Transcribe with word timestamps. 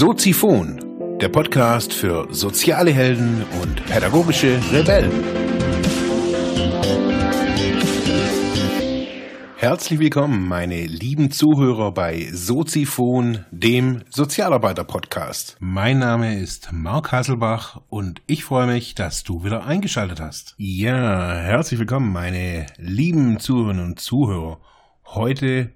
Soziphon, 0.00 1.18
der 1.20 1.28
Podcast 1.28 1.92
für 1.92 2.26
soziale 2.32 2.90
Helden 2.90 3.44
und 3.60 3.84
pädagogische 3.84 4.58
Rebellen. 4.72 5.12
Herzlich 9.58 10.00
willkommen, 10.00 10.48
meine 10.48 10.86
lieben 10.86 11.30
Zuhörer 11.30 11.92
bei 11.92 12.30
Soziphon, 12.32 13.44
dem 13.50 14.00
Sozialarbeiter-Podcast. 14.08 15.58
Mein 15.60 15.98
Name 15.98 16.40
ist 16.40 16.72
Marc 16.72 17.12
Hasselbach 17.12 17.82
und 17.90 18.22
ich 18.26 18.44
freue 18.44 18.68
mich, 18.68 18.94
dass 18.94 19.22
du 19.22 19.44
wieder 19.44 19.66
eingeschaltet 19.66 20.18
hast. 20.18 20.54
Ja, 20.56 21.34
herzlich 21.34 21.78
willkommen, 21.78 22.10
meine 22.10 22.64
lieben 22.78 23.38
Zuhörerinnen 23.38 23.84
und 23.84 24.00
Zuhörer. 24.00 24.60
Heute, 25.04 25.72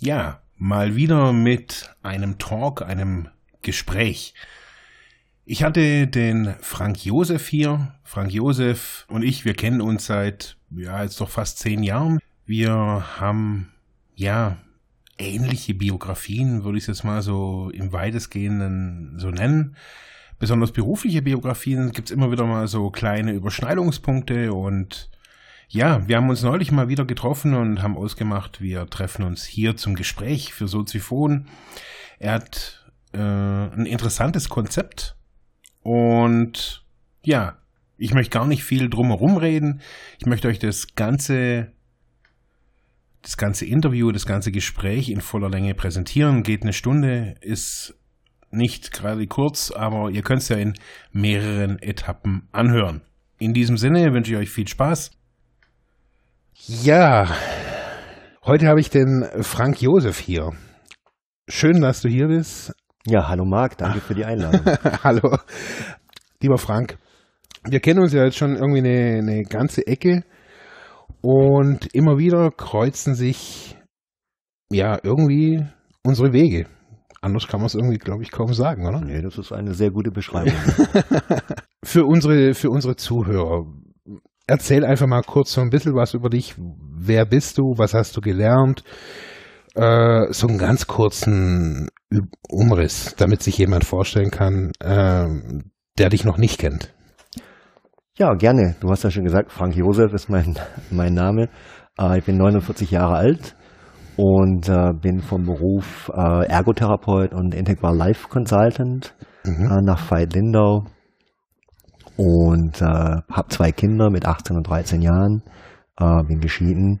ja, 0.00 0.42
mal 0.58 0.96
wieder 0.96 1.32
mit 1.32 1.96
einem 2.02 2.36
Talk, 2.36 2.82
einem 2.82 3.28
Gespräch. 3.64 4.34
Ich 5.44 5.62
hatte 5.62 6.06
den 6.06 6.54
Frank 6.60 7.04
Josef 7.04 7.48
hier. 7.48 7.94
Frank 8.04 8.32
Josef 8.32 9.04
und 9.08 9.22
ich, 9.22 9.44
wir 9.44 9.54
kennen 9.54 9.80
uns 9.80 10.06
seit, 10.06 10.56
ja, 10.70 11.02
jetzt 11.02 11.20
doch 11.20 11.28
fast 11.28 11.58
zehn 11.58 11.82
Jahren. 11.82 12.20
Wir 12.46 12.72
haben, 13.18 13.72
ja, 14.14 14.58
ähnliche 15.18 15.74
Biografien, 15.74 16.64
würde 16.64 16.78
ich 16.78 16.84
es 16.84 16.88
jetzt 16.88 17.04
mal 17.04 17.22
so 17.22 17.70
im 17.70 17.92
weitestgehenden 17.92 19.18
so 19.18 19.30
nennen. 19.30 19.76
Besonders 20.38 20.72
berufliche 20.72 21.22
Biografien 21.22 21.92
gibt 21.92 22.08
es 22.08 22.14
immer 22.14 22.30
wieder 22.30 22.46
mal 22.46 22.66
so 22.66 22.90
kleine 22.90 23.32
Überschneidungspunkte 23.32 24.52
und 24.52 25.10
ja, 25.68 26.06
wir 26.06 26.16
haben 26.16 26.28
uns 26.28 26.42
neulich 26.42 26.70
mal 26.72 26.88
wieder 26.88 27.04
getroffen 27.04 27.54
und 27.54 27.82
haben 27.82 27.96
ausgemacht, 27.96 28.60
wir 28.60 28.88
treffen 28.88 29.24
uns 29.24 29.44
hier 29.44 29.76
zum 29.76 29.94
Gespräch 29.94 30.52
für 30.54 30.68
Soziphon. 30.68 31.46
Er 32.18 32.32
hat 32.32 32.83
äh, 33.14 33.18
ein 33.18 33.86
interessantes 33.86 34.48
Konzept 34.48 35.16
und 35.82 36.84
ja, 37.22 37.58
ich 37.96 38.12
möchte 38.12 38.30
gar 38.30 38.46
nicht 38.46 38.64
viel 38.64 38.90
drumherum 38.90 39.36
reden. 39.36 39.80
Ich 40.18 40.26
möchte 40.26 40.48
euch 40.48 40.58
das 40.58 40.94
ganze 40.94 41.72
das 43.22 43.38
ganze 43.38 43.64
Interview, 43.64 44.12
das 44.12 44.26
ganze 44.26 44.52
Gespräch 44.52 45.08
in 45.08 45.22
voller 45.22 45.48
Länge 45.48 45.74
präsentieren. 45.74 46.42
Geht 46.42 46.62
eine 46.62 46.74
Stunde, 46.74 47.36
ist 47.40 47.94
nicht 48.50 48.92
gerade 48.92 49.26
kurz, 49.26 49.70
aber 49.70 50.10
ihr 50.10 50.22
könnt 50.22 50.42
es 50.42 50.50
ja 50.50 50.56
in 50.56 50.74
mehreren 51.10 51.78
Etappen 51.80 52.48
anhören. 52.52 53.00
In 53.38 53.54
diesem 53.54 53.78
Sinne 53.78 54.12
wünsche 54.12 54.32
ich 54.32 54.38
euch 54.38 54.50
viel 54.50 54.68
Spaß. 54.68 55.10
Ja, 56.66 57.34
heute 58.44 58.68
habe 58.68 58.80
ich 58.80 58.90
den 58.90 59.26
Frank 59.40 59.80
Josef 59.80 60.18
hier. 60.18 60.52
Schön, 61.48 61.80
dass 61.80 62.02
du 62.02 62.08
hier 62.08 62.28
bist. 62.28 62.74
Ja, 63.06 63.28
hallo 63.28 63.44
Marc, 63.44 63.76
danke 63.76 64.00
für 64.00 64.14
die 64.14 64.24
Einladung. 64.24 64.62
hallo. 65.04 65.36
Lieber 66.40 66.56
Frank, 66.56 66.96
wir 67.64 67.80
kennen 67.80 68.00
uns 68.00 68.14
ja 68.14 68.24
jetzt 68.24 68.38
schon 68.38 68.56
irgendwie 68.56 68.78
eine, 68.78 69.18
eine 69.18 69.42
ganze 69.42 69.86
Ecke 69.86 70.24
und 71.20 71.94
immer 71.94 72.16
wieder 72.16 72.50
kreuzen 72.50 73.14
sich 73.14 73.76
ja 74.72 74.98
irgendwie 75.02 75.66
unsere 76.02 76.32
Wege. 76.32 76.66
Anders 77.20 77.46
kann 77.46 77.60
man 77.60 77.66
es 77.66 77.74
irgendwie, 77.74 77.98
glaube 77.98 78.22
ich, 78.22 78.30
kaum 78.30 78.54
sagen, 78.54 78.86
oder? 78.86 79.00
Nee, 79.00 79.20
das 79.20 79.36
ist 79.36 79.52
eine 79.52 79.74
sehr 79.74 79.90
gute 79.90 80.10
Beschreibung. 80.10 80.54
für, 81.84 82.04
unsere, 82.04 82.54
für 82.54 82.70
unsere 82.70 82.96
Zuhörer, 82.96 83.66
erzähl 84.46 84.84
einfach 84.84 85.06
mal 85.06 85.22
kurz 85.22 85.52
so 85.52 85.60
ein 85.60 85.70
bisschen 85.70 85.94
was 85.94 86.14
über 86.14 86.30
dich. 86.30 86.54
Wer 86.58 87.26
bist 87.26 87.58
du? 87.58 87.74
Was 87.76 87.92
hast 87.92 88.16
du 88.16 88.22
gelernt? 88.22 88.82
Äh, 89.74 90.32
so 90.32 90.46
einen 90.46 90.58
ganz 90.58 90.86
kurzen 90.86 91.88
Umriss, 92.48 93.14
damit 93.16 93.42
sich 93.42 93.58
jemand 93.58 93.84
vorstellen 93.84 94.30
kann, 94.30 94.72
äh, 94.80 95.26
der 95.98 96.08
dich 96.08 96.24
noch 96.24 96.38
nicht 96.38 96.58
kennt. 96.58 96.94
Ja, 98.16 98.34
gerne. 98.34 98.76
Du 98.80 98.90
hast 98.90 99.02
ja 99.02 99.10
schon 99.10 99.24
gesagt, 99.24 99.50
Frank 99.50 99.74
Josef 99.74 100.12
ist 100.12 100.28
mein, 100.28 100.56
mein 100.90 101.14
Name. 101.14 101.48
Äh, 101.98 102.18
ich 102.18 102.24
bin 102.24 102.36
49 102.36 102.90
Jahre 102.90 103.16
alt 103.16 103.56
und 104.16 104.68
äh, 104.68 104.92
bin 104.92 105.20
vom 105.20 105.44
Beruf 105.44 106.10
äh, 106.14 106.46
Ergotherapeut 106.46 107.32
und 107.32 107.54
Integral 107.54 107.96
Life 107.96 108.28
Consultant 108.28 109.14
mhm. 109.44 109.66
Äh, 109.66 109.82
nach 109.82 110.10
Veit 110.10 110.32
Lindau 110.32 110.84
und 112.16 112.80
äh, 112.80 112.84
habe 112.84 113.48
zwei 113.48 113.72
Kinder 113.72 114.10
mit 114.10 114.26
18 114.26 114.56
und 114.56 114.68
13 114.68 115.02
Jahren, 115.02 115.42
äh, 115.98 116.22
bin 116.22 116.40
geschieden 116.40 117.00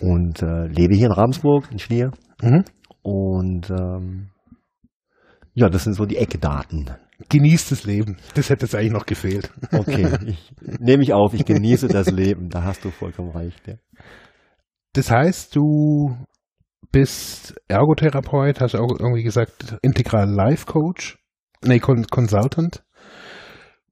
und 0.00 0.42
lebe 0.42 0.94
hier 0.94 1.06
in 1.06 1.12
Ramsburg 1.12 1.70
in 1.72 1.78
Schlier. 1.78 2.10
Mhm. 2.42 2.64
Und 3.02 3.70
ähm, 3.70 4.28
ja, 5.54 5.68
das 5.68 5.84
sind 5.84 5.94
so 5.94 6.04
die 6.04 6.16
Eckdaten. 6.16 6.90
Genießt 7.28 7.70
das 7.70 7.84
Leben. 7.84 8.16
Das 8.34 8.50
hätte 8.50 8.66
jetzt 8.66 8.74
eigentlich 8.74 8.92
noch 8.92 9.06
gefehlt. 9.06 9.50
Okay, 9.72 10.08
ich, 10.26 10.52
nehme 10.80 11.04
ich 11.04 11.12
auf, 11.12 11.32
ich 11.32 11.44
genieße 11.44 11.86
das 11.88 12.10
Leben. 12.10 12.48
Da 12.48 12.64
hast 12.64 12.84
du 12.84 12.90
vollkommen 12.90 13.30
recht. 13.30 13.66
Ja. 13.66 13.74
Das 14.94 15.10
heißt, 15.10 15.54
du 15.54 16.16
bist 16.90 17.54
Ergotherapeut, 17.68 18.60
hast 18.60 18.74
auch 18.74 18.98
irgendwie 18.98 19.22
gesagt, 19.22 19.76
Integral 19.82 20.28
Life 20.28 20.66
Coach, 20.66 21.18
nee, 21.62 21.78
Consultant. 21.78 22.82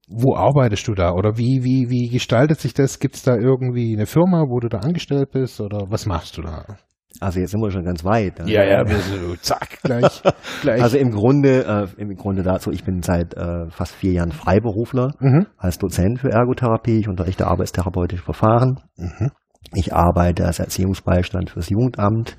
Wo 0.07 0.35
arbeitest 0.35 0.87
du 0.89 0.93
da 0.93 1.13
oder 1.13 1.37
wie, 1.37 1.63
wie, 1.63 1.89
wie 1.89 2.09
gestaltet 2.09 2.59
sich 2.59 2.73
das? 2.73 2.99
Gibt 2.99 3.15
es 3.15 3.23
da 3.23 3.35
irgendwie 3.35 3.93
eine 3.93 4.05
Firma, 4.05 4.43
wo 4.49 4.59
du 4.59 4.67
da 4.67 4.79
angestellt 4.79 5.31
bist 5.31 5.61
oder 5.61 5.89
was 5.89 6.05
machst 6.05 6.37
du 6.37 6.41
da? 6.41 6.77
Also 7.19 7.39
jetzt 7.39 7.51
sind 7.51 7.61
wir 7.61 7.71
schon 7.71 7.85
ganz 7.85 8.03
weit. 8.03 8.39
Ja, 8.47 8.63
ja, 8.63 8.87
wir 8.87 8.97
so, 8.97 9.35
zack, 9.35 9.79
gleich, 9.83 10.21
gleich. 10.61 10.81
Also 10.81 10.97
im 10.97 11.11
Grunde, 11.11 11.87
äh, 11.97 12.01
im 12.01 12.15
Grunde 12.15 12.43
dazu, 12.43 12.71
ich 12.71 12.83
bin 12.83 13.01
seit 13.01 13.35
äh, 13.35 13.69
fast 13.69 13.95
vier 13.95 14.13
Jahren 14.13 14.31
Freiberufler 14.31 15.13
mhm. 15.19 15.47
als 15.57 15.77
Dozent 15.77 16.19
für 16.19 16.31
Ergotherapie. 16.31 16.99
Ich 16.99 17.07
unterrichte 17.07 17.47
arbeitstherapeutische 17.47 18.23
Verfahren. 18.23 18.79
Mhm. 18.97 19.31
Ich 19.73 19.93
arbeite 19.93 20.45
als 20.45 20.59
Erziehungsbeistand 20.59 21.51
fürs 21.51 21.69
Jugendamt 21.69 22.37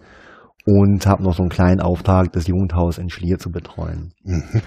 und 0.67 1.07
habe 1.07 1.23
noch 1.23 1.35
so 1.35 1.43
einen 1.43 1.51
kleinen 1.51 1.81
Auftrag, 1.81 2.33
das 2.33 2.47
Jugendhaus 2.47 2.99
in 2.99 3.11
Schlier 3.11 3.39
zu 3.39 3.51
betreuen. 3.51 4.13
Mhm. 4.25 4.63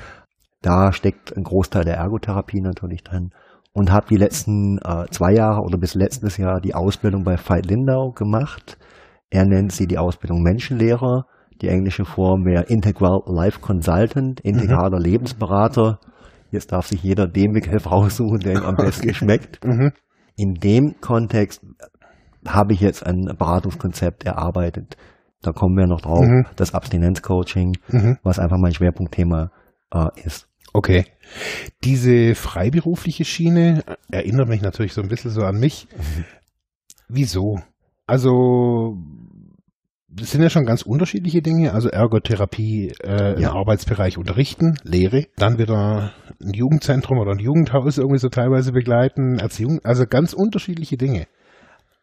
Da 0.61 0.91
steckt 0.91 1.35
ein 1.35 1.43
Großteil 1.43 1.83
der 1.83 1.97
Ergotherapie 1.97 2.61
natürlich 2.61 3.03
drin 3.03 3.31
und 3.73 3.91
habe 3.91 4.07
die 4.09 4.17
letzten 4.17 4.79
äh, 4.79 5.05
zwei 5.11 5.33
Jahre 5.33 5.61
oder 5.61 5.77
bis 5.77 5.93
letztes 5.93 6.37
Jahr 6.37 6.59
die 6.61 6.73
Ausbildung 6.73 7.23
bei 7.23 7.37
Veit 7.37 7.67
Lindau 7.67 8.11
gemacht 8.11 8.77
er 9.29 9.45
nennt 9.45 9.71
sie 9.71 9.87
die 9.87 9.97
Ausbildung 9.97 10.41
Menschenlehrer. 10.41 11.25
Die 11.61 11.67
englische 11.67 12.05
Form 12.05 12.45
wäre 12.45 12.63
Integral 12.63 13.21
Life 13.25 13.59
Consultant, 13.59 14.39
integraler 14.41 14.99
mhm. 14.99 15.05
Lebensberater. 15.05 15.99
Jetzt 16.51 16.71
darf 16.71 16.87
sich 16.87 17.03
jeder 17.03 17.27
den 17.27 17.51
Begriff 17.51 17.91
raussuchen, 17.91 18.39
der 18.39 18.53
ihm 18.53 18.63
am 18.63 18.75
besten 18.77 19.09
okay. 19.09 19.13
schmeckt. 19.13 19.65
Mhm. 19.65 19.91
In 20.35 20.53
dem 20.53 21.01
Kontext 21.01 21.65
habe 22.47 22.73
ich 22.73 22.79
jetzt 22.79 23.05
ein 23.05 23.25
Beratungskonzept 23.37 24.23
erarbeitet. 24.23 24.97
Da 25.41 25.51
kommen 25.51 25.75
wir 25.75 25.87
noch 25.87 26.01
drauf. 26.01 26.25
Mhm. 26.25 26.45
Das 26.55 26.73
Abstinenzcoaching, 26.73 27.77
mhm. 27.89 28.17
was 28.23 28.39
einfach 28.39 28.57
mein 28.57 28.73
Schwerpunktthema 28.73 29.51
äh, 29.93 30.07
ist. 30.23 30.47
Okay. 30.73 31.05
Diese 31.83 32.35
freiberufliche 32.35 33.25
Schiene 33.25 33.83
erinnert 34.11 34.47
mich 34.47 34.61
natürlich 34.61 34.93
so 34.93 35.01
ein 35.01 35.09
bisschen 35.09 35.31
so 35.31 35.41
an 35.41 35.59
mich. 35.59 35.87
Mhm. 35.95 36.25
Wieso? 37.09 37.59
Also, 38.07 38.97
das 40.09 40.31
sind 40.31 40.41
ja 40.41 40.49
schon 40.49 40.65
ganz 40.65 40.81
unterschiedliche 40.81 41.41
Dinge. 41.41 41.73
Also 41.73 41.89
Ergotherapie 41.89 42.93
äh, 43.03 43.39
ja. 43.39 43.49
im 43.51 43.57
Arbeitsbereich 43.57 44.17
unterrichten, 44.17 44.77
Lehre, 44.83 45.25
dann 45.37 45.59
wieder 45.59 46.11
ein 46.41 46.53
Jugendzentrum 46.53 47.19
oder 47.19 47.31
ein 47.31 47.39
Jugendhaus 47.39 47.97
irgendwie 47.97 48.19
so 48.19 48.29
teilweise 48.29 48.71
begleiten, 48.71 49.39
Erziehung, 49.39 49.79
also 49.83 50.05
ganz 50.05 50.33
unterschiedliche 50.33 50.97
Dinge. 50.97 51.25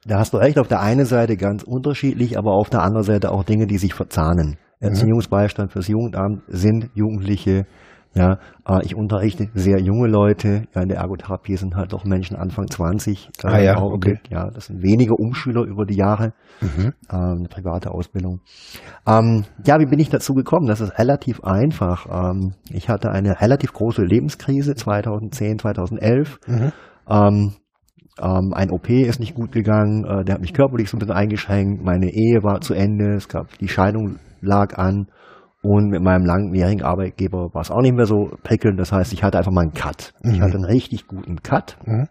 Da 0.07 0.19
hast 0.19 0.35
du 0.35 0.37
recht, 0.37 0.59
auf 0.59 0.69
der 0.69 0.81
einen 0.81 1.07
Seite 1.07 1.37
ganz 1.37 1.63
unterschiedlich, 1.63 2.37
aber 2.37 2.53
auf 2.53 2.69
der 2.69 2.83
anderen 2.83 3.05
Seite 3.05 3.33
auch 3.33 3.43
Dinge, 3.43 3.67
die 3.67 3.79
sich 3.79 3.95
verzahnen. 3.95 4.59
Mhm. 4.81 4.89
Erziehungsbeistand 4.89 5.73
fürs 5.73 5.89
Jugendamt 5.89 6.43
sind 6.47 6.91
Jugendliche 6.95 7.67
ja, 8.15 8.39
äh, 8.67 8.85
ich 8.85 8.95
unterrichte 8.95 9.49
sehr 9.55 9.81
junge 9.81 10.09
Leute. 10.09 10.63
Ja, 10.75 10.83
in 10.83 10.89
der 10.89 10.99
Ergotherapie 10.99 11.57
sind 11.57 11.75
halt 11.75 11.93
doch 11.93 12.05
Menschen 12.05 12.37
Anfang 12.37 12.69
20. 12.69 13.31
Äh, 13.43 13.47
ah 13.47 13.59
ja, 13.59 13.83
okay. 13.83 14.21
Ja, 14.31 14.51
das 14.51 14.67
sind 14.67 14.83
wenige 14.83 15.15
Umschüler 15.15 15.63
über 15.63 15.85
die 15.85 15.97
Jahre. 15.97 16.33
Mhm. 16.61 16.93
Ähm, 17.11 17.21
eine 17.39 17.49
private 17.49 17.91
Ausbildung. 17.91 18.41
Ähm, 19.07 19.45
ja, 19.67 19.81
wie 19.81 19.87
bin 19.87 19.99
ich 19.99 20.11
dazu 20.11 20.35
gekommen? 20.35 20.67
Das 20.67 20.81
ist 20.81 20.99
relativ 20.99 21.43
einfach. 21.43 22.07
Ähm, 22.09 22.55
ich 22.71 22.89
hatte 22.89 23.11
eine 23.11 23.41
relativ 23.41 23.73
große 23.73 24.03
Lebenskrise 24.03 24.75
2010, 24.75 25.59
2011. 25.59 26.39
Mhm. 26.47 26.73
Ähm, 27.09 27.53
ähm, 28.21 28.53
ein 28.55 28.71
OP 28.71 28.89
ist 28.91 29.19
nicht 29.19 29.35
gut 29.35 29.51
gegangen, 29.51 30.05
äh, 30.05 30.25
der 30.25 30.37
hat 30.37 30.41
mich 30.41 30.55
körperlich 30.55 30.89
so 30.89 30.97
ein 30.97 31.01
bisschen 31.01 31.17
eingeschränkt, 31.17 31.85
meine 31.85 32.11
Ehe 32.11 32.45
war 32.45 32.61
zu 32.61 32.73
Ende, 32.73 33.17
es 33.17 33.29
gab 33.29 33.59
die 33.59 33.67
Scheidung 33.67 34.21
lag 34.41 34.79
an 34.79 35.09
und 35.65 35.89
mit 35.89 36.03
meinem 36.03 36.27
langjährigen 36.27 36.85
Arbeitgeber 36.85 37.55
war 37.55 37.63
es 37.63 37.71
auch 37.71 37.81
nicht 37.81 37.97
mehr 37.97 38.05
so 38.05 38.37
prickelnd. 38.43 38.79
Das 38.79 38.93
heißt, 38.93 39.15
ich 39.15 39.25
hatte 39.25 39.39
einfach 39.39 39.51
mal 39.51 39.63
einen 39.63 39.73
Cut. 39.73 40.13
Mhm. 40.23 40.35
Ich 40.35 40.41
hatte 40.43 40.57
einen 40.57 40.67
richtig 40.67 41.07
guten 41.07 41.43
Cut. 41.43 41.79
Mhm. 41.87 42.09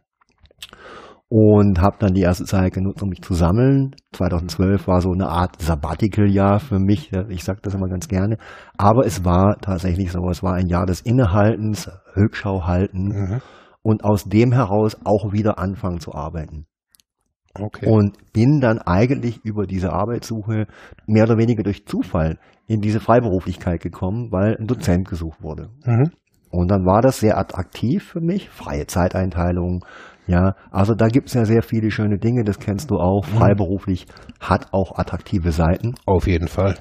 und 1.30 1.82
habe 1.82 1.98
dann 2.00 2.14
die 2.14 2.22
erste 2.22 2.46
Zeit 2.46 2.74
genutzt, 2.74 3.04
um 3.04 3.10
mich 3.10 3.22
zu 3.22 3.34
sammeln. 3.36 3.96
2012 4.14 4.88
war 4.88 5.02
so 5.02 5.12
eine 5.12 5.28
Art 5.28 5.62
Sabbatical-Jahr 5.62 6.60
für 6.60 6.80
mich. 6.80 7.12
Ich 7.30 7.44
sage 7.44 7.60
das 7.62 7.76
immer 7.76 7.88
ganz 7.88 8.08
gerne. 8.08 8.38
Aber 8.78 9.06
es 9.06 9.24
war 9.24 9.58
tatsächlich 9.62 10.12
so, 10.12 10.28
es 10.30 10.42
war 10.42 10.54
ein 10.54 10.68
Jahr 10.68 10.86
des 10.86 11.02
Innehaltens, 11.02 11.92
Rückschau 12.16 12.66
halten 12.66 13.08
mhm. 13.08 13.42
und 13.84 14.04
aus 14.04 14.26
dem 14.26 14.52
heraus 14.52 14.98
auch 15.04 15.32
wieder 15.32 15.60
anfangen 15.60 16.00
zu 16.00 16.14
arbeiten. 16.14 16.66
Okay. 17.60 17.88
Und 17.88 18.18
bin 18.34 18.62
dann 18.62 18.80
eigentlich 18.80 19.44
über 19.44 19.68
diese 19.68 19.92
Arbeitssuche 19.94 20.66
mehr 21.06 21.26
oder 21.26 21.38
weniger 21.38 21.62
durch 21.62 21.86
Zufall 21.86 22.40
in 22.68 22.82
diese 22.82 23.00
Freiberuflichkeit 23.00 23.82
gekommen, 23.82 24.32
weil 24.32 24.56
ein 24.60 24.68
Dozent 24.68 25.08
gesucht 25.08 25.42
wurde. 25.44 25.70
Mhm. 25.86 26.12
Und 26.50 26.70
dann 26.70 26.86
war 26.86 27.02
das 27.02 27.20
sehr 27.20 27.38
attraktiv 27.38 28.04
für 28.04 28.22
mich, 28.22 28.50
freie 28.50 28.86
Zeiteinteilung, 28.86 29.84
ja, 30.26 30.56
also 30.72 30.94
da 30.94 31.08
gibt's 31.08 31.34
ja 31.34 31.44
sehr 31.46 31.64
viele 31.64 31.92
schöne 31.92 32.18
Dinge, 32.18 32.44
das 32.44 32.60
kennst 32.60 32.92
du 32.92 32.96
auch. 32.96 33.26
Mhm. 33.28 33.38
Freiberuflich 33.38 34.08
hat 34.40 34.68
auch 34.72 34.98
attraktive 34.98 35.52
Seiten. 35.52 35.96
Auf 36.06 36.28
jeden 36.28 36.48
Fall. 36.48 36.76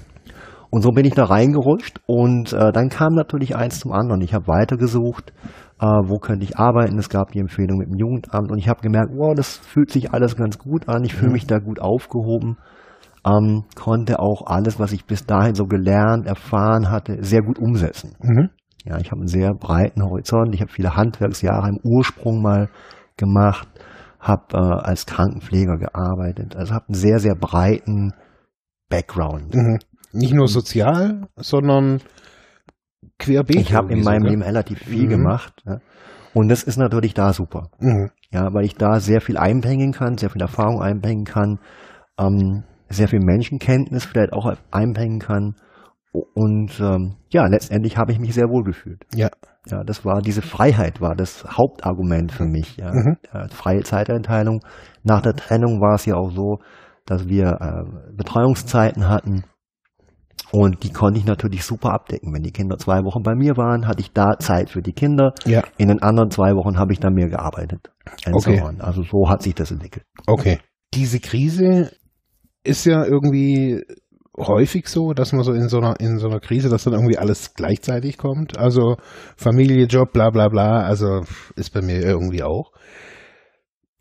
Und 0.70 0.82
so 0.82 0.90
bin 0.90 1.04
ich 1.04 1.12
da 1.12 1.24
reingerutscht 1.24 2.00
und 2.06 2.52
äh, 2.54 2.72
dann 2.72 2.88
kam 2.88 3.12
natürlich 3.14 3.56
eins 3.56 3.80
zum 3.80 3.92
anderen. 3.92 4.22
Ich 4.22 4.32
habe 4.32 4.46
weitergesucht, 4.46 5.34
äh, 5.80 5.84
wo 5.84 6.18
könnte 6.18 6.44
ich 6.44 6.56
arbeiten. 6.56 6.98
Es 6.98 7.10
gab 7.10 7.32
die 7.32 7.40
Empfehlung 7.40 7.78
mit 7.78 7.88
dem 7.88 7.98
Jugendamt 7.98 8.50
und 8.50 8.56
ich 8.56 8.68
habe 8.68 8.80
gemerkt, 8.80 9.10
wow, 9.14 9.34
das 9.34 9.58
fühlt 9.58 9.90
sich 9.90 10.14
alles 10.14 10.34
ganz 10.34 10.58
gut 10.58 10.88
an. 10.88 11.04
Ich 11.04 11.14
fühle 11.14 11.28
mhm. 11.28 11.32
mich 11.34 11.46
da 11.46 11.58
gut 11.58 11.80
aufgehoben. 11.80 12.56
Ähm, 13.24 13.64
konnte 13.76 14.18
auch 14.18 14.46
alles, 14.46 14.80
was 14.80 14.92
ich 14.92 15.04
bis 15.04 15.26
dahin 15.26 15.54
so 15.54 15.66
gelernt, 15.66 16.26
erfahren 16.26 16.90
hatte, 16.90 17.22
sehr 17.22 17.42
gut 17.42 17.58
umsetzen. 17.58 18.16
Mhm. 18.20 18.50
Ja, 18.84 18.98
ich 18.98 19.12
habe 19.12 19.20
einen 19.20 19.28
sehr 19.28 19.54
breiten 19.54 20.02
Horizont. 20.02 20.54
Ich 20.54 20.60
habe 20.60 20.72
viele 20.72 20.96
Handwerksjahre 20.96 21.68
im 21.68 21.78
Ursprung 21.84 22.42
mal 22.42 22.68
gemacht, 23.16 23.68
habe 24.18 24.42
äh, 24.54 24.58
als 24.58 25.06
Krankenpfleger 25.06 25.76
gearbeitet, 25.76 26.56
also 26.56 26.74
habe 26.74 26.88
einen 26.88 26.94
sehr, 26.94 27.20
sehr 27.20 27.36
breiten 27.36 28.12
Background. 28.88 29.54
Mhm. 29.54 29.78
Nicht 30.12 30.34
nur 30.34 30.48
sozial, 30.48 31.28
sondern 31.36 32.00
querbeet. 33.18 33.60
Ich 33.60 33.74
habe 33.74 33.92
in 33.92 34.02
meinem 34.02 34.24
Leben 34.24 34.42
relativ 34.42 34.80
viel 34.80 35.06
mhm. 35.06 35.10
gemacht. 35.10 35.62
Ja. 35.64 35.78
Und 36.34 36.48
das 36.48 36.62
ist 36.62 36.76
natürlich 36.76 37.14
da 37.14 37.32
super. 37.32 37.70
Mhm. 37.78 38.10
Ja, 38.30 38.52
weil 38.52 38.64
ich 38.64 38.74
da 38.74 39.00
sehr 39.00 39.20
viel 39.20 39.36
einbringen 39.36 39.92
kann, 39.92 40.18
sehr 40.18 40.30
viel 40.30 40.42
Erfahrung 40.42 40.82
einbringen 40.82 41.24
kann, 41.24 41.58
ähm, 42.18 42.64
sehr 42.92 43.08
viel 43.08 43.20
Menschenkenntnis 43.20 44.04
vielleicht 44.04 44.32
auch 44.32 44.52
einbringen 44.70 45.18
kann. 45.18 45.54
Und 46.12 46.78
ähm, 46.80 47.16
ja, 47.30 47.46
letztendlich 47.46 47.96
habe 47.96 48.12
ich 48.12 48.18
mich 48.18 48.34
sehr 48.34 48.48
wohl 48.48 48.64
gefühlt. 48.64 49.04
Ja. 49.14 49.30
Ja, 49.70 49.84
das 49.84 50.04
war 50.04 50.20
diese 50.20 50.42
Freiheit 50.42 51.00
war 51.00 51.14
das 51.14 51.44
Hauptargument 51.44 52.32
für 52.32 52.44
mich. 52.44 52.76
Ja. 52.78 52.92
Mhm. 52.92 53.16
freie 53.50 53.82
Zeiteinteilung. 53.82 54.60
Nach 55.04 55.22
der 55.22 55.34
Trennung 55.34 55.80
war 55.80 55.94
es 55.94 56.04
ja 56.04 56.16
auch 56.16 56.30
so, 56.30 56.58
dass 57.06 57.28
wir 57.28 57.58
äh, 57.60 58.12
Betreuungszeiten 58.16 59.08
hatten. 59.08 59.44
Und 60.50 60.82
die 60.82 60.92
konnte 60.92 61.18
ich 61.18 61.24
natürlich 61.24 61.64
super 61.64 61.92
abdecken. 61.92 62.34
Wenn 62.34 62.42
die 62.42 62.50
Kinder 62.50 62.76
zwei 62.76 63.04
Wochen 63.04 63.22
bei 63.22 63.34
mir 63.34 63.56
waren, 63.56 63.86
hatte 63.86 64.00
ich 64.00 64.12
da 64.12 64.38
Zeit 64.38 64.68
für 64.68 64.82
die 64.82 64.92
Kinder. 64.92 65.32
Ja. 65.46 65.62
In 65.78 65.88
den 65.88 66.02
anderen 66.02 66.30
zwei 66.30 66.54
Wochen 66.54 66.78
habe 66.78 66.92
ich 66.92 67.00
dann 67.00 67.14
mehr 67.14 67.28
gearbeitet. 67.28 67.90
Okay. 68.30 68.58
So 68.58 68.84
also 68.84 69.02
so 69.02 69.30
hat 69.30 69.42
sich 69.42 69.54
das 69.54 69.70
entwickelt. 69.70 70.04
Okay. 70.26 70.58
Diese 70.92 71.20
Krise 71.20 71.92
ist 72.64 72.84
ja 72.84 73.04
irgendwie 73.04 73.82
häufig 74.36 74.88
so, 74.88 75.12
dass 75.12 75.32
man 75.32 75.44
so 75.44 75.52
in 75.52 75.68
so 75.68 75.78
einer 75.78 76.00
in 76.00 76.18
so 76.18 76.28
einer 76.28 76.40
Krise, 76.40 76.68
dass 76.68 76.84
dann 76.84 76.94
irgendwie 76.94 77.18
alles 77.18 77.54
gleichzeitig 77.54 78.18
kommt. 78.18 78.58
Also 78.58 78.96
Familie, 79.36 79.86
Job, 79.86 80.12
bla 80.12 80.30
bla 80.30 80.48
bla. 80.48 80.82
Also 80.82 81.22
ist 81.56 81.72
bei 81.72 81.82
mir 81.82 82.00
irgendwie 82.02 82.42
auch. 82.42 82.72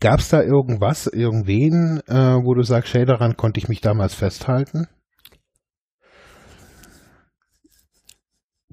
Gab 0.00 0.18
es 0.18 0.30
da 0.30 0.42
irgendwas, 0.42 1.06
irgendwen, 1.06 2.00
äh, 2.08 2.44
wo 2.44 2.54
du 2.54 2.62
sagst, 2.62 2.92
hey, 2.92 3.04
daran 3.04 3.36
konnte 3.36 3.60
ich 3.60 3.68
mich 3.68 3.80
damals 3.80 4.14
festhalten? 4.14 4.88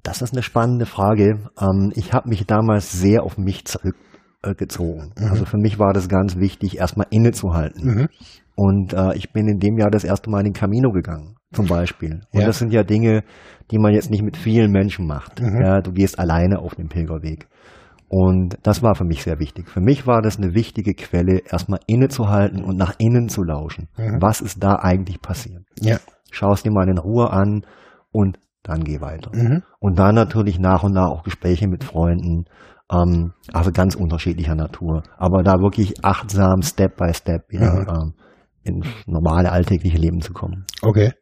Das 0.01 0.23
ist 0.23 0.33
eine 0.33 0.41
spannende 0.41 0.87
Frage. 0.87 1.51
Ähm, 1.59 1.91
ich 1.95 2.13
habe 2.13 2.29
mich 2.29 2.47
damals 2.47 2.91
sehr 2.93 3.21
auf 3.21 3.37
mich 3.37 3.65
zurückgezogen. 3.65 5.13
Mhm. 5.19 5.27
Also 5.27 5.45
für 5.45 5.57
mich 5.57 5.77
war 5.77 5.93
das 5.93 6.09
ganz 6.09 6.37
wichtig, 6.37 6.77
erstmal 6.77 7.07
innezuhalten. 7.11 7.85
Mhm. 7.85 8.09
Und 8.59 8.91
äh, 8.91 9.15
ich 9.15 9.31
bin 9.31 9.47
in 9.47 9.59
dem 9.59 9.77
Jahr 9.77 9.89
das 9.89 10.03
erste 10.03 10.29
Mal 10.29 10.39
in 10.39 10.47
den 10.47 10.53
Camino 10.53 10.91
gegangen 10.91 11.37
zum 11.53 11.67
Beispiel. 11.67 12.23
Und 12.33 12.41
ja. 12.41 12.45
das 12.45 12.59
sind 12.59 12.73
ja 12.73 12.83
Dinge, 12.83 13.23
die 13.71 13.79
man 13.79 13.93
jetzt 13.93 14.11
nicht 14.11 14.21
mit 14.21 14.35
vielen 14.35 14.69
Menschen 14.73 15.07
macht. 15.07 15.41
Mhm. 15.41 15.61
Ja, 15.61 15.79
du 15.79 15.93
gehst 15.93 16.19
alleine 16.19 16.59
auf 16.59 16.75
den 16.75 16.89
Pilgerweg. 16.89 17.47
Und 18.09 18.57
das 18.63 18.83
war 18.83 18.95
für 18.95 19.05
mich 19.05 19.23
sehr 19.23 19.39
wichtig. 19.39 19.69
Für 19.69 19.79
mich 19.79 20.05
war 20.07 20.21
das 20.21 20.37
eine 20.37 20.55
wichtige 20.55 20.93
Quelle, 20.93 21.39
erstmal 21.49 21.79
innezuhalten 21.87 22.61
und 22.61 22.75
nach 22.75 22.95
innen 22.97 23.29
zu 23.29 23.43
lauschen. 23.43 23.87
Mhm. 23.97 24.17
Was 24.19 24.41
ist 24.41 24.61
da 24.61 24.75
eigentlich 24.75 25.21
passiert? 25.21 25.63
Ja. 25.79 25.99
Schau 26.29 26.51
es 26.51 26.61
dir 26.61 26.71
mal 26.71 26.89
in 26.89 26.97
Ruhe 26.97 27.31
an 27.31 27.65
und 28.11 28.39
dann 28.63 28.83
geh 28.83 28.99
weiter. 28.99 29.31
Mhm. 29.33 29.63
Und 29.79 29.97
dann 29.97 30.15
natürlich 30.15 30.59
nach 30.59 30.83
und 30.83 30.91
nach 30.91 31.07
auch 31.07 31.23
Gespräche 31.23 31.69
mit 31.69 31.85
Freunden, 31.85 32.43
ähm, 32.91 33.31
also 33.53 33.71
ganz 33.71 33.95
unterschiedlicher 33.95 34.55
Natur. 34.55 35.03
Aber 35.17 35.43
da 35.43 35.61
wirklich 35.61 36.03
achtsam, 36.03 36.61
Step 36.61 36.97
by 36.97 37.13
Step 37.13 37.49
wieder 37.49 37.73
mhm. 37.73 37.87
ähm, 37.87 38.13
ins 38.69 38.87
normale 39.05 39.51
alltägliche 39.51 39.97
Leben 39.97 40.21
zu 40.21 40.33
kommen. 40.33 40.65
Okay. 40.81 41.13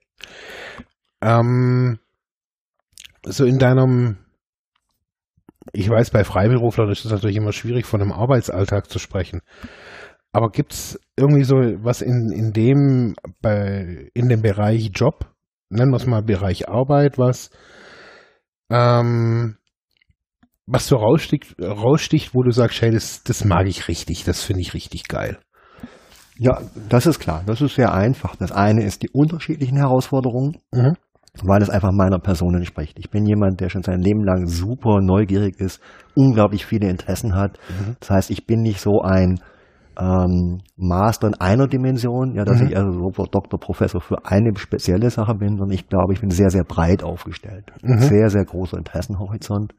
Ähm, 1.22 2.00
so 3.26 3.46
in 3.46 3.58
deinem, 3.58 4.18
ich 5.74 5.90
weiß, 5.90 6.12
bei 6.12 6.24
Freiberuflern 6.24 6.90
ist 6.92 7.06
es 7.06 7.12
natürlich 7.12 7.38
immer 7.38 7.52
schwierig, 7.52 7.86
von 7.86 8.02
einem 8.02 8.12
Arbeitsalltag 8.12 8.90
zu 8.90 9.00
sprechen. 9.00 9.42
Aber 10.32 10.50
gibt 10.50 10.74
es 10.74 11.00
irgendwie 11.16 11.44
so 11.44 11.56
was 11.56 12.02
in, 12.02 12.32
in 12.32 12.54
dem, 12.54 13.16
bei, 13.42 14.10
in 14.14 14.30
dem 14.30 14.42
Bereich 14.42 14.92
Job, 14.94 15.34
nennen 15.70 15.92
wir 15.92 15.98
es 15.98 16.06
mal 16.06 16.22
Bereich 16.22 16.70
Arbeit, 16.70 17.18
was, 17.18 17.50
ähm, 18.70 19.58
was 20.66 20.88
so 20.88 20.98
raussticht, 20.98 21.56
raussticht, 21.60 22.36
wo 22.36 22.44
du 22.44 22.52
sagst, 22.52 22.82
hey, 22.82 22.92
das, 22.92 23.24
das 23.24 23.46
mag 23.46 23.68
ich 23.68 23.88
richtig, 23.88 24.26
das 24.26 24.44
finde 24.44 24.62
ich 24.62 24.74
richtig 24.74 25.08
geil. 25.08 25.40
Ja, 26.40 26.60
das 26.90 27.06
ist 27.06 27.20
klar. 27.20 27.44
Das 27.46 27.62
ist 27.62 27.76
sehr 27.76 27.94
einfach. 27.94 28.36
Das 28.36 28.52
eine 28.52 28.84
ist 28.84 29.04
die 29.04 29.10
unterschiedlichen 29.10 29.78
Herausforderungen, 29.78 30.58
mhm. 30.72 30.94
weil 31.44 31.62
es 31.62 31.70
einfach 31.70 31.92
meiner 31.92 32.20
Person 32.20 32.56
entspricht. 32.56 32.98
Ich 33.00 33.10
bin 33.10 33.26
jemand, 33.26 33.60
der 33.60 33.70
schon 33.70 33.84
sein 33.84 34.02
Leben 34.02 34.24
lang 34.24 34.48
super 34.48 35.02
neugierig 35.02 35.60
ist, 35.60 35.82
unglaublich 36.16 36.66
viele 36.66 36.90
Interessen 36.90 37.36
hat. 37.36 37.58
Mhm. 37.70 37.96
Das 38.00 38.10
heißt, 38.10 38.32
ich 38.32 38.46
bin 38.46 38.62
nicht 38.62 38.80
so 38.80 39.02
ein 39.02 39.40
ähm, 40.00 40.60
Master 40.76 41.28
in 41.28 41.34
einer 41.36 41.68
Dimension, 41.68 42.36
ja, 42.36 42.46
dass 42.46 42.62
mhm. 42.62 42.68
ich 42.68 42.78
also 42.78 42.92
so 42.92 43.24
Doktor, 43.26 43.60
Professor 43.60 44.00
für 44.00 44.26
eine 44.26 44.56
spezielle 44.58 45.10
Sache 45.10 45.34
bin, 45.34 45.58
sondern 45.58 45.72
ich 45.72 45.88
glaube, 45.90 46.14
ich 46.14 46.22
bin 46.22 46.30
sehr, 46.30 46.50
sehr 46.50 46.64
breit 46.64 47.04
aufgestellt. 47.04 47.72
Mhm. 47.82 48.00
Sehr, 48.00 48.30
sehr 48.30 48.46
großer 48.46 48.78
Interessenhorizont. 48.78 49.74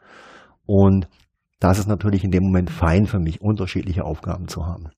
Und 0.67 1.09
das 1.61 1.79
ist 1.79 1.89
natürlich 1.89 2.25
in 2.25 2.31
dem 2.31 2.45
Moment 2.45 2.71
fein 2.71 3.07
für 3.07 3.19
mich, 3.19 3.41
unterschiedliche 3.41 4.05
Aufgaben 4.05 4.49
zu 4.49 4.67
haben. 4.67 4.91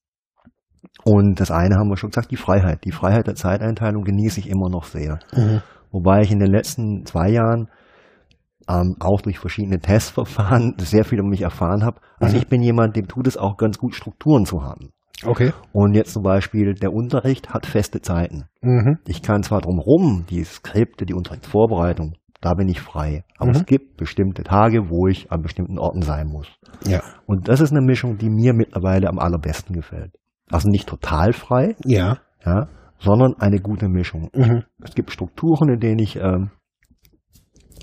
Und 1.03 1.39
das 1.39 1.51
eine 1.51 1.75
haben 1.75 1.89
wir 1.89 1.97
schon 1.97 2.09
gesagt, 2.09 2.31
die 2.31 2.37
Freiheit. 2.37 2.83
Die 2.85 2.91
Freiheit 2.91 3.27
der 3.27 3.35
Zeiteinteilung 3.35 4.03
genieße 4.03 4.39
ich 4.39 4.49
immer 4.49 4.69
noch 4.69 4.83
sehr. 4.85 5.19
Mhm. 5.35 5.61
Wobei 5.91 6.21
ich 6.21 6.31
in 6.31 6.39
den 6.39 6.51
letzten 6.51 7.05
zwei 7.05 7.29
Jahren 7.29 7.67
ähm, 8.69 8.95
auch 8.99 9.21
durch 9.21 9.39
verschiedene 9.39 9.79
Testverfahren 9.79 10.75
sehr 10.79 11.03
viel 11.03 11.19
um 11.21 11.29
mich 11.29 11.41
erfahren 11.41 11.83
habe. 11.83 11.99
Also 12.19 12.35
mhm. 12.35 12.41
ich 12.41 12.47
bin 12.47 12.61
jemand, 12.61 12.95
dem 12.95 13.07
tut 13.07 13.27
es 13.27 13.37
auch 13.37 13.57
ganz 13.57 13.77
gut, 13.77 13.95
Strukturen 13.95 14.45
zu 14.45 14.63
haben. 14.63 14.91
Okay. 15.23 15.53
Und 15.71 15.93
jetzt 15.93 16.13
zum 16.13 16.23
Beispiel, 16.23 16.73
der 16.73 16.93
Unterricht 16.93 17.53
hat 17.53 17.65
feste 17.65 18.01
Zeiten. 18.01 18.45
Mhm. 18.61 18.97
Ich 19.05 19.21
kann 19.21 19.43
zwar 19.43 19.61
drumherum, 19.61 20.25
die 20.29 20.43
Skripte, 20.43 21.05
die 21.05 21.13
Unterrichtsvorbereitung, 21.13 22.15
da 22.41 22.55
bin 22.55 22.67
ich 22.67 22.81
frei. 22.81 23.23
Aber 23.37 23.51
mhm. 23.51 23.55
es 23.57 23.65
gibt 23.65 23.97
bestimmte 23.97 24.43
Tage, 24.43 24.89
wo 24.89 25.07
ich 25.07 25.31
an 25.31 25.41
bestimmten 25.41 25.77
Orten 25.77 26.01
sein 26.01 26.27
muss. 26.27 26.47
Ja. 26.85 27.01
Und 27.27 27.47
das 27.47 27.61
ist 27.61 27.71
eine 27.71 27.85
Mischung, 27.85 28.17
die 28.17 28.29
mir 28.29 28.53
mittlerweile 28.53 29.09
am 29.09 29.19
allerbesten 29.19 29.75
gefällt. 29.75 30.13
Also 30.51 30.69
nicht 30.69 30.87
total 30.87 31.33
frei, 31.33 31.75
ja. 31.85 32.19
Ja, 32.45 32.67
sondern 32.99 33.35
eine 33.39 33.59
gute 33.59 33.87
Mischung. 33.87 34.29
Mhm. 34.33 34.63
Es 34.83 34.95
gibt 34.95 35.11
Strukturen, 35.11 35.69
in 35.69 35.79
denen 35.79 35.99
ich 35.99 36.17
ähm, 36.17 36.51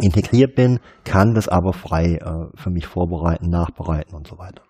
integriert 0.00 0.54
bin, 0.54 0.80
kann 1.04 1.34
das 1.34 1.48
aber 1.48 1.72
frei 1.72 2.14
äh, 2.16 2.56
für 2.56 2.70
mich 2.70 2.86
vorbereiten, 2.86 3.48
nachbereiten 3.48 4.14
und 4.14 4.26
so 4.26 4.38
weiter. 4.38 4.62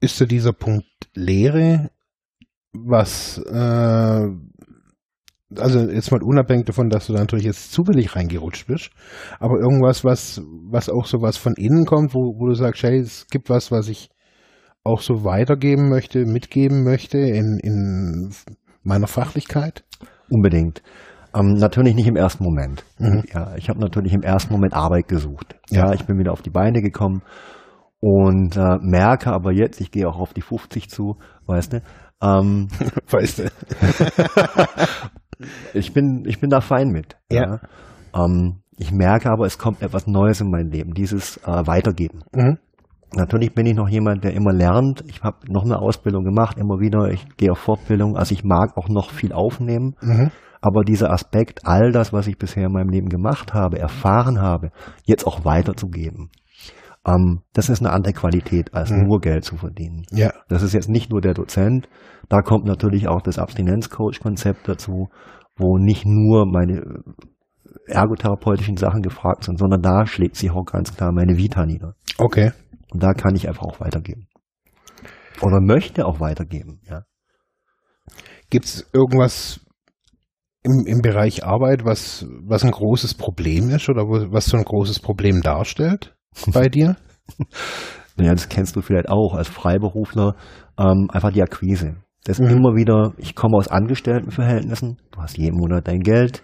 Ist 0.00 0.16
so 0.16 0.26
dieser 0.26 0.52
Punkt 0.52 0.86
Lehre, 1.14 1.90
was 2.72 3.38
äh, 3.38 4.28
also 5.58 5.80
jetzt 5.80 6.10
mal 6.10 6.22
unabhängig 6.22 6.66
davon, 6.66 6.88
dass 6.88 7.06
du 7.06 7.12
da 7.12 7.20
natürlich 7.20 7.44
jetzt 7.44 7.72
zufällig 7.72 8.16
reingerutscht 8.16 8.66
bist, 8.66 8.90
aber 9.38 9.58
irgendwas, 9.58 10.04
was, 10.04 10.42
was 10.70 10.88
auch 10.88 11.06
so 11.06 11.20
was 11.20 11.36
von 11.36 11.54
innen 11.54 11.84
kommt, 11.84 12.14
wo, 12.14 12.38
wo 12.38 12.46
du 12.46 12.54
sagst, 12.54 12.82
hey, 12.82 12.98
es 12.98 13.26
gibt 13.28 13.50
was, 13.50 13.70
was 13.70 13.88
ich 13.88 14.08
auch 14.84 15.00
so 15.00 15.24
weitergeben 15.24 15.88
möchte, 15.88 16.24
mitgeben 16.24 16.84
möchte 16.84 17.18
in, 17.18 17.58
in 17.62 18.30
meiner 18.82 19.06
Fachlichkeit? 19.06 19.84
Unbedingt. 20.28 20.82
Ähm, 21.34 21.54
natürlich 21.54 21.94
nicht 21.94 22.08
im 22.08 22.16
ersten 22.16 22.44
Moment. 22.44 22.84
Mhm. 22.98 23.24
Ja, 23.32 23.54
ich 23.56 23.68
habe 23.68 23.80
natürlich 23.80 24.12
im 24.12 24.22
ersten 24.22 24.52
Moment 24.52 24.74
Arbeit 24.74 25.08
gesucht. 25.08 25.56
Ja. 25.70 25.86
ja, 25.86 25.92
ich 25.94 26.04
bin 26.04 26.18
wieder 26.18 26.32
auf 26.32 26.42
die 26.42 26.50
Beine 26.50 26.82
gekommen 26.82 27.22
und 28.00 28.56
äh, 28.56 28.78
merke 28.80 29.32
aber 29.32 29.52
jetzt, 29.52 29.80
ich 29.80 29.90
gehe 29.90 30.08
auch 30.08 30.18
auf 30.18 30.34
die 30.34 30.42
50 30.42 30.90
zu, 30.90 31.16
weißt 31.46 31.74
du, 31.74 31.82
Ähm, 32.22 32.68
weißt 33.10 33.38
du. 33.38 33.44
ich 35.74 35.92
bin, 35.92 36.24
ich 36.26 36.40
bin 36.40 36.50
da 36.50 36.60
fein 36.60 36.88
mit. 36.88 37.16
Ja. 37.30 37.42
ja. 37.42 37.60
Ähm, 38.24 38.62
ich 38.76 38.92
merke 38.92 39.30
aber, 39.30 39.46
es 39.46 39.58
kommt 39.58 39.82
etwas 39.82 40.06
Neues 40.06 40.40
in 40.40 40.50
mein 40.50 40.70
Leben, 40.70 40.94
dieses 40.94 41.36
äh, 41.38 41.66
Weitergeben. 41.66 42.20
Mhm. 42.34 42.58
Natürlich 43.14 43.54
bin 43.54 43.66
ich 43.66 43.74
noch 43.74 43.88
jemand, 43.88 44.24
der 44.24 44.34
immer 44.34 44.52
lernt. 44.52 45.04
Ich 45.06 45.22
habe 45.22 45.52
noch 45.52 45.64
eine 45.64 45.78
Ausbildung 45.78 46.24
gemacht, 46.24 46.56
immer 46.58 46.80
wieder. 46.80 47.10
Ich 47.10 47.26
gehe 47.36 47.52
auf 47.52 47.58
Fortbildung. 47.58 48.16
Also 48.16 48.32
ich 48.34 48.44
mag 48.44 48.76
auch 48.76 48.88
noch 48.88 49.10
viel 49.10 49.32
aufnehmen. 49.32 49.96
Mhm. 50.00 50.30
Aber 50.60 50.82
dieser 50.84 51.10
Aspekt, 51.10 51.66
all 51.66 51.90
das, 51.90 52.12
was 52.12 52.26
ich 52.28 52.38
bisher 52.38 52.66
in 52.66 52.72
meinem 52.72 52.88
Leben 52.88 53.08
gemacht 53.08 53.52
habe, 53.52 53.78
erfahren 53.78 54.40
habe, 54.40 54.70
jetzt 55.04 55.26
auch 55.26 55.44
weiterzugeben, 55.44 56.30
ähm, 57.06 57.40
das 57.52 57.68
ist 57.68 57.80
eine 57.80 57.92
andere 57.92 58.12
Qualität, 58.12 58.72
als 58.72 58.90
Mhm. 58.90 59.06
nur 59.08 59.20
Geld 59.20 59.44
zu 59.44 59.56
verdienen. 59.56 60.04
Ja. 60.12 60.32
Das 60.48 60.62
ist 60.62 60.72
jetzt 60.72 60.88
nicht 60.88 61.10
nur 61.10 61.20
der 61.20 61.34
Dozent. 61.34 61.88
Da 62.28 62.42
kommt 62.42 62.64
natürlich 62.64 63.08
auch 63.08 63.20
das 63.22 63.38
Abstinenzcoach-Konzept 63.38 64.68
dazu, 64.68 65.08
wo 65.56 65.78
nicht 65.78 66.06
nur 66.06 66.46
meine 66.46 67.02
ergotherapeutischen 67.86 68.76
Sachen 68.76 69.02
gefragt 69.02 69.44
sind, 69.44 69.58
sondern 69.58 69.82
da 69.82 70.06
schlägt 70.06 70.36
sich 70.36 70.50
auch 70.50 70.64
ganz 70.64 70.94
klar 70.96 71.12
meine 71.12 71.36
Vita 71.36 71.66
nieder. 71.66 71.94
Okay. 72.18 72.52
Und 72.92 73.02
da 73.02 73.12
kann 73.14 73.34
ich 73.34 73.48
einfach 73.48 73.62
auch 73.62 73.80
weitergeben. 73.80 74.28
Oder 75.40 75.60
möchte 75.60 76.06
auch 76.06 76.20
weitergeben, 76.20 76.80
ja. 76.88 77.02
Gibt 78.50 78.66
es 78.66 78.88
irgendwas 78.92 79.60
im, 80.62 80.84
im 80.86 81.00
Bereich 81.00 81.44
Arbeit, 81.44 81.84
was, 81.84 82.26
was 82.44 82.64
ein 82.64 82.70
großes 82.70 83.14
Problem 83.14 83.70
ist 83.70 83.88
oder 83.88 84.02
was 84.04 84.46
so 84.46 84.56
ein 84.56 84.64
großes 84.64 85.00
Problem 85.00 85.40
darstellt 85.40 86.14
bei 86.52 86.68
dir? 86.68 86.96
Ja, 88.16 88.32
das 88.32 88.48
kennst 88.48 88.76
du 88.76 88.82
vielleicht 88.82 89.08
auch 89.08 89.34
als 89.34 89.48
Freiberufler, 89.48 90.36
ähm, 90.78 91.08
einfach 91.10 91.32
die 91.32 91.42
Akquise. 91.42 91.96
Das 92.24 92.38
ist 92.38 92.50
Mhm. 92.50 92.58
immer 92.58 92.76
wieder, 92.76 93.14
ich 93.16 93.34
komme 93.34 93.56
aus 93.56 93.68
Angestelltenverhältnissen, 93.68 94.98
du 95.10 95.20
hast 95.20 95.38
jeden 95.38 95.56
Monat 95.56 95.88
dein 95.88 96.00
Geld, 96.00 96.42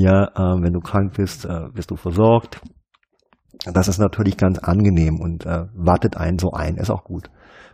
ja, 0.00 0.24
äh, 0.34 0.62
wenn 0.62 0.72
du 0.72 0.80
krank 0.80 1.14
bist, 1.16 1.44
äh, 1.44 1.68
bist 1.74 1.90
du 1.90 1.96
versorgt. 1.96 2.60
Das 3.72 3.88
ist 3.88 3.98
natürlich 3.98 4.36
ganz 4.36 4.58
angenehm 4.58 5.20
und 5.20 5.44
äh, 5.44 5.66
wartet 5.74 6.16
einen 6.16 6.38
so 6.38 6.52
ein, 6.52 6.76
ist 6.76 6.90
auch 6.90 7.04
gut. 7.04 7.30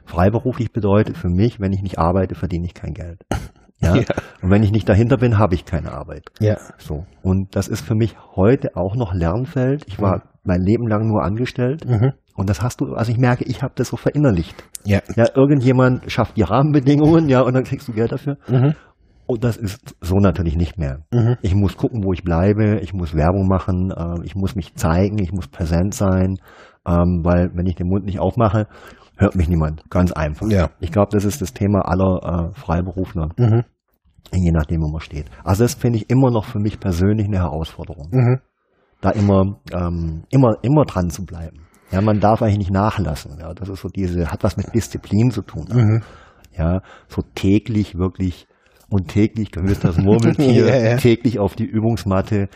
Freiberuflich 0.06 0.72
bedeutet 0.72 1.16
für 1.16 1.28
mich, 1.28 1.60
wenn 1.60 1.72
ich 1.72 1.82
nicht 1.82 1.98
arbeite, 1.98 2.34
verdiene 2.34 2.66
ich 2.66 2.74
kein 2.74 2.94
Geld. 2.94 3.20
Ja? 3.80 3.96
Ja. 3.96 4.04
Und 4.40 4.50
wenn 4.50 4.62
ich 4.62 4.70
nicht 4.70 4.88
dahinter 4.88 5.18
bin, 5.18 5.36
habe 5.36 5.54
ich 5.56 5.66
keine 5.66 5.92
Arbeit. 5.92 6.30
Ja. 6.40 6.56
So. 6.78 7.04
Und 7.22 7.54
das 7.54 7.68
ist 7.68 7.84
für 7.84 7.94
mich 7.94 8.16
heute 8.34 8.76
auch 8.76 8.96
noch 8.96 9.12
Lernfeld. 9.12 9.84
Ich 9.88 10.00
war 10.00 10.22
mein 10.42 10.62
Leben 10.62 10.86
lang 10.86 11.06
nur 11.06 11.22
angestellt. 11.22 11.84
Mhm. 11.84 12.12
Und 12.34 12.48
das 12.48 12.62
hast 12.62 12.80
du, 12.80 12.94
also 12.94 13.12
ich 13.12 13.18
merke, 13.18 13.44
ich 13.44 13.62
habe 13.62 13.74
das 13.76 13.88
so 13.88 13.96
verinnerlicht. 13.96 14.64
Ja. 14.84 15.00
Ja, 15.16 15.26
irgendjemand 15.34 16.10
schafft 16.10 16.36
die 16.36 16.42
Rahmenbedingungen, 16.42 17.28
ja, 17.28 17.42
und 17.42 17.54
dann 17.54 17.64
kriegst 17.64 17.86
du 17.88 17.92
Geld 17.92 18.12
dafür. 18.12 18.38
Mhm. 18.48 18.74
Und 19.26 19.42
das 19.44 19.56
ist 19.56 19.96
so 20.00 20.16
natürlich 20.18 20.56
nicht 20.56 20.78
mehr. 20.78 21.04
Mhm. 21.12 21.36
Ich 21.42 21.54
muss 21.54 21.76
gucken, 21.76 22.04
wo 22.04 22.12
ich 22.12 22.24
bleibe, 22.24 22.80
ich 22.80 22.92
muss 22.92 23.14
Werbung 23.14 23.46
machen, 23.48 23.90
äh, 23.90 24.24
ich 24.24 24.34
muss 24.34 24.54
mich 24.54 24.74
zeigen, 24.74 25.18
ich 25.18 25.32
muss 25.32 25.48
präsent 25.48 25.94
sein, 25.94 26.36
ähm, 26.86 27.20
weil 27.24 27.50
wenn 27.54 27.66
ich 27.66 27.76
den 27.76 27.88
Mund 27.88 28.04
nicht 28.04 28.20
aufmache, 28.20 28.66
hört 29.16 29.34
mich 29.34 29.48
niemand. 29.48 29.88
Ganz 29.90 30.12
einfach. 30.12 30.48
Ja. 30.50 30.70
Ich 30.80 30.92
glaube, 30.92 31.08
das 31.12 31.24
ist 31.24 31.40
das 31.40 31.54
Thema 31.54 31.80
aller 31.88 32.50
äh, 32.52 32.58
Freiberufler, 32.60 33.30
Mhm. 33.38 33.62
je 34.32 34.50
nachdem, 34.52 34.82
wo 34.82 34.88
man 34.90 35.00
steht. 35.00 35.26
Also 35.42 35.64
das 35.64 35.74
finde 35.74 35.98
ich 35.98 36.10
immer 36.10 36.30
noch 36.30 36.44
für 36.44 36.58
mich 36.58 36.78
persönlich 36.80 37.26
eine 37.26 37.38
Herausforderung 37.38 38.08
Mhm. 38.10 38.40
da 39.00 39.10
immer, 39.10 39.56
ähm, 39.72 40.24
immer, 40.30 40.56
immer 40.62 40.84
dran 40.84 41.08
zu 41.10 41.24
bleiben. 41.24 41.60
Ja, 41.92 42.00
man 42.02 42.20
darf 42.20 42.42
eigentlich 42.42 42.58
nicht 42.58 42.72
nachlassen. 42.72 43.38
Ja, 43.38 43.54
das 43.54 43.68
ist 43.68 43.80
so 43.80 43.88
diese, 43.88 44.30
hat 44.30 44.42
was 44.42 44.56
mit 44.56 44.74
Disziplin 44.74 45.30
zu 45.30 45.42
tun. 45.42 45.66
Mhm. 45.72 46.02
Ja, 46.56 46.82
so 47.08 47.22
täglich 47.34 47.96
wirklich 47.96 48.46
und 48.94 49.08
täglich 49.08 49.50
gehört 49.50 49.82
das 49.82 49.98
Murmeltier, 49.98 50.66
Ja, 50.68 50.76
ja. 50.76 50.96
täglich 50.96 51.40
auf 51.40 51.56
die 51.56 51.64
Übungsmatte. 51.64 52.48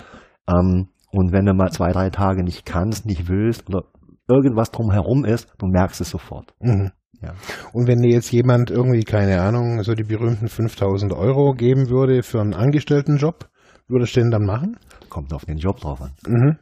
Ähm, 0.49 0.87
und 1.11 1.33
wenn 1.33 1.47
du 1.47 1.52
mal 1.52 1.73
zwei, 1.73 1.90
drei 1.90 2.11
Tage 2.11 2.45
nicht 2.45 2.64
kannst, 2.64 3.07
nicht 3.07 3.28
willst 3.28 3.68
oder 3.68 3.83
irgendwas 4.28 4.71
drumherum 4.71 5.25
ist, 5.25 5.52
du 5.59 5.66
merkst 5.66 6.00
es 6.00 6.11
sofort. 6.11 6.54
Mhm. 6.61 6.92
Ja. 7.21 7.33
Und 7.73 7.88
wenn 7.88 8.02
dir 8.02 8.12
jetzt 8.12 8.30
jemand 8.30 8.71
irgendwie, 8.71 9.02
keine 9.02 9.40
Ahnung, 9.40 9.83
so 9.83 9.95
die 9.95 10.04
berühmten 10.04 10.47
5000 10.47 11.12
Euro 11.12 11.54
geben 11.54 11.88
würde 11.90 12.23
für 12.23 12.40
einen 12.40 12.54
Angestelltenjob, 12.54 13.49
würdest 13.88 14.14
du 14.14 14.21
den 14.21 14.30
dann 14.30 14.45
machen? 14.45 14.76
Kommt 15.09 15.33
auf 15.35 15.45
den 15.45 15.57
Job 15.57 15.80
drauf 15.80 16.00
an. 16.00 16.12
Mhm. 16.25 16.57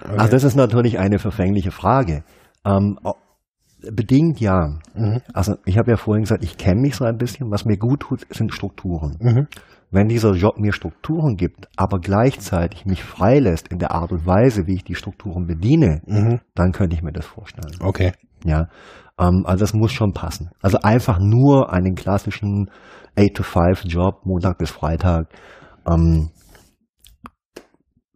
Okay. 0.00 0.16
Also 0.16 0.30
das 0.30 0.44
ist 0.44 0.54
natürlich 0.54 1.00
eine 1.00 1.18
verfängliche 1.18 1.72
Frage. 1.72 2.22
Ähm, 2.64 3.00
bedingt 3.90 4.40
ja. 4.40 4.78
Mhm. 4.94 5.20
Also 5.32 5.56
ich 5.64 5.78
habe 5.78 5.90
ja 5.90 5.96
vorhin 5.96 6.22
gesagt, 6.24 6.44
ich 6.44 6.56
kenne 6.56 6.80
mich 6.80 6.96
so 6.96 7.04
ein 7.04 7.18
bisschen. 7.18 7.50
Was 7.50 7.64
mir 7.64 7.76
gut 7.76 8.00
tut, 8.00 8.26
sind 8.30 8.54
Strukturen. 8.54 9.16
Mhm. 9.20 9.46
Wenn 9.90 10.08
dieser 10.08 10.32
Job 10.34 10.58
mir 10.58 10.72
Strukturen 10.72 11.36
gibt, 11.36 11.68
aber 11.76 11.98
gleichzeitig 12.00 12.86
mich 12.86 13.02
freilässt 13.04 13.68
in 13.68 13.78
der 13.78 13.90
Art 13.90 14.10
und 14.12 14.24
Weise, 14.26 14.66
wie 14.66 14.74
ich 14.76 14.84
die 14.84 14.94
Strukturen 14.94 15.46
bediene, 15.46 16.00
Mhm. 16.06 16.40
dann 16.54 16.72
könnte 16.72 16.96
ich 16.96 17.02
mir 17.02 17.12
das 17.12 17.26
vorstellen. 17.26 17.76
Okay. 17.80 18.12
Ja, 18.44 18.68
ähm, 19.18 19.44
also 19.44 19.60
das 19.60 19.74
muss 19.74 19.92
schon 19.92 20.12
passen. 20.14 20.50
Also 20.62 20.78
einfach 20.82 21.18
nur 21.18 21.72
einen 21.72 21.94
klassischen 21.94 22.70
8-to-5-Job, 23.16 24.24
Montag 24.24 24.56
bis 24.58 24.70
Freitag, 24.70 25.28
ähm, 25.86 26.30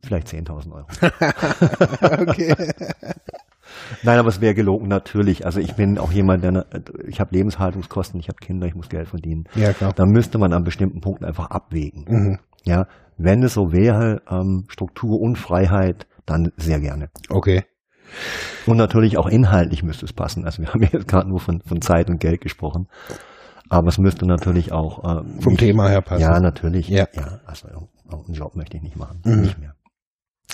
vielleicht 0.03 0.29
10.000 0.29 0.73
Euro. 0.73 0.87
okay. 2.31 2.55
Nein, 4.03 4.19
aber 4.19 4.29
es 4.29 4.41
wäre 4.41 4.55
gelogen, 4.55 4.89
natürlich. 4.89 5.45
Also 5.47 5.61
ich 5.61 5.75
bin 5.75 5.99
auch 5.99 6.13
jemand, 6.13 6.43
der, 6.45 6.53
ne- 6.53 6.67
ich 7.07 7.21
habe 7.21 7.35
Lebenshaltungskosten, 7.35 8.19
ich 8.21 8.29
habe 8.29 8.39
Kinder, 8.39 8.67
ich 8.67 8.75
muss 8.75 8.89
Geld 8.89 9.09
verdienen. 9.09 9.45
Ja, 9.55 9.73
klar. 9.73 9.93
Da 9.95 10.07
müsste 10.07 10.39
man 10.39 10.53
an 10.53 10.65
bestimmten 10.65 11.01
Punkten 11.01 11.25
einfach 11.25 11.51
abwägen. 11.51 12.05
Mhm. 12.09 12.39
Ja, 12.65 12.87
wenn 13.19 13.43
es 13.43 13.55
so 13.55 13.73
wäre, 13.73 14.23
ähm, 14.31 14.65
Struktur 14.69 15.21
und 15.21 15.37
Freiheit, 15.37 16.07
dann 16.27 16.53
sehr 16.57 16.81
gerne. 16.81 17.09
Okay. 17.29 17.65
Und 18.67 18.77
natürlich 18.77 19.19
auch 19.19 19.27
inhaltlich 19.27 19.83
müsste 19.83 20.05
es 20.07 20.13
passen. 20.13 20.45
Also 20.45 20.63
wir 20.63 20.73
haben 20.73 20.83
jetzt 20.83 21.09
gerade 21.09 21.29
nur 21.29 21.41
von, 21.41 21.61
von 21.63 21.81
Zeit 21.83 22.09
und 22.11 22.19
Geld 22.21 22.41
gesprochen. 22.41 22.89
Aber 23.69 23.89
es 23.89 23.99
müsste 23.99 24.27
natürlich 24.27 24.71
auch 24.73 25.03
ähm, 25.21 25.41
Vom 25.41 25.53
nicht- 25.55 25.61
Thema 25.61 25.89
her 25.89 26.01
passen. 26.03 26.23
Ja, 26.23 26.39
natürlich. 26.41 26.89
Ja. 26.89 27.07
ja 27.15 27.41
also 27.47 27.67
einen 27.69 28.35
Job 28.35 28.55
möchte 28.55 28.77
ich 28.77 28.83
nicht 28.83 28.97
machen. 28.97 29.21
Mhm. 29.25 29.41
Nicht 29.43 29.59
mehr. 29.59 29.75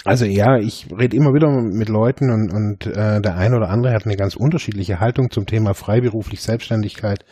Also 0.04 0.24
ja, 0.24 0.56
ich 0.56 0.88
rede 0.90 1.16
immer 1.16 1.32
wieder 1.32 1.48
mit 1.48 1.88
Leuten 1.88 2.30
und, 2.30 2.52
und 2.52 2.86
äh, 2.86 3.20
der 3.20 3.36
eine 3.36 3.56
oder 3.56 3.70
andere 3.70 3.92
hat 3.92 4.04
eine 4.04 4.16
ganz 4.16 4.34
unterschiedliche 4.34 4.98
Haltung 4.98 5.30
zum 5.30 5.46
Thema 5.46 5.74
freiberuflich 5.74 6.42
Selbstständigkeit, 6.42 7.24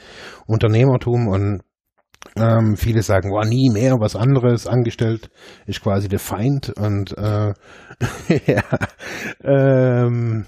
Unternehmertum 0.46 1.26
und 1.26 1.62
ähm, 2.36 2.76
viele 2.76 3.02
sagen, 3.02 3.32
oh, 3.32 3.42
nie 3.42 3.70
mehr 3.70 3.96
was 3.98 4.14
anderes, 4.14 4.66
angestellt 4.66 5.30
ist 5.66 5.82
quasi 5.82 6.08
der 6.08 6.20
Feind 6.20 6.70
und 6.78 7.16
äh, 7.18 7.54
ja, 8.46 8.62
ähm, 9.42 10.46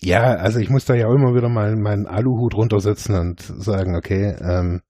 ja, 0.00 0.34
also 0.34 0.58
ich 0.58 0.68
muss 0.68 0.84
da 0.84 0.94
ja 0.94 1.06
auch 1.06 1.14
immer 1.14 1.34
wieder 1.34 1.48
mal 1.48 1.76
meinen 1.76 2.06
Aluhut 2.06 2.54
runtersetzen 2.54 3.14
und 3.14 3.40
sagen, 3.40 3.94
okay, 3.94 4.34
ähm, 4.40 4.80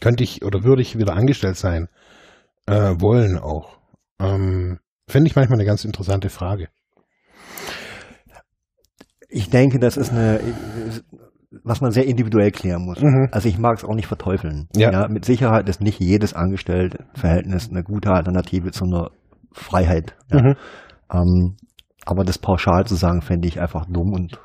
könnte 0.00 0.24
ich 0.24 0.44
oder 0.44 0.64
würde 0.64 0.82
ich 0.82 0.98
wieder 0.98 1.14
angestellt 1.14 1.56
sein 1.56 1.88
äh, 2.66 2.94
wollen 2.98 3.38
auch. 3.38 3.78
Ähm, 4.20 4.78
Finde 5.08 5.28
ich 5.28 5.36
manchmal 5.36 5.58
eine 5.58 5.66
ganz 5.66 5.84
interessante 5.84 6.28
Frage. 6.30 6.68
Ich 9.28 9.50
denke, 9.50 9.78
das 9.78 9.96
ist 9.96 10.12
eine, 10.12 10.40
was 11.62 11.80
man 11.80 11.92
sehr 11.92 12.06
individuell 12.06 12.50
klären 12.50 12.84
muss. 12.84 13.00
Mhm. 13.00 13.28
Also 13.30 13.48
ich 13.48 13.58
mag 13.58 13.78
es 13.78 13.84
auch 13.84 13.94
nicht 13.94 14.06
verteufeln. 14.08 14.68
Ja. 14.74 15.08
mit 15.08 15.24
Sicherheit 15.24 15.68
ist 15.68 15.80
nicht 15.80 16.00
jedes 16.00 16.34
Angestelltenverhältnis 16.34 17.70
eine 17.70 17.82
gute 17.82 18.10
Alternative 18.10 18.70
zu 18.72 18.84
einer 18.84 19.10
Freiheit. 19.52 20.16
Ja. 20.30 20.42
Mhm. 20.42 20.56
Ähm, 21.12 21.56
aber 22.04 22.24
das 22.24 22.38
pauschal 22.38 22.86
zu 22.86 22.94
sagen, 22.94 23.22
fände 23.22 23.48
ich 23.48 23.60
einfach 23.60 23.86
dumm 23.86 24.12
und 24.12 24.40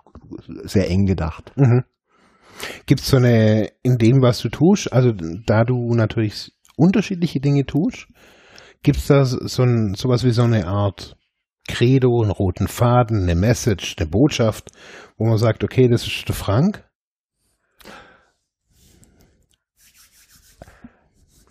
sehr 0.64 0.90
eng 0.90 1.06
gedacht. 1.06 1.54
Mhm. 1.56 1.84
Gibt 2.86 3.02
es 3.02 3.08
so 3.08 3.18
eine, 3.18 3.70
in 3.82 3.98
dem, 3.98 4.22
was 4.22 4.40
du 4.40 4.50
tust, 4.50 4.92
also 4.94 5.12
da 5.12 5.64
du 5.64 5.94
natürlich 5.96 6.52
unterschiedliche 6.76 7.40
Dinge 7.40 7.66
tust, 7.66 8.08
gibt 8.84 8.98
es 8.98 9.08
da 9.08 9.26
so 9.26 9.64
ein, 9.64 9.94
sowas 9.96 10.24
wie 10.24 10.32
so 10.32 10.44
eine 10.44 10.68
Art 10.68 11.18
Credo, 11.68 12.22
einen 12.22 12.32
roten 12.32 12.68
Faden, 12.68 13.24
eine 13.24 13.36
Message, 13.36 13.96
eine 13.98 14.10
Botschaft, 14.10 14.72
wo 15.18 15.26
man 15.26 15.38
sagt, 15.38 15.64
okay, 15.64 15.88
das 15.88 16.06
ist 16.06 16.28
der 16.28 16.36
Frank? 16.36 16.84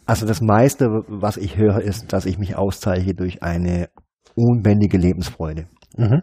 Also 0.05 0.27
das 0.27 0.41
meiste, 0.41 0.87
was 1.07 1.37
ich 1.37 1.57
höre, 1.57 1.81
ist, 1.81 2.13
dass 2.13 2.27
ich 2.27 2.37
mich 2.37 2.57
auszeichne 2.57 3.15
durch 3.15 3.45
eine 3.45 3.91
unbändige 4.35 4.99
Lebensfreude. 4.99 5.69
Mhm. 5.97 6.23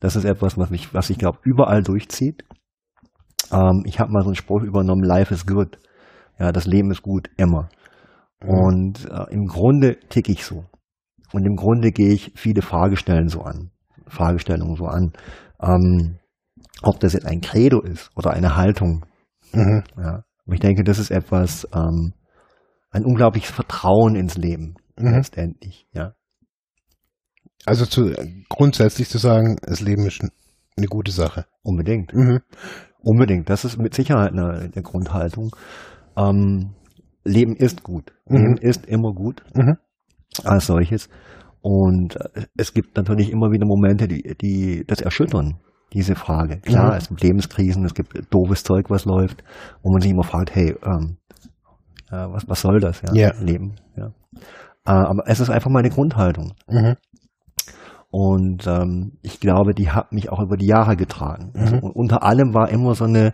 Das 0.00 0.16
ist 0.16 0.24
etwas, 0.24 0.58
was 0.58 0.68
mich, 0.68 0.92
was 0.92 1.08
ich 1.08 1.16
glaube, 1.16 1.38
überall 1.42 1.82
durchzieht. 1.82 2.44
Ähm, 3.50 3.84
ich 3.86 4.00
habe 4.00 4.12
mal 4.12 4.22
so 4.22 4.28
einen 4.28 4.34
Spruch 4.34 4.62
übernommen, 4.62 5.02
Life 5.02 5.32
is 5.32 5.46
good. 5.46 5.78
Ja, 6.38 6.52
das 6.52 6.66
Leben 6.66 6.90
ist 6.90 7.02
gut, 7.02 7.30
immer. 7.38 7.70
Und 8.48 9.08
äh, 9.10 9.32
im 9.32 9.46
Grunde 9.46 9.98
ticke 10.08 10.32
ich 10.32 10.44
so. 10.44 10.64
Und 11.32 11.46
im 11.46 11.56
Grunde 11.56 11.92
gehe 11.92 12.12
ich 12.12 12.32
viele 12.34 12.62
Fragestellen 12.62 13.28
so 13.28 13.42
an, 13.42 13.70
Fragestellungen 14.06 14.76
so 14.76 14.84
an. 14.84 15.12
Ähm, 15.60 16.18
ob 16.82 17.00
das 17.00 17.12
jetzt 17.12 17.26
ein 17.26 17.40
Credo 17.40 17.80
ist 17.80 18.10
oder 18.16 18.32
eine 18.32 18.56
Haltung. 18.56 19.06
Mhm. 19.52 19.84
Ja. 19.96 20.24
Und 20.44 20.54
ich 20.54 20.60
denke, 20.60 20.82
das 20.84 20.98
ist 20.98 21.10
etwas, 21.10 21.68
ähm, 21.74 22.12
ein 22.90 23.04
unglaubliches 23.04 23.50
Vertrauen 23.50 24.16
ins 24.16 24.36
Leben 24.36 24.74
mhm. 24.98 25.12
letztendlich, 25.12 25.86
ja. 25.92 26.14
Also 27.64 27.86
zu, 27.86 28.12
grundsätzlich 28.48 29.08
zu 29.08 29.18
sagen, 29.18 29.56
das 29.62 29.80
Leben 29.80 30.04
ist 30.06 30.20
eine 30.76 30.86
gute 30.88 31.12
Sache. 31.12 31.46
Unbedingt. 31.62 32.12
Mhm. 32.12 32.40
Unbedingt. 32.98 33.48
Das 33.48 33.64
ist 33.64 33.78
mit 33.78 33.94
Sicherheit 33.94 34.32
eine, 34.32 34.70
eine 34.72 34.82
Grundhaltung. 34.82 35.54
Ähm, 36.16 36.74
Leben 37.24 37.56
ist 37.56 37.82
gut. 37.82 38.12
Mhm. 38.26 38.36
Leben 38.36 38.56
ist 38.58 38.86
immer 38.86 39.12
gut 39.12 39.42
mhm. 39.54 39.76
als 40.44 40.66
solches. 40.66 41.08
Und 41.60 42.16
äh, 42.16 42.46
es 42.56 42.74
gibt 42.74 42.96
natürlich 42.96 43.30
immer 43.30 43.50
wieder 43.52 43.66
Momente, 43.66 44.08
die, 44.08 44.34
die 44.40 44.84
das 44.86 45.00
erschüttern, 45.00 45.58
diese 45.92 46.14
Frage. 46.14 46.60
Klar, 46.60 46.92
mhm. 46.92 46.98
es 46.98 47.08
gibt 47.08 47.22
Lebenskrisen, 47.22 47.84
es 47.84 47.94
gibt 47.94 48.12
doofes 48.30 48.64
Zeug, 48.64 48.90
was 48.90 49.04
läuft, 49.04 49.44
wo 49.82 49.92
man 49.92 50.00
sich 50.00 50.10
immer 50.10 50.24
fragt, 50.24 50.54
hey, 50.54 50.74
ähm, 50.84 51.18
äh, 52.10 52.26
was, 52.30 52.48
was 52.48 52.60
soll 52.60 52.80
das, 52.80 53.02
ja, 53.02 53.14
yeah. 53.14 53.40
Leben, 53.40 53.76
ja. 53.96 54.12
Äh, 54.84 54.90
aber 54.90 55.22
es 55.26 55.40
ist 55.40 55.50
einfach 55.50 55.70
meine 55.70 55.90
Grundhaltung. 55.90 56.54
Mhm. 56.68 56.96
Und 58.10 58.66
ähm, 58.66 59.12
ich 59.22 59.40
glaube, 59.40 59.72
die 59.72 59.90
hat 59.90 60.12
mich 60.12 60.30
auch 60.30 60.40
über 60.40 60.58
die 60.58 60.66
Jahre 60.66 60.96
getragen. 60.96 61.52
Also, 61.54 61.76
mhm. 61.76 61.92
unter 61.94 62.22
allem 62.22 62.52
war 62.52 62.68
immer 62.68 62.94
so 62.94 63.04
eine 63.04 63.32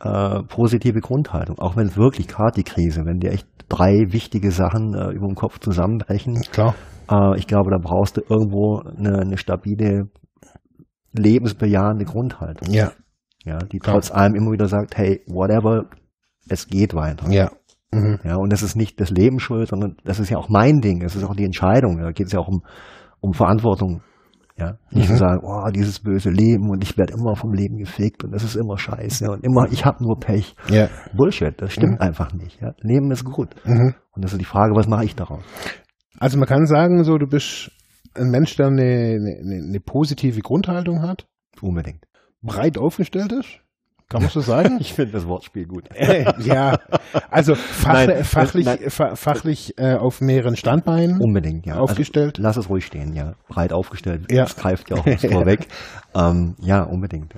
äh, 0.00 0.42
positive 0.44 1.00
Grundhaltung, 1.00 1.58
auch 1.58 1.76
wenn 1.76 1.86
es 1.86 1.96
wirklich 1.96 2.28
gerade 2.28 2.52
die 2.56 2.64
Krise, 2.64 3.04
wenn 3.04 3.18
dir 3.18 3.32
echt 3.32 3.46
drei 3.68 4.12
wichtige 4.12 4.50
Sachen 4.50 4.94
äh, 4.94 5.10
über 5.10 5.26
den 5.26 5.34
Kopf 5.34 5.58
zusammenbrechen. 5.58 6.42
Klar. 6.52 6.74
Äh, 7.10 7.38
ich 7.38 7.46
glaube, 7.46 7.70
da 7.70 7.78
brauchst 7.78 8.16
du 8.16 8.22
irgendwo 8.28 8.80
eine, 8.80 9.20
eine 9.20 9.38
stabile, 9.38 10.08
lebensbejahende 11.12 12.04
Grundhaltung. 12.04 12.72
Ja. 12.72 12.92
Ja, 13.44 13.58
die 13.58 13.78
Klar. 13.78 13.94
trotz 13.94 14.10
allem 14.10 14.34
immer 14.34 14.50
wieder 14.50 14.66
sagt, 14.66 14.96
hey, 14.96 15.22
whatever, 15.28 15.84
es 16.48 16.66
geht 16.66 16.94
weiter. 16.94 17.30
Ja. 17.30 17.50
Mhm. 17.92 18.18
Ja, 18.24 18.36
und 18.36 18.52
das 18.52 18.62
ist 18.62 18.74
nicht 18.74 19.00
das 19.00 19.10
Leben 19.10 19.38
schuld, 19.38 19.68
sondern 19.68 19.96
das 20.04 20.18
ist 20.18 20.30
ja 20.30 20.38
auch 20.38 20.48
mein 20.48 20.80
Ding, 20.80 21.02
es 21.02 21.14
ist 21.14 21.24
auch 21.24 21.36
die 21.36 21.44
Entscheidung. 21.44 21.98
Da 21.98 22.10
geht 22.10 22.26
es 22.26 22.32
ja 22.32 22.40
auch 22.40 22.48
um, 22.48 22.62
um 23.20 23.32
Verantwortung 23.32 24.02
ja, 24.58 24.78
nicht 24.90 25.08
mhm. 25.08 25.14
zu 25.14 25.18
sagen, 25.18 25.40
oh, 25.44 25.70
dieses 25.70 26.00
böse 26.00 26.30
Leben 26.30 26.70
und 26.70 26.82
ich 26.82 26.96
werde 26.96 27.12
immer 27.12 27.36
vom 27.36 27.52
Leben 27.52 27.76
gefickt 27.76 28.24
und 28.24 28.32
das 28.32 28.42
ist 28.42 28.56
immer 28.56 28.78
scheiße 28.78 29.30
und 29.30 29.44
immer, 29.44 29.70
ich 29.70 29.84
habe 29.84 30.02
nur 30.02 30.18
Pech. 30.18 30.54
Ja. 30.68 30.88
Bullshit, 31.14 31.54
das 31.60 31.72
stimmt 31.72 31.94
mhm. 31.94 32.00
einfach 32.00 32.32
nicht. 32.32 32.60
Ja. 32.60 32.72
Leben 32.80 33.10
ist 33.10 33.24
gut. 33.24 33.54
Mhm. 33.64 33.94
Und 34.12 34.24
das 34.24 34.32
ist 34.32 34.40
die 34.40 34.46
Frage, 34.46 34.74
was 34.74 34.88
mache 34.88 35.04
ich 35.04 35.14
daraus? 35.14 35.42
Also 36.18 36.38
man 36.38 36.48
kann 36.48 36.66
sagen, 36.66 37.04
so 37.04 37.18
du 37.18 37.26
bist 37.26 37.70
ein 38.14 38.30
Mensch, 38.30 38.56
der 38.56 38.68
eine, 38.68 38.82
eine, 38.82 39.62
eine 39.68 39.80
positive 39.80 40.40
Grundhaltung 40.40 41.02
hat. 41.02 41.26
Unbedingt. 41.60 42.06
Breit 42.40 42.78
aufgestellt 42.78 43.32
ist. 43.32 43.60
Kann 44.08 44.22
man 44.22 44.30
so 44.30 44.40
sagen? 44.40 44.76
ich 44.80 44.92
finde 44.92 45.12
das 45.12 45.26
Wortspiel 45.26 45.66
gut. 45.66 45.88
ja, 46.38 46.78
also 47.30 47.54
fach, 47.54 48.06
nein, 48.06 48.24
fachlich, 48.24 48.66
nein. 48.66 48.78
fachlich 48.88 49.74
äh, 49.78 49.94
auf 49.94 50.20
mehreren 50.20 50.56
Standbeinen 50.56 51.20
unbedingt 51.20 51.66
ja 51.66 51.74
also 51.74 51.84
aufgestellt. 51.84 52.38
Also, 52.38 52.42
lass 52.42 52.56
es 52.56 52.68
ruhig 52.70 52.86
stehen, 52.86 53.14
ja, 53.14 53.34
breit 53.48 53.72
aufgestellt. 53.72 54.30
Ja. 54.30 54.44
Das 54.44 54.56
greift 54.56 54.90
ja 54.90 54.96
auch 54.96 55.06
was 55.06 55.24
vorweg. 55.24 55.66
ähm, 56.14 56.54
ja, 56.60 56.82
unbedingt. 56.84 57.34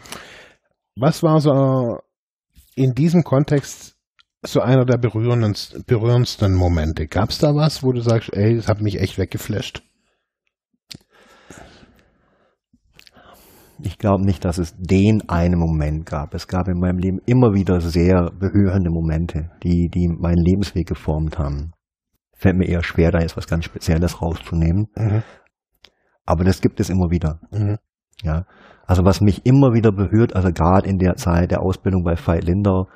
Was 0.94 1.22
war 1.22 1.40
so 1.40 1.98
in 2.74 2.92
diesem 2.94 3.22
Kontext 3.22 3.96
so 4.44 4.60
einer 4.60 4.84
der 4.84 4.98
berührendsten, 4.98 5.84
berührendsten 5.86 6.54
Momente? 6.54 7.06
Gab 7.06 7.30
es 7.30 7.38
da 7.38 7.54
was, 7.54 7.82
wo 7.82 7.92
du 7.92 8.00
sagst, 8.00 8.32
ey, 8.34 8.56
das 8.56 8.68
hat 8.68 8.82
mich 8.82 9.00
echt 9.00 9.16
weggeflasht? 9.16 9.82
Ich 13.80 13.98
glaube 13.98 14.24
nicht, 14.24 14.44
dass 14.44 14.58
es 14.58 14.74
den 14.76 15.28
einen 15.28 15.58
Moment 15.58 16.06
gab. 16.06 16.34
Es 16.34 16.48
gab 16.48 16.68
in 16.68 16.80
meinem 16.80 16.98
Leben 16.98 17.20
immer 17.26 17.54
wieder 17.54 17.80
sehr 17.80 18.30
berührende 18.30 18.90
Momente, 18.90 19.50
die, 19.62 19.88
die 19.88 20.08
meinen 20.08 20.42
Lebensweg 20.42 20.88
geformt 20.88 21.38
haben. 21.38 21.72
Fällt 22.34 22.56
mir 22.56 22.66
eher 22.66 22.82
schwer, 22.82 23.10
da 23.10 23.20
jetzt 23.20 23.36
was 23.36 23.46
ganz 23.46 23.64
Spezielles 23.64 24.20
rauszunehmen. 24.20 24.88
Mhm. 24.96 25.22
Aber 26.26 26.44
das 26.44 26.60
gibt 26.60 26.80
es 26.80 26.90
immer 26.90 27.10
wieder. 27.10 27.40
Mhm. 27.50 27.78
Ja. 28.22 28.46
Also 28.86 29.04
was 29.04 29.20
mich 29.20 29.46
immer 29.46 29.74
wieder 29.74 29.92
berührt, 29.92 30.34
also 30.34 30.50
gerade 30.50 30.88
in 30.88 30.98
der 30.98 31.16
Zeit 31.16 31.50
der 31.50 31.62
Ausbildung 31.62 32.04
bei 32.04 32.16
Veit 32.16 32.44
Lindau, 32.44 32.88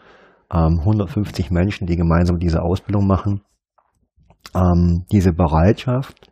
ähm, 0.53 0.81
150 0.81 1.51
Menschen, 1.51 1.87
die 1.87 1.97
gemeinsam 1.97 2.39
diese 2.39 2.63
Ausbildung 2.63 3.07
machen, 3.07 3.43
ähm, 4.55 5.05
diese 5.13 5.33
Bereitschaft, 5.33 6.32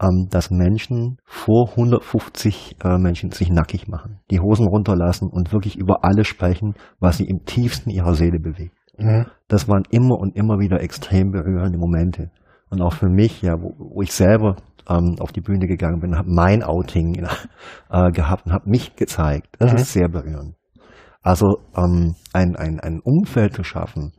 ähm, 0.00 0.28
dass 0.30 0.50
Menschen 0.50 1.18
vor 1.24 1.70
150 1.70 2.76
äh, 2.84 2.98
Menschen 2.98 3.30
sich 3.32 3.50
nackig 3.50 3.88
machen, 3.88 4.20
die 4.30 4.40
Hosen 4.40 4.66
runterlassen 4.66 5.28
und 5.28 5.52
wirklich 5.52 5.76
über 5.76 6.04
alles 6.04 6.26
sprechen, 6.26 6.74
was 7.00 7.16
sie 7.16 7.24
im 7.24 7.44
tiefsten 7.44 7.90
ihrer 7.90 8.14
Seele 8.14 8.38
bewegt. 8.38 8.76
Mhm. 8.96 9.26
Das 9.48 9.68
waren 9.68 9.84
immer 9.90 10.18
und 10.18 10.36
immer 10.36 10.58
wieder 10.58 10.80
extrem 10.80 11.30
berührende 11.30 11.78
Momente. 11.78 12.30
Und 12.70 12.82
auch 12.82 12.92
für 12.92 13.08
mich, 13.08 13.42
ja, 13.42 13.54
wo, 13.60 13.74
wo 13.78 14.02
ich 14.02 14.12
selber 14.12 14.56
ähm, 14.88 15.16
auf 15.20 15.32
die 15.32 15.40
Bühne 15.40 15.66
gegangen 15.66 16.00
bin, 16.00 16.16
habe 16.16 16.30
mein 16.30 16.62
Outing 16.62 17.14
äh, 17.90 18.10
gehabt 18.10 18.46
und 18.46 18.52
habe 18.52 18.68
mich 18.68 18.96
gezeigt. 18.96 19.56
Das 19.58 19.72
mhm. 19.72 19.78
ist 19.78 19.92
sehr 19.92 20.08
berührend. 20.08 20.54
Also 21.22 21.58
ähm, 21.76 22.14
ein, 22.32 22.56
ein, 22.56 22.80
ein 22.80 23.00
Umfeld 23.00 23.54
zu 23.54 23.64
schaffen, 23.64 24.12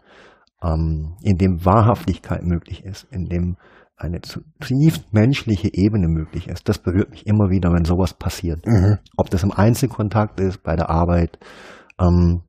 ähm, 0.62 1.16
in 1.24 1.38
dem 1.38 1.66
Wahrhaftigkeit 1.66 2.44
möglich 2.44 2.84
ist, 2.84 3.08
in 3.12 3.26
dem 3.26 3.56
eine 4.00 4.22
zutiefst 4.22 5.14
menschliche 5.14 5.70
Ebene 5.74 6.08
möglich 6.08 6.48
ist. 6.48 6.70
Das 6.70 6.80
berührt 6.80 7.12
mich 7.12 7.28
immer 7.28 7.50
wieder, 7.50 7.72
wenn 7.74 7.84
sowas 7.84 8.14
passiert. 8.14 8.66
Mhm. 8.66 8.98
Ob 9.18 9.30
das 9.30 9.44
im 9.44 9.52
Einzelkontakt 9.52 10.40
ist, 10.40 10.64
bei 10.64 10.76
der 10.76 10.90
Arbeit, 10.90 11.38
ähm, 12.00 12.42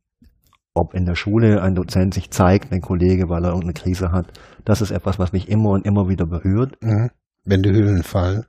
ob 0.75 0.95
in 0.95 1.05
der 1.05 1.17
Schule 1.17 1.61
ein 1.63 1.75
Dozent 1.75 2.15
sich 2.15 2.31
zeigt, 2.31 2.73
ein 2.73 2.81
Kollege, 2.81 3.29
weil 3.29 3.45
er 3.45 3.51
irgendeine 3.51 3.73
Krise 3.73 4.13
hat. 4.13 4.33
Das 4.65 4.81
ist 4.81 4.93
etwas, 4.93 5.19
was 5.19 5.33
mich 5.33 5.49
immer 5.49 5.71
und 5.71 5.85
immer 5.85 6.09
wieder 6.09 6.27
berührt. 6.27 6.77
Mhm. 6.81 7.11
Wenn 7.45 7.63
die 7.63 7.71
Hüllen 7.71 8.03
fallen. 8.03 8.45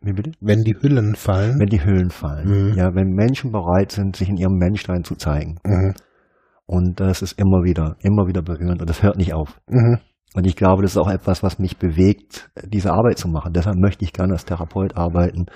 Wie 0.00 0.12
bitte? 0.12 0.32
Wenn 0.40 0.62
die 0.62 0.74
Hüllen 0.74 1.14
fallen. 1.14 1.58
Wenn 1.58 1.68
die 1.68 1.82
Hüllen 1.82 2.10
fallen. 2.10 2.48
Mhm. 2.48 2.76
Ja, 2.76 2.94
wenn 2.94 3.14
Menschen 3.14 3.52
bereit 3.52 3.92
sind, 3.92 4.16
sich 4.16 4.28
in 4.28 4.36
ihrem 4.36 4.58
Menschlein 4.58 5.04
zu 5.04 5.14
zeigen. 5.14 5.58
Mhm. 5.64 5.94
Und 6.66 7.00
das 7.00 7.22
ist 7.22 7.38
immer 7.38 7.64
wieder, 7.64 7.96
immer 8.00 8.26
wieder 8.26 8.42
berührend 8.42 8.80
und 8.80 8.90
das 8.90 9.02
hört 9.02 9.16
nicht 9.16 9.32
auf. 9.32 9.60
Und 10.34 10.46
ich 10.46 10.56
glaube, 10.56 10.82
das 10.82 10.92
ist 10.92 10.98
auch 10.98 11.10
etwas, 11.10 11.42
was 11.42 11.58
mich 11.58 11.76
bewegt, 11.76 12.50
diese 12.64 12.92
Arbeit 12.92 13.18
zu 13.18 13.28
machen. 13.28 13.52
Deshalb 13.52 13.76
möchte 13.76 14.04
ich 14.04 14.12
gerne 14.12 14.32
als 14.32 14.46
Therapeut 14.46 14.96
arbeiten. 14.96 15.46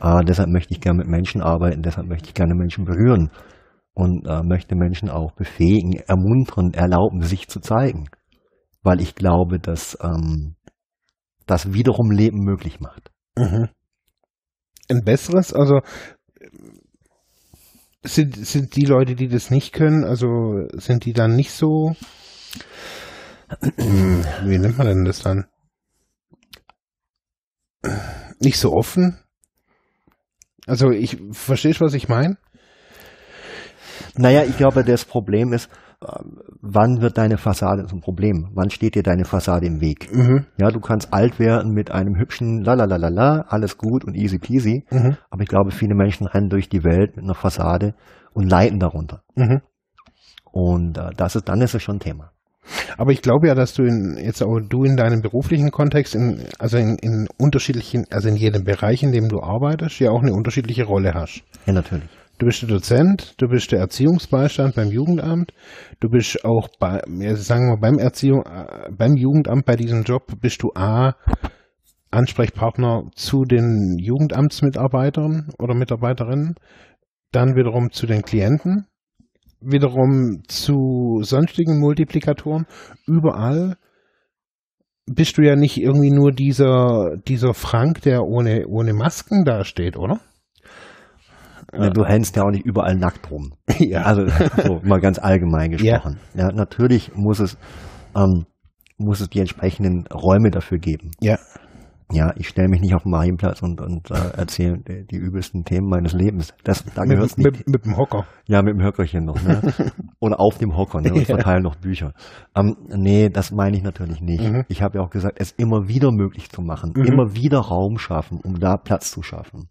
Äh, 0.00 0.24
deshalb 0.24 0.48
möchte 0.48 0.72
ich 0.72 0.80
gerne 0.80 0.98
mit 0.98 1.08
Menschen 1.08 1.42
arbeiten. 1.42 1.82
Deshalb 1.82 2.08
möchte 2.08 2.28
ich 2.28 2.34
gerne 2.34 2.54
Menschen 2.54 2.84
berühren. 2.84 3.30
Und 3.92 4.26
äh, 4.26 4.42
möchte 4.42 4.74
Menschen 4.74 5.10
auch 5.10 5.32
befähigen, 5.32 5.92
ermuntern, 6.08 6.72
erlauben, 6.72 7.20
sich 7.22 7.48
zu 7.48 7.60
zeigen. 7.60 8.08
Weil 8.82 9.00
ich 9.00 9.14
glaube, 9.14 9.60
dass 9.60 9.96
ähm, 10.02 10.56
das 11.46 11.72
wiederum 11.72 12.10
Leben 12.10 12.38
möglich 12.38 12.80
macht. 12.80 13.12
Mhm. 13.36 13.68
Ein 14.88 15.04
besseres, 15.04 15.52
also 15.52 15.80
sind, 18.02 18.34
sind 18.34 18.76
die 18.76 18.84
Leute, 18.84 19.14
die 19.14 19.28
das 19.28 19.50
nicht 19.50 19.72
können, 19.72 20.04
also 20.04 20.66
sind 20.72 21.04
die 21.04 21.12
dann 21.12 21.36
nicht 21.36 21.52
so 21.52 21.94
wie 23.76 24.58
nennt 24.58 24.78
man 24.78 24.86
denn 24.86 25.04
das 25.04 25.22
dann? 25.22 25.46
Nicht 28.40 28.58
so 28.58 28.72
offen? 28.72 29.18
Also 30.66 30.90
ich 30.90 31.18
verstehst, 31.32 31.80
was 31.80 31.94
ich 31.94 32.08
meine? 32.08 32.38
Naja, 34.16 34.44
ich 34.44 34.56
glaube, 34.56 34.84
das 34.84 35.04
Problem 35.04 35.52
ist, 35.52 35.68
wann 36.60 37.00
wird 37.00 37.18
deine 37.18 37.36
Fassade 37.36 37.86
zum 37.86 38.00
Problem? 38.00 38.50
Wann 38.54 38.70
steht 38.70 38.94
dir 38.94 39.02
deine 39.02 39.24
Fassade 39.24 39.66
im 39.66 39.80
Weg? 39.80 40.12
Mhm. 40.12 40.46
Ja, 40.58 40.70
du 40.70 40.80
kannst 40.80 41.12
alt 41.12 41.38
werden 41.38 41.72
mit 41.72 41.90
einem 41.90 42.16
hübschen 42.18 42.62
Lalalala, 42.62 43.46
alles 43.48 43.78
gut 43.78 44.04
und 44.04 44.14
easy 44.14 44.38
peasy. 44.38 44.84
Mhm. 44.90 45.16
Aber 45.30 45.42
ich 45.42 45.48
glaube, 45.48 45.70
viele 45.70 45.94
Menschen 45.94 46.26
rennen 46.26 46.48
durch 46.48 46.68
die 46.68 46.84
Welt 46.84 47.16
mit 47.16 47.24
einer 47.24 47.34
Fassade 47.34 47.94
und 48.32 48.48
leiden 48.48 48.78
darunter. 48.78 49.22
Mhm. 49.34 49.62
Und 50.50 50.98
äh, 50.98 51.10
das 51.16 51.36
ist, 51.36 51.48
dann 51.48 51.60
ist 51.60 51.74
es 51.74 51.82
schon 51.82 51.96
ein 51.96 52.00
Thema. 52.00 52.33
Aber 52.96 53.12
ich 53.12 53.22
glaube 53.22 53.48
ja, 53.48 53.54
dass 53.54 53.74
du 53.74 53.82
in, 53.82 54.16
jetzt 54.22 54.42
auch 54.42 54.58
du 54.60 54.84
in 54.84 54.96
deinem 54.96 55.20
beruflichen 55.20 55.70
Kontext, 55.70 56.14
in, 56.14 56.42
also 56.58 56.78
in, 56.78 56.96
in 57.00 57.28
unterschiedlichen, 57.38 58.06
also 58.10 58.28
in 58.28 58.36
jedem 58.36 58.64
Bereich, 58.64 59.02
in 59.02 59.12
dem 59.12 59.28
du 59.28 59.40
arbeitest, 59.40 60.00
ja 60.00 60.10
auch 60.10 60.22
eine 60.22 60.32
unterschiedliche 60.32 60.84
Rolle 60.84 61.12
hast. 61.14 61.42
Ja, 61.66 61.72
natürlich. 61.72 62.08
Du 62.38 62.46
bist 62.46 62.62
der 62.62 62.68
Dozent, 62.68 63.34
du 63.38 63.46
bist 63.46 63.70
der 63.70 63.78
Erziehungsbeistand 63.78 64.74
beim 64.74 64.90
Jugendamt, 64.90 65.52
du 66.00 66.08
bist 66.08 66.44
auch 66.44 66.68
bei, 66.80 67.00
sagen 67.34 67.68
wir 67.68 67.78
beim 67.80 67.98
Erziehung, 67.98 68.42
äh, 68.42 68.90
beim 68.90 69.14
Jugendamt 69.14 69.64
bei 69.64 69.76
diesem 69.76 70.02
Job 70.02 70.32
bist 70.40 70.62
du 70.62 70.72
A, 70.74 71.14
Ansprechpartner 72.10 73.04
zu 73.14 73.44
den 73.44 73.98
Jugendamtsmitarbeitern 73.98 75.52
oder 75.60 75.74
Mitarbeiterinnen, 75.74 76.54
dann 77.30 77.54
wiederum 77.54 77.90
zu 77.92 78.06
den 78.06 78.22
Klienten, 78.22 78.86
wiederum 79.64 80.42
zu 80.48 81.20
sonstigen 81.22 81.78
Multiplikatoren. 81.78 82.66
Überall 83.06 83.76
bist 85.06 85.38
du 85.38 85.42
ja 85.42 85.56
nicht 85.56 85.78
irgendwie 85.78 86.10
nur 86.10 86.32
dieser, 86.32 87.16
dieser 87.28 87.54
Frank, 87.54 88.02
der 88.02 88.22
ohne, 88.22 88.66
ohne 88.66 88.94
Masken 88.94 89.44
dasteht, 89.44 89.96
oder? 89.96 90.20
Ja, 91.72 91.90
du 91.90 92.04
hänst 92.04 92.36
ja 92.36 92.44
auch 92.44 92.50
nicht 92.50 92.64
überall 92.64 92.94
nackt 92.94 93.30
rum. 93.30 93.54
Ja. 93.78 94.02
Also 94.02 94.26
so, 94.64 94.80
mal 94.84 95.00
ganz 95.00 95.18
allgemein 95.18 95.72
gesprochen. 95.72 96.18
Ja. 96.34 96.48
ja 96.48 96.52
natürlich 96.52 97.14
muss 97.14 97.40
es 97.40 97.58
ähm, 98.14 98.46
muss 98.96 99.20
es 99.20 99.28
die 99.28 99.40
entsprechenden 99.40 100.06
Räume 100.06 100.50
dafür 100.50 100.78
geben. 100.78 101.10
Ja. 101.20 101.38
Ja, 102.12 102.32
ich 102.36 102.48
stelle 102.48 102.68
mich 102.68 102.80
nicht 102.82 102.94
auf 102.94 103.02
den 103.04 103.12
Marienplatz 103.12 103.62
und, 103.62 103.80
und 103.80 104.10
äh, 104.10 104.36
erzähle 104.36 104.78
die, 104.86 105.06
die 105.06 105.16
übelsten 105.16 105.64
Themen 105.64 105.88
meines 105.88 106.12
Lebens. 106.12 106.52
Das, 106.62 106.84
da 106.94 107.04
gehört's 107.04 107.36
mit, 107.38 107.52
nicht. 107.52 107.66
mit, 107.66 107.76
mit 107.76 107.84
dem 107.86 107.96
Hocker. 107.96 108.26
Ja, 108.46 108.62
mit 108.62 108.74
dem 108.74 108.82
Höckerchen 108.84 109.24
noch, 109.24 109.42
ne? 109.42 109.60
Oder 110.20 110.38
auf 110.38 110.58
dem 110.58 110.76
Hocker, 110.76 111.00
ne? 111.00 111.12
Und 111.12 111.20
Ja. 111.20 111.24
verteilen 111.36 111.62
noch 111.62 111.76
Bücher. 111.76 112.12
Ähm, 112.54 112.76
nee, 112.88 113.30
das 113.30 113.52
meine 113.52 113.76
ich 113.76 113.82
natürlich 113.82 114.20
nicht. 114.20 114.42
Mhm. 114.44 114.64
Ich 114.68 114.82
habe 114.82 114.98
ja 114.98 115.04
auch 115.04 115.10
gesagt, 115.10 115.36
es 115.40 115.52
immer 115.52 115.88
wieder 115.88 116.12
möglich 116.12 116.50
zu 116.50 116.60
machen, 116.60 116.92
Mhm. 116.94 117.04
immer 117.04 117.34
wieder 117.34 117.58
Raum 117.60 117.96
schaffen, 117.98 118.38
um 118.44 118.60
da 118.60 118.76
Platz 118.76 119.10
zu 119.10 119.22
schaffen. 119.22 119.70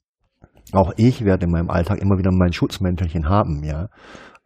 Auch 0.72 0.92
ich 0.98 1.24
werde 1.24 1.46
in 1.46 1.52
meinem 1.52 1.70
Alltag 1.70 2.00
immer 2.02 2.18
wieder 2.18 2.32
mein 2.34 2.52
Schutzmäntelchen 2.52 3.30
haben, 3.30 3.64
ja. 3.64 3.90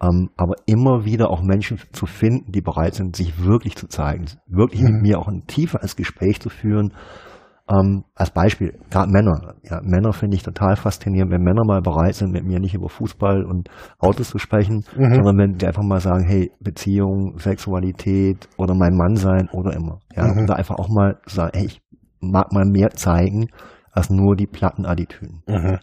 Ähm, 0.04 0.30
aber 0.36 0.56
immer 0.68 1.06
wieder 1.06 1.32
auch 1.32 1.42
Menschen 1.42 1.80
zu 1.94 2.06
finden, 2.06 2.52
die 2.52 2.62
bereit 2.62 2.96
sind, 2.96 3.16
sich 3.16 3.44
wirklich 3.44 3.76
zu 3.78 3.88
zeigen, 3.88 4.26
wirklich 4.46 4.82
Mhm. 4.82 4.88
mit 4.92 5.02
mir 5.04 5.20
auch 5.20 5.28
ein 5.30 5.46
tieferes 5.48 5.96
Gespräch 5.96 6.40
zu 6.42 6.50
führen. 6.50 6.94
Ähm, 7.70 8.06
als 8.16 8.32
Beispiel, 8.32 8.80
gerade 8.90 9.12
Männer. 9.12 9.56
Ja, 9.64 9.82
Männer 9.84 10.14
finde 10.14 10.36
ich 10.38 10.44
total 10.44 10.78
faszinierend, 10.78 11.32
wenn 11.34 11.42
Männer 11.42 11.66
mal 11.66 11.82
bereit 11.82 12.16
sind, 12.16 12.32
mit 12.32 12.46
mir 12.46 12.60
nicht 12.60 12.74
über 12.74 12.88
Fußball 12.88 13.44
und 13.44 13.70
Autos 14.00 14.30
zu 14.30 14.38
sprechen, 14.38 14.86
Mhm. 14.96 15.16
sondern 15.16 15.38
wenn 15.38 15.58
die 15.58 15.68
einfach 15.68 15.84
mal 15.84 16.00
sagen, 16.00 16.24
hey, 16.26 16.52
Beziehung, 16.62 17.38
Sexualität 17.40 18.48
oder 18.58 18.74
mein 18.74 18.96
Mann 18.96 19.18
sein 19.18 19.50
oder 19.52 19.74
immer. 19.74 20.00
Ja, 20.16 20.28
Mhm. 20.28 20.40
und 20.40 20.48
da 20.48 20.54
einfach 20.54 20.76
auch 20.80 20.88
mal 20.88 21.18
sagen, 21.26 21.52
hey, 21.56 21.66
ich 21.66 21.82
mag 22.22 22.54
mal 22.54 22.64
mehr 22.66 22.92
zeigen 22.92 23.48
als 23.92 24.10
nur 24.10 24.36
die 24.38 24.48
platten 24.48 24.86
Attitüden. 24.86 25.44
Mhm. 25.48 25.80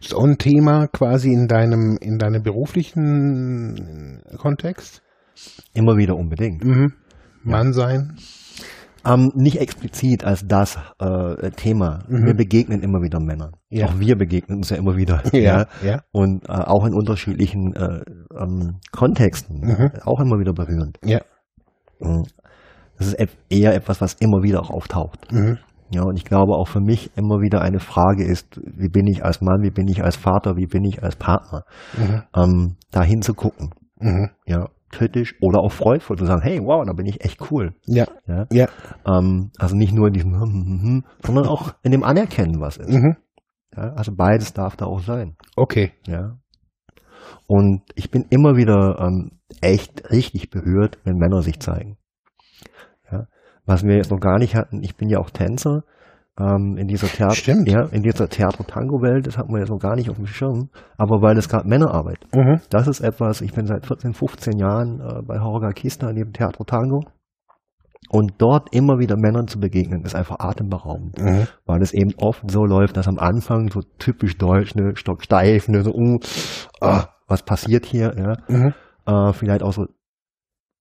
Ist 0.00 0.14
auch 0.14 0.24
ein 0.24 0.38
Thema 0.38 0.86
quasi 0.88 1.32
in 1.32 1.48
deinem, 1.48 1.96
in 2.00 2.18
deinem 2.18 2.42
beruflichen 2.42 4.22
Kontext? 4.38 5.02
Immer 5.72 5.96
wieder 5.96 6.16
unbedingt. 6.16 6.62
Mhm. 6.64 6.92
Mann 7.42 7.72
sein? 7.72 8.16
Ähm, 9.06 9.30
nicht 9.34 9.60
explizit 9.60 10.24
als 10.24 10.46
das 10.46 10.78
äh, 10.98 11.50
Thema. 11.50 12.04
Mhm. 12.08 12.26
Wir 12.26 12.34
begegnen 12.34 12.82
immer 12.82 13.02
wieder 13.02 13.20
Männern. 13.20 13.52
Ja. 13.68 13.86
Auch 13.86 13.98
wir 13.98 14.16
begegnen 14.16 14.58
uns 14.58 14.70
ja 14.70 14.76
immer 14.76 14.96
wieder. 14.96 15.22
ja. 15.32 15.66
Und 16.12 16.48
äh, 16.48 16.52
auch 16.52 16.86
in 16.86 16.94
unterschiedlichen 16.94 17.74
äh, 17.74 18.00
ähm, 18.38 18.80
Kontexten. 18.92 19.60
Mhm. 19.60 19.90
Auch 20.04 20.20
immer 20.20 20.38
wieder 20.38 20.52
berührend. 20.52 20.98
Ja. 21.04 21.20
Mhm. 22.00 22.24
Das 22.98 23.08
ist 23.08 23.28
eher 23.50 23.74
etwas, 23.74 24.00
was 24.00 24.14
immer 24.14 24.42
wieder 24.42 24.60
auch 24.60 24.70
auftaucht. 24.70 25.30
Mhm. 25.32 25.58
Ja, 25.90 26.02
und 26.02 26.16
ich 26.16 26.24
glaube 26.24 26.54
auch 26.54 26.68
für 26.68 26.80
mich 26.80 27.10
immer 27.16 27.40
wieder 27.40 27.60
eine 27.60 27.78
Frage 27.78 28.24
ist, 28.24 28.60
wie 28.64 28.88
bin 28.88 29.06
ich 29.06 29.24
als 29.24 29.40
Mann, 29.40 29.62
wie 29.62 29.70
bin 29.70 29.86
ich 29.86 30.02
als 30.02 30.16
Vater, 30.16 30.56
wie 30.56 30.66
bin 30.66 30.84
ich 30.84 31.02
als 31.02 31.16
Partner, 31.16 31.64
Mhm. 31.96 32.22
ähm, 32.36 32.76
da 32.90 33.02
hinzugucken. 33.02 33.70
Mhm. 34.00 34.30
Ja, 34.46 34.68
kritisch 34.94 35.34
oder 35.40 35.60
auch 35.60 35.72
freudvoll 35.72 36.16
zu 36.16 36.24
sagen, 36.24 36.42
hey, 36.42 36.60
wow, 36.60 36.84
da 36.86 36.92
bin 36.92 37.06
ich 37.06 37.24
echt 37.24 37.50
cool. 37.50 37.74
Ja. 37.86 38.06
Ja, 38.26 38.46
Ja. 38.50 38.68
ähm, 39.06 39.50
also 39.58 39.76
nicht 39.76 39.92
nur 39.92 40.08
in 40.08 40.12
diesem, 40.14 40.32
hm, 40.32 40.40
hm, 40.52 40.82
hm, 40.82 41.04
sondern 41.24 41.46
auch 41.46 41.74
in 41.82 41.92
dem 41.92 42.04
Anerkennen, 42.04 42.60
was 42.60 42.76
ist. 42.76 42.90
Mhm. 42.90 43.16
Ja, 43.76 43.92
also 43.94 44.12
beides 44.16 44.52
darf 44.52 44.76
da 44.76 44.86
auch 44.86 45.00
sein. 45.00 45.36
Okay. 45.56 45.92
Ja. 46.06 46.38
Und 47.46 47.82
ich 47.94 48.10
bin 48.10 48.26
immer 48.30 48.56
wieder 48.56 48.98
ähm, 49.00 49.40
echt 49.60 50.10
richtig 50.10 50.50
berührt, 50.50 50.98
wenn 51.04 51.16
Männer 51.16 51.42
sich 51.42 51.58
zeigen. 51.60 51.98
Ja. 53.10 53.26
Was 53.66 53.82
wir 53.84 53.96
jetzt 53.96 54.10
noch 54.10 54.20
gar 54.20 54.38
nicht 54.38 54.54
hatten, 54.54 54.82
ich 54.82 54.96
bin 54.96 55.08
ja 55.08 55.18
auch 55.18 55.30
Tänzer 55.30 55.82
ähm, 56.38 56.76
in 56.76 56.88
dieser 56.88 57.06
Theater, 57.06 57.34
Stimmt. 57.34 57.68
ja, 57.70 57.84
in 57.92 58.02
dieser 58.02 58.28
Theater-Tango-Welt, 58.28 59.26
das 59.26 59.38
hatten 59.38 59.52
wir 59.52 59.60
jetzt 59.60 59.70
noch 59.70 59.78
gar 59.78 59.94
nicht 59.94 60.10
auf 60.10 60.16
dem 60.16 60.26
Schirm, 60.26 60.68
aber 60.98 61.22
weil 61.22 61.36
es 61.38 61.48
gerade 61.48 61.68
Männerarbeit. 61.68 62.18
Mhm. 62.34 62.60
Das 62.70 62.88
ist 62.88 63.00
etwas, 63.00 63.40
ich 63.40 63.52
bin 63.52 63.66
seit 63.66 63.86
14, 63.86 64.14
15 64.14 64.58
Jahren 64.58 65.00
äh, 65.00 65.22
bei 65.26 65.38
Horga 65.40 65.70
Kista 65.72 66.12
neben 66.12 66.32
Theater 66.32 66.64
Tango. 66.64 67.00
Und 68.10 68.34
dort 68.38 68.74
immer 68.74 68.98
wieder 68.98 69.16
Männern 69.16 69.46
zu 69.48 69.58
begegnen, 69.58 70.02
ist 70.04 70.14
einfach 70.14 70.36
atemberaubend 70.38 71.18
Mhm. 71.18 71.46
weil 71.64 71.80
es 71.82 71.92
eben 71.94 72.10
oft 72.18 72.48
so 72.50 72.64
läuft, 72.64 72.96
dass 72.98 73.08
am 73.08 73.18
Anfang 73.18 73.70
so 73.70 73.80
typisch 73.98 74.36
deutsch, 74.36 74.74
ne, 74.74 74.92
stocksteif, 74.94 75.68
ne, 75.68 75.82
so, 75.82 75.90
uh, 75.92 76.18
ah, 76.82 77.08
was 77.28 77.42
passiert 77.42 77.86
hier, 77.86 78.12
ja, 78.16 78.34
Mhm. 78.48 78.74
äh, 79.06 79.32
vielleicht 79.32 79.62
auch 79.62 79.72
so 79.72 79.82
ein 79.82 79.88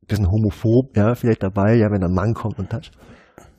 bisschen 0.08 0.30
homophob, 0.30 0.98
ja, 0.98 1.16
vielleicht 1.16 1.44
dabei, 1.44 1.76
ja, 1.76 1.89
wenn 1.92 2.04
ein 2.04 2.13
Mann 2.13 2.34
kommt 2.34 2.60
und 2.60 2.70
toucht. 2.70 2.92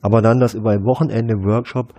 Aber 0.05 0.21
dann, 0.21 0.39
dass 0.39 0.53
über 0.53 0.69
ein 0.69 0.85
Wochenende 0.85 1.33
Workshop 1.43 1.95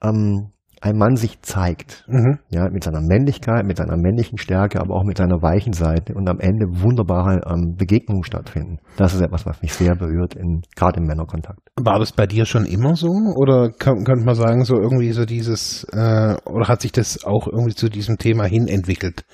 ähm, 0.00 0.52
ein 0.80 0.96
Mann 0.96 1.16
sich 1.16 1.42
zeigt, 1.42 2.04
Mhm. 2.06 2.38
ja, 2.50 2.68
mit 2.70 2.84
seiner 2.84 3.00
Männlichkeit, 3.00 3.66
mit 3.66 3.78
seiner 3.78 3.96
männlichen 3.96 4.38
Stärke, 4.38 4.80
aber 4.80 4.94
auch 4.94 5.02
mit 5.02 5.16
seiner 5.18 5.42
weichen 5.42 5.72
Seite 5.72 6.14
und 6.14 6.28
am 6.28 6.38
Ende 6.38 6.66
wunderbare 6.68 7.40
ähm, 7.50 7.74
Begegnungen 7.76 8.22
stattfinden. 8.22 8.78
Das 8.96 9.12
ist 9.12 9.20
etwas, 9.22 9.44
was 9.44 9.60
mich 9.60 9.74
sehr 9.74 9.96
berührt, 9.96 10.36
in, 10.36 10.62
gerade 10.76 11.00
im 11.00 11.06
Männerkontakt. 11.06 11.58
War 11.74 11.98
das 11.98 12.12
bei 12.12 12.28
dir 12.28 12.44
schon 12.44 12.64
immer 12.64 12.94
so? 12.94 13.08
Oder 13.34 13.72
kann, 13.72 14.04
könnte 14.04 14.24
man 14.24 14.36
sagen, 14.36 14.64
so 14.64 14.76
irgendwie 14.76 15.10
so 15.10 15.24
dieses, 15.24 15.82
äh, 15.90 16.36
oder 16.46 16.68
hat 16.68 16.80
sich 16.82 16.92
das 16.92 17.24
auch 17.24 17.48
irgendwie 17.48 17.74
zu 17.74 17.88
diesem 17.88 18.18
Thema 18.18 18.44
hin 18.44 18.68
entwickelt, 18.68 19.24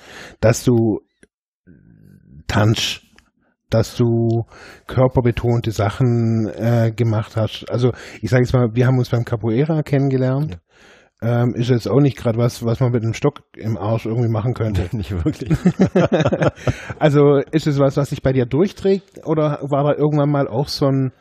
dass 0.41 0.63
du 0.63 1.01
tanzt, 2.47 3.03
dass 3.75 3.95
du 3.95 4.45
körperbetonte 4.87 5.71
Sachen 5.71 6.47
äh, 6.47 6.91
gemacht 6.95 7.35
hast? 7.35 7.65
Also 7.69 7.91
ich 8.21 8.29
sage 8.29 8.43
jetzt 8.43 8.53
mal, 8.53 8.69
wir 8.73 8.87
haben 8.87 8.97
uns 8.97 9.09
beim 9.09 9.25
Capoeira 9.25 9.83
kennengelernt. 9.83 10.59
Ähm, 11.21 11.55
ist 11.55 11.69
jetzt 11.69 11.87
auch 11.87 12.01
nicht 12.01 12.17
gerade 12.17 12.37
was, 12.37 12.63
was 12.65 12.79
man 12.79 12.91
mit 12.91 13.03
einem 13.03 13.13
Stock 13.13 13.41
im 13.55 13.77
Arsch 13.77 14.05
irgendwie 14.05 14.29
machen 14.29 14.53
könnte. 14.53 14.89
Nicht 14.95 15.11
wirklich. 15.11 15.49
also 16.99 17.37
ist 17.51 17.67
es 17.67 17.79
was, 17.79 17.97
was 17.97 18.09
sich 18.09 18.21
bei 18.21 18.33
dir 18.33 18.45
durchträgt 18.45 19.25
oder 19.25 19.59
war 19.63 19.83
da 19.85 19.93
irgendwann 19.93 20.29
mal 20.29 20.47
auch 20.47 20.67
so 20.67 20.87
ein 20.87 21.13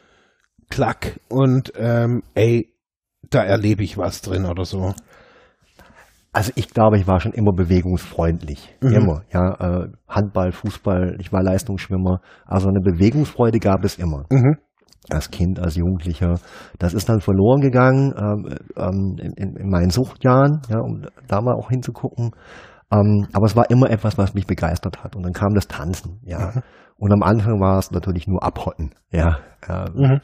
Klack 0.68 1.20
und 1.28 1.72
ähm, 1.76 2.22
ey, 2.34 2.74
da 3.30 3.44
erlebe 3.44 3.84
ich 3.84 3.96
was 3.96 4.20
drin 4.20 4.46
oder 4.46 4.64
so? 4.64 4.94
Also 6.34 6.50
ich 6.56 6.68
glaube, 6.68 6.98
ich 6.98 7.06
war 7.06 7.20
schon 7.20 7.32
immer 7.32 7.52
bewegungsfreundlich. 7.52 8.76
Mhm. 8.82 8.92
Immer. 8.92 9.22
Ja, 9.32 9.54
äh, 9.54 9.88
Handball, 10.08 10.50
Fußball, 10.50 11.16
ich 11.20 11.32
war 11.32 11.42
Leistungsschwimmer. 11.44 12.20
Also 12.44 12.68
eine 12.68 12.80
Bewegungsfreude 12.80 13.60
gab 13.60 13.84
es 13.84 13.98
immer. 13.98 14.24
Mhm. 14.30 14.56
Als 15.10 15.30
Kind, 15.30 15.60
als 15.60 15.76
Jugendlicher. 15.76 16.40
Das 16.78 16.92
ist 16.92 17.08
dann 17.08 17.20
verloren 17.20 17.60
gegangen 17.60 18.12
ähm, 18.18 18.56
ähm, 18.76 19.16
in, 19.20 19.32
in, 19.34 19.56
in 19.56 19.68
meinen 19.70 19.90
Suchtjahren, 19.90 20.62
ja, 20.68 20.80
um 20.80 21.02
da 21.28 21.40
mal 21.40 21.54
auch 21.54 21.70
hinzugucken. 21.70 22.32
Ähm, 22.90 23.28
aber 23.32 23.46
es 23.46 23.54
war 23.54 23.70
immer 23.70 23.88
etwas, 23.90 24.18
was 24.18 24.34
mich 24.34 24.46
begeistert 24.46 25.04
hat. 25.04 25.14
Und 25.14 25.22
dann 25.22 25.34
kam 25.34 25.54
das 25.54 25.68
Tanzen, 25.68 26.20
ja. 26.24 26.52
Mhm. 26.52 26.62
Und 26.96 27.12
am 27.12 27.22
Anfang 27.22 27.60
war 27.60 27.78
es 27.78 27.92
natürlich 27.92 28.26
nur 28.26 28.42
Abhotten, 28.42 28.90
ja. 29.12 29.38
Mhm. 29.94 30.20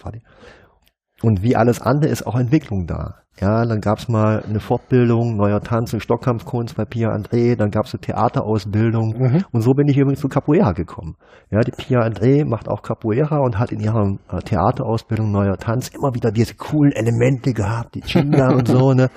Und 1.22 1.42
wie 1.42 1.54
alles 1.56 1.80
andere 1.82 2.10
ist 2.10 2.26
auch 2.26 2.36
Entwicklung 2.38 2.86
da. 2.86 3.16
Ja, 3.40 3.64
dann 3.64 3.80
gab's 3.80 4.08
mal 4.08 4.42
eine 4.42 4.60
Fortbildung, 4.60 5.36
neuer 5.36 5.60
Tanz 5.60 5.94
und 5.94 6.00
Stockkampfkunst 6.02 6.76
bei 6.76 6.84
Pia 6.84 7.08
André, 7.10 7.56
dann 7.56 7.70
gab's 7.70 7.94
eine 7.94 8.00
Theaterausbildung 8.00 9.14
Mhm. 9.18 9.44
und 9.52 9.60
so 9.62 9.72
bin 9.72 9.88
ich 9.88 9.96
übrigens 9.96 10.20
zu 10.20 10.28
Capoeira 10.28 10.72
gekommen. 10.72 11.16
Ja, 11.50 11.60
die 11.60 11.70
Pia 11.70 12.00
André 12.00 12.44
macht 12.46 12.68
auch 12.68 12.82
Capoeira 12.82 13.38
und 13.38 13.58
hat 13.58 13.72
in 13.72 13.80
ihrer 13.80 14.16
äh, 14.30 14.38
Theaterausbildung 14.40 15.30
neuer 15.30 15.56
Tanz 15.56 15.88
immer 15.88 16.14
wieder 16.14 16.30
diese 16.32 16.54
coolen 16.56 16.92
Elemente 16.92 17.52
gehabt, 17.54 17.94
die 17.94 18.02
Chinga 18.02 18.52
und 18.52 18.68
so, 18.68 18.92
ne? 18.92 19.08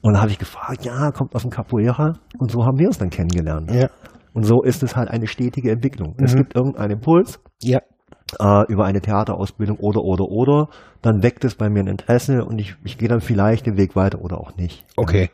Und 0.00 0.14
da 0.14 0.20
habe 0.20 0.30
ich 0.30 0.38
gefragt, 0.38 0.84
ja, 0.84 1.10
kommt 1.10 1.34
aus 1.34 1.42
dem 1.42 1.50
Capoeira 1.50 2.14
und 2.38 2.50
so 2.50 2.64
haben 2.64 2.78
wir 2.78 2.86
uns 2.86 2.98
dann 2.98 3.10
kennengelernt. 3.10 3.70
Ja. 3.70 3.88
Und 4.32 4.44
so 4.44 4.62
ist 4.62 4.82
es 4.82 4.96
halt 4.96 5.10
eine 5.10 5.26
stetige 5.26 5.72
Entwicklung. 5.72 6.14
Es 6.22 6.32
Mhm. 6.34 6.38
gibt 6.38 6.54
irgendeinen 6.56 6.92
Impuls, 6.92 7.40
Ja. 7.60 7.80
Äh, 8.38 8.64
über 8.68 8.84
eine 8.84 9.00
Theaterausbildung 9.00 9.78
oder, 9.78 10.02
oder, 10.02 10.24
oder, 10.24 10.68
dann 11.02 11.22
weckt 11.22 11.44
es 11.44 11.54
bei 11.54 11.68
mir 11.68 11.80
ein 11.80 11.88
Interesse 11.88 12.44
und 12.44 12.58
ich, 12.58 12.76
ich 12.84 12.98
gehe 12.98 13.08
dann 13.08 13.20
vielleicht 13.20 13.66
den 13.66 13.76
Weg 13.76 13.96
weiter 13.96 14.20
oder 14.20 14.38
auch 14.38 14.56
nicht. 14.56 14.84
Okay. 14.96 15.30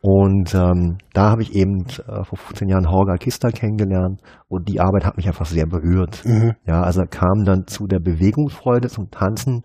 Und 0.00 0.54
ähm, 0.54 0.98
da 1.14 1.30
habe 1.30 1.40
ich 1.40 1.54
eben 1.54 1.86
äh, 1.86 2.24
vor 2.24 2.36
15 2.36 2.68
Jahren 2.68 2.90
Horga 2.90 3.16
Kista 3.16 3.48
kennengelernt 3.48 4.20
und 4.48 4.68
die 4.68 4.78
Arbeit 4.78 5.06
hat 5.06 5.16
mich 5.16 5.26
einfach 5.26 5.46
sehr 5.46 5.66
berührt. 5.66 6.22
Mhm. 6.26 6.52
Ja, 6.66 6.82
also 6.82 7.04
kam 7.08 7.44
dann 7.44 7.66
zu 7.66 7.86
der 7.86 8.00
Bewegungsfreude, 8.00 8.88
zum 8.88 9.10
Tanzen 9.10 9.62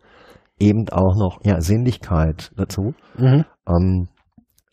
eben 0.57 0.87
auch 0.91 1.17
noch 1.17 1.39
ja, 1.43 1.59
Sinnlichkeit 1.59 2.53
dazu. 2.55 2.93
Mhm. 3.17 3.43
Ähm, 3.67 4.07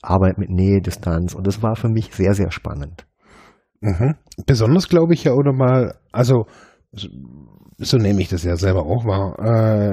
Arbeit 0.03 0.39
mit 0.39 0.51
Nähe, 0.51 0.81
Distanz 0.81 1.35
und 1.35 1.49
das 1.49 1.65
war 1.65 1.75
für 1.75 1.89
mich 1.89 2.15
sehr, 2.15 2.35
sehr 2.35 2.53
spannend. 2.53 3.05
Mhm. 3.81 4.15
Besonders 4.47 4.89
glaube 4.89 5.15
ich 5.15 5.25
ja, 5.25 5.33
oder 5.33 5.53
mal, 5.53 5.97
also 6.13 6.47
so, 7.79 7.97
nehme 7.99 8.21
ich 8.23 8.29
das 8.29 8.43
ja 8.45 8.57
selber 8.57 8.85
auch 8.87 9.05
wahr, 9.05 9.39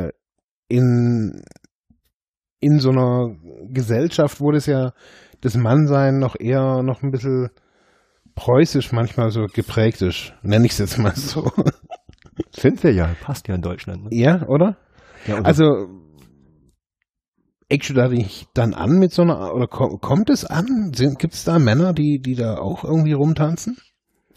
äh, 0.08 0.12
in, 0.70 1.44
in 2.60 2.80
so 2.80 2.90
einer 2.90 3.36
Gesellschaft, 3.70 4.40
wo 4.40 4.52
das 4.52 4.66
ja 4.66 4.94
das 5.42 5.56
Mannsein 5.56 6.20
noch 6.20 6.36
eher 6.40 6.82
noch 6.84 7.04
ein 7.04 7.12
bisschen 7.12 7.50
preußisch 8.36 8.92
manchmal 8.94 9.30
so 9.32 9.46
geprägt 9.48 10.02
ist, 10.02 10.34
nenne 10.42 10.66
ich 10.66 10.72
es 10.72 10.78
jetzt 10.80 10.98
mal 10.98 11.16
so. 11.16 11.52
Sind 12.56 12.84
wir 12.84 12.94
ja, 12.94 13.14
passt 13.22 13.48
ja 13.48 13.56
in 13.56 13.62
Deutschland. 13.62 14.06
Ne? 14.06 14.10
ja, 14.12 14.48
oder? 14.48 14.78
Ja, 15.28 15.38
und 15.38 15.46
Also 15.46 15.88
du 17.70 17.94
da 17.94 18.08
dich 18.08 18.46
dann 18.54 18.74
an 18.74 19.00
mit 19.00 19.12
so 19.12 19.24
einer, 19.24 19.54
oder 19.54 19.68
ko- 19.68 19.98
kommt 19.98 20.30
es 20.30 20.46
an? 20.46 20.92
Gibt 20.94 21.34
es 21.34 21.44
da 21.44 21.60
Männer, 21.60 21.94
die, 21.94 22.20
die 22.22 22.36
da 22.36 22.58
auch 22.58 22.84
irgendwie 22.84 23.14
rumtanzen? 23.14 23.78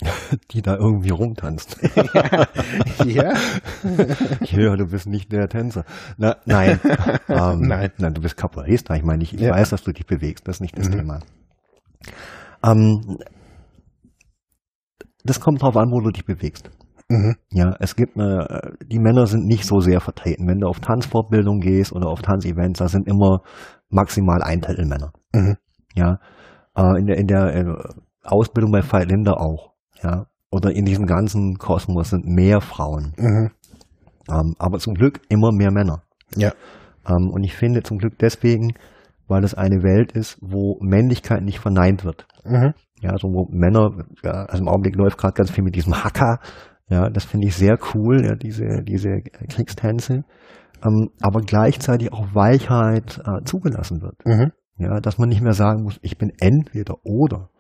Die 0.51 0.63
da 0.63 0.77
irgendwie 0.77 1.11
rumtanzt. 1.11 1.79
ja. 3.05 3.33
ja, 4.41 4.77
du 4.77 4.87
bist 4.87 5.07
nicht 5.07 5.33
der 5.33 5.49
Tänzer. 5.49 5.85
Na, 6.19 6.37
nein. 6.45 6.79
ähm, 7.29 7.61
Nein. 7.61 7.91
Nein, 7.99 8.15
du 8.15 8.21
bist 8.21 8.37
Capoeirista. 8.37 8.95
Ich 8.95 9.03
meine, 9.03 9.23
ich, 9.23 9.33
ich 9.35 9.41
Ja. 9.41 9.53
weiß, 9.55 9.71
dass 9.71 9.83
du 9.83 9.93
dich 9.93 10.07
bewegst. 10.07 10.47
Das 10.47 10.57
ist 10.57 10.61
nicht 10.61 10.77
das 10.79 10.89
Mhm. 10.89 10.93
Thema. 10.93 11.21
Ähm, 12.63 13.19
das 15.25 15.41
kommt 15.41 15.63
drauf 15.63 15.77
an, 15.77 15.91
wo 15.91 16.01
du 16.01 16.11
dich 16.11 16.25
bewegst. 16.25 16.71
Mhm. 17.09 17.37
Ja, 17.51 17.75
es 17.81 17.97
gibt 17.97 18.17
eine, 18.19 18.75
die 18.85 18.99
Männer 18.99 19.27
sind 19.27 19.47
nicht 19.47 19.65
so 19.65 19.81
sehr 19.81 20.01
vertreten. 20.01 20.47
Wenn 20.49 20.61
du 20.61 20.67
auf 20.69 20.81
Tanzfortbildung 20.81 21.61
gehst 21.61 21.93
oder 21.93 22.09
auf 22.09 22.21
Tanzevents, 22.23 22.79
da 22.81 22.89
sind 22.89 23.07
immer 23.09 23.41
maximal 23.89 24.43
ein 24.43 24.61
Drittel 24.61 24.87
Männer. 24.87 25.13
Mhm. 25.33 25.57
Ja, 25.95 26.19
äh, 26.77 26.99
in 26.99 27.07
der, 27.07 27.17
in 27.17 27.27
der 27.29 27.55
äh, 27.55 27.65
Ausbildung 28.25 28.73
bei 28.73 28.83
Veit 28.83 29.09
Linder 29.11 29.41
auch. 29.41 29.73
Ja, 30.03 30.27
oder 30.51 30.71
in 30.73 30.85
diesem 30.85 31.07
ganzen 31.07 31.59
Kosmos 31.59 32.11
sind 32.11 32.27
mehr 32.27 32.61
Frauen. 32.61 33.13
Mhm. 33.17 33.51
Ähm, 34.29 34.55
aber 34.59 34.79
zum 34.79 34.95
Glück 34.95 35.21
immer 35.29 35.53
mehr 35.53 35.71
Männer. 35.71 36.03
Ja. 36.35 36.53
Ähm, 37.09 37.31
und 37.31 37.45
ich 37.45 37.55
finde 37.55 37.83
zum 37.83 37.99
Glück 37.99 38.19
deswegen, 38.19 38.75
weil 39.29 39.45
es 39.45 39.55
eine 39.55 39.83
Welt 39.83 40.13
ist, 40.13 40.39
wo 40.41 40.79
Männlichkeit 40.81 41.43
nicht 41.43 41.61
verneint 41.61 42.05
wird. 42.05 42.27
Mhm. 42.45 42.75
Ja, 43.01 43.11
also 43.11 43.29
wo 43.29 43.47
Männer, 43.51 44.05
ja, 44.25 44.45
also 44.47 44.63
im 44.63 44.69
Augenblick 44.69 44.97
läuft 44.97 45.19
gerade 45.19 45.35
ganz 45.35 45.51
viel 45.51 45.65
mit 45.65 45.75
diesem 45.75 46.03
Hacker. 46.03 46.41
Ja, 46.89 47.11
das 47.11 47.25
finde 47.25 47.49
ich 47.49 47.57
sehr 47.57 47.79
cool, 47.95 48.25
ja, 48.25 48.37
diese, 48.37 48.83
diese 48.83 49.21
Kriegstänze. 49.49 50.25
Ähm, 50.85 51.11
aber 51.21 51.41
gleichzeitig 51.41 52.13
auch 52.13 52.35
Weichheit 52.35 53.21
äh, 53.25 53.43
zugelassen 53.45 54.03
wird. 54.03 54.25
Mhm. 54.25 54.53
Ja, 54.79 55.01
dass 55.01 55.19
man 55.19 55.29
nicht 55.29 55.43
mehr 55.43 55.55
sagen 55.55 55.83
muss, 55.83 55.99
ich 56.03 56.19
bin 56.19 56.33
entweder 56.39 56.97
oder. 57.03 57.51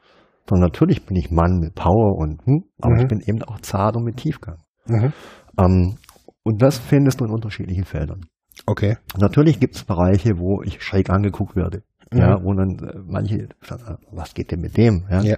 Sondern 0.48 0.68
natürlich 0.70 1.04
bin 1.06 1.16
ich 1.16 1.30
Mann 1.30 1.59
mit 1.59 1.74
Power 1.74 2.16
und, 2.18 2.44
hm, 2.46 2.64
aber 2.80 2.94
Mhm. 2.94 3.00
ich 3.00 3.09
bin 3.09 3.20
eben 3.20 3.42
auch 3.42 3.61
zart 3.61 3.96
und 3.96 4.04
mit 4.04 4.16
Tiefgang. 4.16 4.59
Mhm. 4.87 5.12
Ähm, 5.59 5.96
und 6.44 6.62
das 6.62 6.78
findest 6.78 7.20
du 7.20 7.24
in 7.24 7.32
unterschiedlichen 7.32 7.85
Feldern. 7.85 8.26
Okay. 8.66 8.96
Natürlich 9.18 9.59
gibt 9.61 9.74
es 9.74 9.85
Bereiche, 9.85 10.38
wo 10.38 10.62
ich 10.62 10.82
schräg 10.82 11.11
angeguckt 11.11 11.56
werde. 11.56 11.82
Mhm. 12.12 12.18
Ja, 12.18 12.38
wo 12.42 12.54
dann 12.54 12.78
äh, 12.78 12.98
manche 13.04 13.48
sagen, 13.62 13.82
äh, 13.88 13.96
was 14.12 14.35
geht 14.35 14.52
denn 14.52 14.61
mit 14.61 14.76
dem? 14.76 15.04
Ja. 15.11 15.22
Ja. 15.22 15.37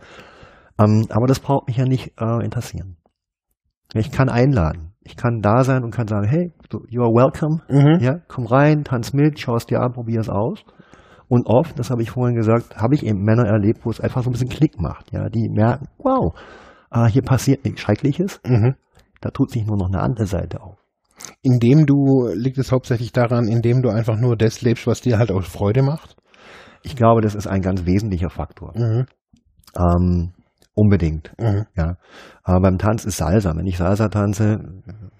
Ähm, 0.78 1.06
aber 1.10 1.26
das 1.26 1.40
braucht 1.40 1.66
mich 1.66 1.78
ja 1.78 1.84
nicht 1.86 2.12
äh, 2.20 2.44
interessieren. 2.44 2.98
Ich 3.94 4.10
kann 4.12 4.28
einladen. 4.28 4.92
Ich 5.00 5.16
kann 5.16 5.40
da 5.40 5.64
sein 5.64 5.82
und 5.82 5.90
kann 5.90 6.06
sagen, 6.06 6.28
hey, 6.28 6.52
you 6.90 7.02
are 7.02 7.10
welcome. 7.10 7.62
Mhm. 7.70 8.04
Ja, 8.04 8.20
komm 8.28 8.44
rein, 8.44 8.84
tanz 8.84 9.14
mit, 9.14 9.40
schau 9.40 9.56
es 9.56 9.64
dir 9.64 9.80
an, 9.80 9.92
probier 9.92 10.20
es 10.20 10.28
aus. 10.28 10.62
Und 11.28 11.46
oft, 11.46 11.78
das 11.78 11.90
habe 11.90 12.02
ich 12.02 12.10
vorhin 12.10 12.36
gesagt, 12.36 12.76
habe 12.76 12.94
ich 12.94 13.04
eben 13.04 13.22
Männer 13.22 13.46
erlebt, 13.46 13.84
wo 13.84 13.90
es 13.90 14.00
einfach 14.00 14.22
so 14.22 14.30
ein 14.30 14.32
bisschen 14.32 14.48
Klick 14.48 14.80
macht. 14.80 15.12
Ja, 15.12 15.28
die 15.28 15.48
merken, 15.48 15.88
wow, 15.98 16.34
äh, 16.90 17.06
hier 17.06 17.22
passiert 17.22 17.64
nichts 17.64 17.80
Schreckliches. 17.80 18.40
Mhm. 18.46 18.74
Da 19.20 19.30
tut 19.30 19.50
sich 19.50 19.66
nur 19.66 19.76
noch 19.76 19.88
eine 19.88 20.00
andere 20.00 20.26
Seite 20.26 20.62
auf. 20.62 20.76
Indem 21.42 21.84
du, 21.84 22.28
liegt 22.32 22.58
es 22.58 22.72
hauptsächlich 22.72 23.12
daran, 23.12 23.48
indem 23.48 23.82
du 23.82 23.90
einfach 23.90 24.16
nur 24.16 24.36
das 24.36 24.62
lebst, 24.62 24.86
was 24.86 25.00
dir 25.00 25.18
halt 25.18 25.30
auch 25.30 25.42
Freude 25.42 25.82
macht? 25.82 26.16
Ich 26.82 26.96
glaube, 26.96 27.20
das 27.20 27.34
ist 27.34 27.46
ein 27.46 27.60
ganz 27.60 27.84
wesentlicher 27.84 28.30
Faktor. 28.30 28.72
Mhm. 28.76 29.06
Ähm, 29.76 30.32
unbedingt. 30.74 31.32
Mhm. 31.38 31.66
Ja. 31.76 31.96
Aber 32.42 32.60
beim 32.60 32.78
Tanz 32.78 33.04
ist 33.04 33.16
Salsa. 33.16 33.54
Wenn 33.56 33.66
ich 33.66 33.76
Salsa 33.76 34.08
tanze, 34.08 34.60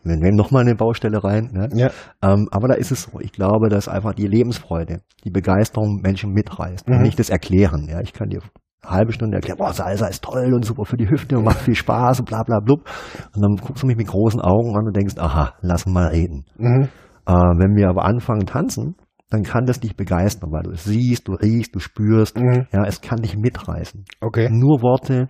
wir 0.05 0.17
nehmen 0.17 0.37
nochmal 0.37 0.63
eine 0.63 0.75
Baustelle 0.75 1.23
rein. 1.23 1.51
Ne? 1.53 1.69
Ja. 1.75 1.91
Ähm, 2.23 2.49
aber 2.51 2.69
da 2.69 2.75
ist 2.75 2.91
es 2.91 3.03
so. 3.03 3.21
Ich 3.21 3.33
glaube, 3.33 3.69
dass 3.69 3.89
einfach 3.89 4.15
die 4.15 4.27
Lebensfreude, 4.27 5.01
die 5.25 5.31
Begeisterung 5.31 6.01
Menschen 6.03 6.33
mitreißt. 6.33 6.89
Mhm. 6.89 7.03
nicht 7.03 7.19
das 7.19 7.31
Erklären. 7.31 7.89
Ja, 7.89 8.01
ich 8.01 8.13
kann 8.13 8.29
dir 8.29 8.41
eine 8.83 8.93
halbe 8.93 9.13
Stunde 9.13 9.37
erklären, 9.37 9.59
boah, 9.59 9.73
Salsa 9.73 10.07
ist 10.07 10.23
toll 10.23 10.55
und 10.55 10.65
super 10.65 10.85
für 10.85 10.97
die 10.97 11.09
Hüfte 11.09 11.37
und 11.37 11.45
macht 11.45 11.59
viel 11.59 11.75
Spaß 11.75 12.21
und 12.21 12.29
bla 12.29 12.43
bla 12.43 12.61
blub. 12.61 12.89
Und 13.35 13.43
dann 13.43 13.57
guckst 13.57 13.83
du 13.83 13.87
mich 13.87 13.97
mit 13.97 14.07
großen 14.07 14.41
Augen 14.41 14.77
an 14.77 14.87
und 14.87 14.97
denkst, 14.97 15.19
aha, 15.19 15.55
lass 15.61 15.87
mal 15.87 16.09
reden. 16.09 16.45
Mhm. 16.57 16.89
Äh, 17.27 17.33
wenn 17.33 17.77
wir 17.77 17.89
aber 17.89 18.05
anfangen 18.05 18.47
tanzen, 18.47 18.97
dann 19.31 19.43
kann 19.43 19.67
das 19.67 19.81
dich 19.81 19.97
begeistern, 19.97 20.51
weil 20.53 20.63
du 20.63 20.71
es 20.71 20.85
siehst, 20.85 21.29
du 21.29 21.33
riechst, 21.33 21.75
du 21.75 21.81
spürst. 21.81 22.39
Mhm. 22.39 22.67
Ja, 22.73 22.85
es 22.87 23.01
kann 23.01 23.21
dich 23.21 23.37
mitreißen. 23.37 24.05
Okay. 24.21 24.49
Nur 24.51 24.81
Worte 24.81 25.29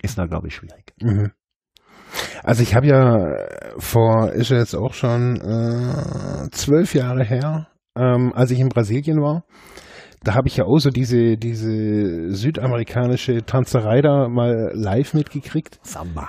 ist 0.00 0.18
da, 0.18 0.26
glaube 0.26 0.48
ich, 0.48 0.54
schwierig. 0.54 0.94
Mhm. 1.00 1.32
Also 2.44 2.62
ich 2.62 2.74
habe 2.74 2.86
ja 2.86 3.16
äh, 3.16 3.74
vor, 3.78 4.32
ist 4.32 4.50
ja 4.50 4.58
jetzt 4.58 4.74
auch 4.74 4.94
schon 4.94 5.36
äh, 5.36 6.50
zwölf 6.50 6.94
Jahre 6.94 7.24
her, 7.24 7.68
ähm, 7.96 8.32
als 8.34 8.50
ich 8.50 8.60
in 8.60 8.68
Brasilien 8.68 9.20
war, 9.20 9.44
da 10.24 10.34
habe 10.34 10.48
ich 10.48 10.56
ja 10.56 10.64
auch 10.64 10.78
so 10.78 10.90
diese, 10.90 11.36
diese 11.36 12.30
südamerikanische 12.30 13.44
Tanzerei 13.44 14.00
da 14.00 14.28
mal 14.28 14.70
live 14.74 15.14
mitgekriegt. 15.14 15.78
Samba. 15.82 16.28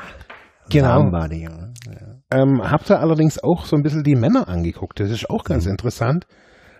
Genau. 0.69 0.99
Samba. 0.99 1.28
Ja. 1.32 1.49
Ähm, 2.32 2.62
hab 2.63 2.86
da 2.86 2.95
allerdings 2.95 3.43
auch 3.43 3.65
so 3.65 3.76
ein 3.76 3.84
bisschen 3.84 4.04
die 4.04 4.15
Männer 4.15 4.47
angeguckt. 4.47 4.99
Das 4.99 5.12
ist 5.12 5.30
auch 5.30 5.43
ganz 5.43 5.65
interessant. 5.65 6.26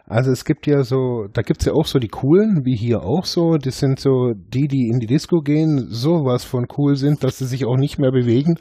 Also 0.06 0.32
es 0.32 0.44
gibt 0.44 0.68
ja 0.68 0.84
so, 0.84 1.28
da 1.32 1.42
gibt's 1.42 1.64
ja 1.66 1.74
auch 1.74 1.86
so 1.86 1.98
die 1.98 2.10
coolen, 2.10 2.66
wie 2.66 2.76
hier 2.76 3.04
auch 3.04 3.26
so. 3.26 3.58
Das 3.58 3.80
sind 3.80 4.00
so 4.00 4.34
die, 4.36 4.68
die 4.68 4.90
in 4.90 5.00
die 5.00 5.08
Disco 5.08 5.40
gehen, 5.40 5.88
sowas 5.90 6.44
von 6.44 6.68
cool 6.78 6.96
sind, 6.96 7.24
dass 7.24 7.38
sie 7.38 7.46
sich 7.46 7.66
auch 7.66 7.78
nicht 7.78 8.00
mehr 8.00 8.12
bewegen. 8.12 8.60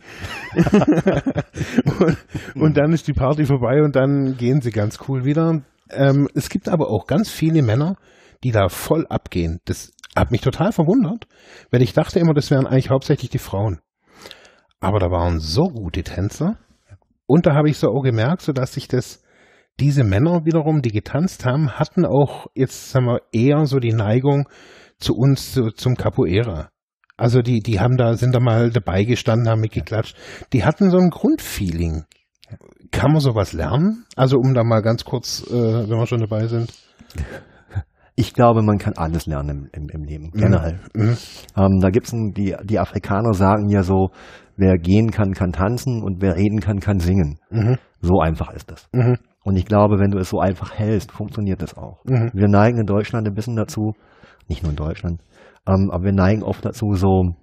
und, 1.99 2.17
und 2.55 2.77
dann 2.77 2.93
ist 2.93 3.09
die 3.09 3.13
Party 3.13 3.45
vorbei 3.45 3.83
und 3.83 3.97
dann 3.97 4.37
gehen 4.37 4.61
sie 4.61 4.71
ganz 4.71 5.01
cool 5.09 5.25
wieder. 5.25 5.63
Ähm, 5.91 6.29
es 6.35 6.49
gibt 6.49 6.69
aber 6.69 6.89
auch 6.91 7.07
ganz 7.07 7.29
viele 7.29 7.63
Männer, 7.63 7.97
die 8.45 8.53
da 8.53 8.69
voll 8.69 9.07
abgehen. 9.09 9.61
Das 9.65 9.93
hat 10.15 10.31
mich 10.31 10.43
total 10.43 10.73
verwundert, 10.73 11.27
weil 11.71 11.83
ich 11.83 11.93
dachte 11.93 12.21
immer, 12.21 12.35
das 12.35 12.51
wären 12.51 12.67
eigentlich 12.67 12.91
hauptsächlich 12.91 13.31
die 13.31 13.39
Frauen. 13.39 13.81
Aber 14.81 14.99
da 14.99 15.11
waren 15.11 15.41
so 15.41 15.65
gute 15.65 16.03
Tänzer. 16.03 16.57
Und 17.27 17.47
da 17.47 17.55
habe 17.55 17.69
ich 17.69 17.79
so 17.79 17.89
auch 17.89 18.03
gemerkt, 18.03 18.43
so 18.43 18.53
dass 18.53 18.75
sich 18.75 18.89
das, 18.89 19.23
diese 19.81 20.05
Männer 20.05 20.45
wiederum, 20.45 20.83
die 20.83 20.91
getanzt 20.91 21.45
haben, 21.45 21.73
hatten 21.73 22.05
auch 22.05 22.47
jetzt, 22.55 22.91
sagen 22.91 23.07
wir, 23.07 23.21
eher 23.33 23.67
so 23.67 23.79
die 23.79 23.93
Neigung 23.93 24.49
zu 24.99 25.15
uns, 25.15 25.53
zu, 25.53 25.71
zum 25.71 25.97
Capoeira. 25.97 26.71
Also 27.17 27.41
die, 27.41 27.61
die 27.61 27.81
haben 27.81 27.97
da, 27.97 28.15
sind 28.15 28.35
da 28.35 28.41
mal 28.41 28.71
dabei 28.71 29.05
gestanden, 29.05 29.49
haben 29.49 29.61
mitgeklatscht. 29.61 30.17
Die 30.53 30.65
hatten 30.65 30.91
so 30.91 30.99
ein 30.99 31.11
Grundfeeling. 31.11 32.05
Kann 32.91 33.13
man 33.13 33.21
sowas 33.21 33.53
lernen? 33.53 34.05
Also 34.17 34.37
um 34.39 34.55
da 34.55 34.65
mal 34.65 34.83
ganz 34.83 35.05
kurz, 35.05 35.43
äh, 35.49 35.53
wenn 35.53 35.99
wir 35.99 36.07
schon 36.07 36.21
dabei 36.21 36.47
sind. 36.47 36.73
Ich 38.15 38.35
glaube, 38.35 38.63
man 38.63 38.79
kann 38.79 38.95
alles 38.97 39.27
lernen 39.27 39.71
im, 39.73 39.85
im, 39.85 39.89
im 39.89 40.05
Leben, 40.05 40.31
generell. 40.33 40.81
Mhm. 40.95 41.17
Ähm, 41.57 41.81
da 41.81 41.89
gibt's 41.89 42.13
ein, 42.13 42.33
die, 42.33 42.55
die 42.65 42.79
Afrikaner 42.79 43.33
sagen 43.33 43.69
ja 43.71 43.83
so, 43.83 44.11
wer 44.57 44.77
gehen 44.77 45.11
kann, 45.11 45.33
kann 45.33 45.53
tanzen 45.53 46.03
und 46.03 46.21
wer 46.21 46.37
reden 46.37 46.61
kann, 46.61 46.81
kann 46.81 46.99
singen. 46.99 47.39
Mhm. 47.51 47.79
So 48.01 48.21
einfach 48.21 48.53
ist 48.53 48.71
das. 48.71 48.89
Mhm. 48.93 49.17
Und 49.45 49.57
ich 49.57 49.67
glaube, 49.67 49.99
wenn 49.99 50.11
du 50.11 50.19
es 50.19 50.31
so 50.31 50.41
einfach 50.41 50.73
hältst, 50.75 51.13
funktioniert 51.13 51.63
das 51.63 51.77
auch. 51.77 52.05
Mhm. 52.05 52.31
Wir 52.33 52.49
neigen 52.49 52.79
in 52.79 52.87
Deutschland 52.87 53.27
ein 53.27 53.35
bisschen 53.35 53.57
dazu, 53.57 53.95
nicht 54.49 54.63
nur 54.63 54.71
in 54.71 54.77
Deutschland, 54.77 55.21
ähm, 55.67 55.91
aber 55.91 56.05
wir 56.05 56.13
neigen 56.13 56.43
oft 56.43 56.65
dazu 56.65 56.95
so, 56.95 57.35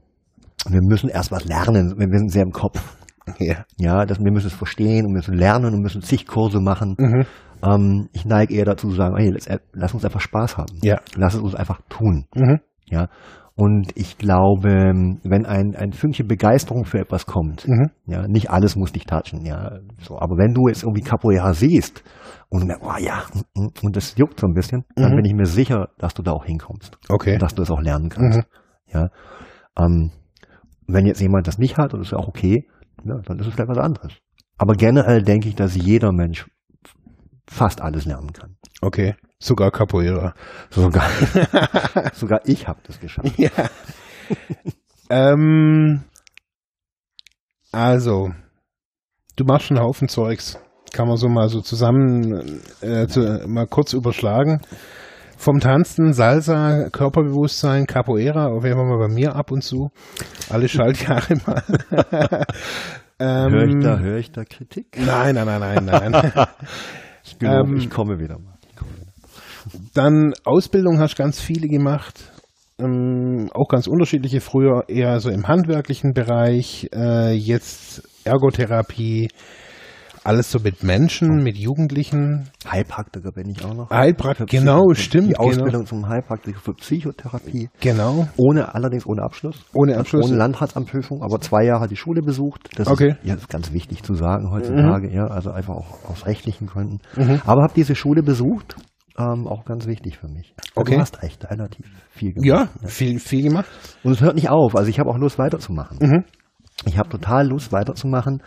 wir 0.68 0.82
müssen 0.82 1.10
erst 1.10 1.32
was 1.32 1.46
lernen, 1.46 1.96
wir 1.98 2.18
sind 2.18 2.32
sehr 2.32 2.44
im 2.44 2.52
Kopf. 2.52 2.98
Ja. 3.38 3.64
Ja, 3.78 4.06
das, 4.08 4.20
wir 4.20 4.32
müssen 4.32 4.48
es 4.48 4.54
verstehen 4.54 5.06
und 5.06 5.12
müssen 5.12 5.36
lernen 5.36 5.76
und 5.76 5.82
müssen 5.84 6.02
zig 6.02 6.26
Kurse 6.26 6.60
machen. 6.60 6.96
Mhm. 6.98 7.26
Ähm, 7.64 8.10
ich 8.12 8.26
neige 8.26 8.56
eher 8.56 8.66
dazu 8.66 8.90
zu 8.90 8.96
sagen, 8.96 9.16
hey, 9.18 9.30
lass, 9.30 9.48
lass 9.72 9.94
uns 9.94 10.04
einfach 10.04 10.20
Spaß 10.20 10.58
haben. 10.58 10.80
Ja. 10.82 11.00
Lass 11.16 11.36
es 11.36 11.40
uns 11.40 11.54
einfach 11.54 11.80
tun. 11.90 12.26
Mhm. 12.34 12.60
Ja. 12.86 13.08
Und 13.62 13.92
ich 13.96 14.18
glaube, 14.18 14.70
wenn 14.70 15.46
ein, 15.46 15.76
ein 15.76 15.92
Fünkchen 15.92 16.28
Begeisterung 16.30 16.86
für 16.86 17.00
etwas 17.00 17.26
kommt, 17.26 17.68
Mhm. 17.68 17.90
ja, 18.06 18.26
nicht 18.26 18.50
alles 18.50 18.78
muss 18.78 18.94
dich 18.94 19.04
touchen, 19.06 19.46
ja, 19.46 19.80
so, 20.00 20.18
aber 20.18 20.38
wenn 20.38 20.54
du 20.54 20.70
jetzt 20.70 20.84
irgendwie 20.84 21.02
Capoeira 21.02 21.52
siehst 21.54 22.02
und 22.48 22.62
du 22.62 22.68
merkst, 22.68 22.86
oh 22.88 22.98
ja, 23.04 23.24
mm, 23.34 23.60
mm, 23.62 23.70
und 23.84 23.96
das 23.98 24.16
juckt 24.18 24.40
so 24.40 24.48
ein 24.48 24.54
bisschen, 24.54 24.86
dann 24.96 25.12
Mhm. 25.12 25.16
bin 25.18 25.26
ich 25.26 25.34
mir 25.34 25.46
sicher, 25.46 25.90
dass 25.98 26.14
du 26.14 26.24
da 26.24 26.32
auch 26.32 26.46
hinkommst. 26.46 26.98
Okay. 27.10 27.38
Dass 27.38 27.54
du 27.54 27.64
es 27.64 27.70
auch 27.70 27.82
lernen 27.82 28.08
kannst. 28.08 28.38
Mhm. 28.38 28.44
Ja. 28.94 29.10
Ähm, 29.78 30.12
wenn 30.88 31.06
jetzt 31.06 31.20
jemand 31.20 31.46
das 31.46 31.58
nicht 31.58 31.78
hat, 31.78 31.94
und 31.94 32.00
das 32.00 32.08
ist 32.08 32.12
ja 32.14 32.18
auch 32.18 32.30
okay, 32.30 32.66
ja, 33.04 33.20
dann 33.26 33.40
ist 33.40 33.48
es 33.48 33.54
vielleicht 33.56 33.70
was 33.70 33.78
anderes. 33.78 34.14
Aber 34.58 34.74
generell 34.76 35.22
denke 35.22 35.50
ich, 35.50 35.56
dass 35.56 35.76
jeder 35.76 36.14
Mensch 36.14 36.48
fast 37.50 37.82
alles 37.82 38.06
lernen 38.06 38.34
kann. 38.34 38.56
Okay. 38.82 39.16
Sogar 39.40 39.72
Capoeira. 39.72 40.34
Sogar, 40.70 41.10
sogar 42.14 42.42
ich 42.46 42.68
habe 42.68 42.80
das 42.86 43.00
geschafft. 43.00 43.38
Ja. 43.38 43.50
ähm, 45.10 46.04
also, 47.72 48.32
du 49.36 49.46
machst 49.46 49.68
schon 49.68 49.78
einen 49.78 49.86
Haufen 49.86 50.08
Zeugs. 50.08 50.60
Kann 50.92 51.08
man 51.08 51.18
so 51.18 51.30
mal 51.30 51.50
so 51.50 51.62
zusammen 51.62 52.62
äh, 52.82 53.08
zu, 53.08 53.46
mal 53.48 53.68
kurz 53.68 53.94
überschlagen. 53.94 54.62
Vom 55.38 55.60
Tanzen, 55.62 56.12
Salsa, 56.12 56.90
Körperbewusstsein, 56.90 57.86
Capoeira, 57.86 58.48
auf 58.48 58.66
jeden 58.66 58.76
Fall 58.76 58.88
mal 58.88 59.08
bei 59.08 59.14
mir 59.14 59.36
ab 59.36 59.52
und 59.52 59.64
zu. 59.64 59.90
Alle 60.50 60.68
Schaltjahre 60.68 61.38
mal. 61.46 61.64
ähm, 63.20 63.52
Höre 63.54 63.68
ich 63.68 63.84
da, 63.84 64.00
höre 64.00 64.18
ich 64.18 64.32
da 64.34 64.44
Kritik? 64.44 64.98
Nein, 64.98 65.36
nein, 65.36 65.46
nein, 65.46 65.86
nein, 65.86 66.12
nein. 66.12 66.32
Ich, 67.32 67.40
glaube, 67.40 67.70
Ähm, 67.70 67.78
ich 67.78 67.90
komme 67.90 68.20
wieder 68.20 68.38
mal. 68.40 68.58
Ich 68.70 68.76
komme 68.76 68.92
wieder. 68.92 69.82
Dann 69.94 70.34
Ausbildung 70.46 71.00
hast 71.00 71.16
ganz 71.16 71.40
viele 71.40 71.68
gemacht. 71.68 72.32
ähm, 72.80 73.50
auch 73.54 73.68
ganz 73.68 73.88
unterschiedliche. 73.88 74.40
Früher 74.40 74.86
eher 74.88 75.20
so 75.20 75.30
im 75.30 75.48
handwerklichen 75.48 76.14
Bereich, 76.14 76.90
äh, 76.94 77.34
jetzt 77.34 78.04
Ergotherapie, 78.24 79.28
alles 80.30 80.52
so 80.52 80.60
mit 80.60 80.84
Menschen, 80.84 81.44
mit 81.44 81.58
Jugendlichen. 81.58 82.50
Heilpraktiker 82.70 83.32
bin 83.32 83.50
ich 83.50 83.66
auch 83.66 83.74
noch. 83.74 83.90
Heilpraktiker, 83.90 84.46
genau, 84.46 84.94
stimmt. 84.94 85.30
Die 85.30 85.34
genau. 85.34 85.48
Ausbildung 85.50 85.86
zum 85.88 86.08
Heilpraktiker 86.08 86.60
für 86.60 86.76
Psychotherapie. 86.76 87.70
Genau. 87.82 88.28
Ohne, 88.38 88.76
allerdings 88.76 89.08
ohne 89.08 89.24
Abschluss. 89.24 89.66
Ohne 89.74 89.98
Abschluss. 89.98 90.28
Ohne 90.28 90.38
Landratsamtprüfung, 90.38 91.24
aber 91.24 91.40
zwei 91.42 91.66
Jahre 91.66 91.88
die 91.88 91.96
Schule 91.96 92.22
besucht. 92.22 92.70
Das 92.76 92.88
Okay. 92.88 93.16
ist, 93.22 93.28
ja, 93.28 93.34
ist 93.34 93.50
ganz 93.50 93.74
wichtig 93.74 94.04
zu 94.04 94.14
sagen 94.14 94.52
heutzutage, 94.52 95.12
ja, 95.12 95.26
also 95.26 95.50
einfach 95.50 95.74
auch 95.74 96.08
aus 96.08 96.28
rechtlichen 96.28 96.68
Gründen. 96.68 97.00
Mhm. 97.18 97.42
Aber 97.48 97.64
habe 97.64 97.74
diese 97.76 97.96
Schule 97.96 98.22
besucht, 98.22 98.76
ähm, 99.18 99.48
auch 99.48 99.66
ganz 99.66 99.88
wichtig 99.88 100.20
für 100.20 100.28
mich. 100.28 100.54
Okay. 100.76 100.94
Du 100.96 101.02
hast 101.02 101.24
echt 101.24 101.44
relativ 101.50 101.88
viel 102.12 102.34
Ja, 102.38 102.66
gemacht. 102.66 102.70
viel, 102.86 103.20
viel 103.20 103.42
gemacht. 103.44 103.68
Und 104.04 104.12
es 104.12 104.22
hört 104.22 104.36
nicht 104.36 104.50
auf, 104.50 104.76
also 104.76 104.90
ich 104.92 105.00
habe 105.00 105.10
auch 105.10 105.18
Lust 105.18 105.40
weiterzumachen. 105.40 105.98
Mhm. 106.00 106.24
Ich 106.86 106.98
habe 106.98 107.10
total 107.10 107.48
Lust 107.48 107.72
weiterzumachen. 107.72 108.42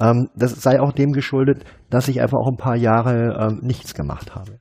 Ähm, 0.00 0.28
das 0.34 0.52
sei 0.62 0.80
auch 0.80 0.92
dem 0.92 1.12
geschuldet, 1.12 1.64
dass 1.90 2.08
ich 2.08 2.20
einfach 2.20 2.38
auch 2.38 2.48
ein 2.48 2.56
paar 2.56 2.76
Jahre 2.76 3.36
ähm, 3.40 3.60
nichts 3.62 3.94
gemacht 3.94 4.34
habe. 4.34 4.58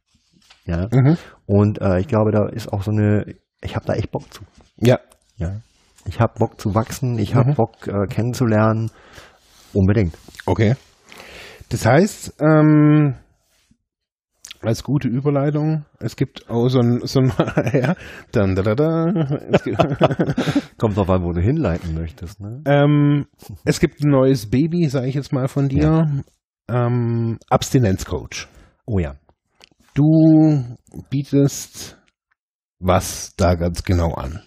Ja. 0.66 0.88
Mhm. 0.92 1.18
Und 1.46 1.82
äh, 1.82 2.00
ich 2.00 2.08
glaube, 2.08 2.32
da 2.32 2.48
ist 2.48 2.72
auch 2.72 2.84
so 2.84 2.92
eine, 2.92 3.26
ich 3.62 3.76
habe 3.76 3.86
da 3.86 3.94
echt 3.94 4.12
Bock 4.12 4.32
zu. 4.34 4.44
Ja. 4.78 5.00
Ja. 5.38 5.58
Ich 6.06 6.20
habe 6.20 6.34
Bock 6.40 6.60
zu 6.60 6.74
wachsen, 6.74 7.20
ich 7.20 7.36
habe 7.36 7.52
Mhm. 7.52 7.56
Bock 7.56 7.88
äh, 7.88 8.08
kennenzulernen. 8.08 8.90
Unbedingt. 9.74 10.18
Okay. 10.46 10.76
Das 11.70 11.86
heißt, 11.86 12.36
ähm, 12.42 13.16
als 14.62 14.84
gute 14.84 15.08
Überleitung, 15.08 15.86
es 16.00 16.16
gibt 16.16 16.50
auch 16.50 16.70
so 16.70 16.80
ein, 16.80 17.02
so 17.06 17.20
ein 17.20 17.32
ja, 17.74 17.96
dann, 18.32 18.56
da, 18.56 18.62
da, 18.62 18.76
da, 18.76 19.06
Kommt 20.78 20.98
drauf 20.98 21.10
an, 21.10 21.24
wo 21.24 21.32
du 21.32 21.42
hinleiten 21.42 21.94
möchtest. 21.96 22.40
Ne? 22.40 22.62
ähm, 22.66 23.26
es 23.66 23.80
gibt 23.80 24.04
ein 24.04 24.12
neues 24.12 24.50
Baby, 24.50 24.88
sage 24.88 25.08
ich 25.08 25.16
jetzt 25.16 25.34
mal 25.34 25.48
von 25.48 25.68
dir, 25.68 26.24
ähm, 26.70 27.38
Abstinenzcoach. 27.50 28.48
Oh 28.86 29.00
ja. 29.00 29.16
Du 29.94 30.78
bietest 31.10 31.98
was 32.82 33.36
da 33.38 33.56
ganz 33.56 33.84
genau 33.84 34.14
an? 34.14 34.42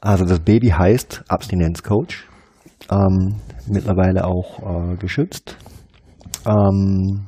Also 0.00 0.24
das 0.24 0.40
Baby 0.40 0.68
heißt 0.68 1.24
Abstinenzcoach. 1.28 2.24
Ähm, 2.90 3.40
mittlerweile 3.66 4.24
auch 4.24 4.92
äh, 4.92 4.96
geschützt. 4.96 5.56
Ähm, 6.46 7.26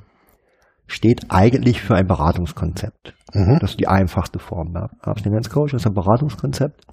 steht 0.90 1.26
eigentlich 1.28 1.80
für 1.80 1.94
ein 1.94 2.06
Beratungskonzept. 2.06 3.14
Mhm. 3.32 3.58
Das 3.60 3.70
ist 3.72 3.80
die 3.80 3.86
einfachste 3.86 4.40
Form. 4.40 4.72
Ja. 4.74 4.88
Abstinenzcoach 5.00 5.72
ist 5.72 5.86
ein 5.86 5.94
Beratungskonzept, 5.94 6.84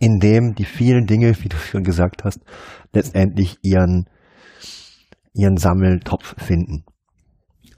in 0.00 0.18
dem 0.18 0.54
die 0.54 0.64
vielen 0.64 1.06
Dinge, 1.06 1.32
wie 1.42 1.48
du 1.48 1.56
schon 1.56 1.84
gesagt 1.84 2.24
hast, 2.24 2.40
letztendlich 2.92 3.58
ihren, 3.62 4.08
ihren 5.32 5.56
Sammeltopf 5.56 6.34
finden. 6.42 6.84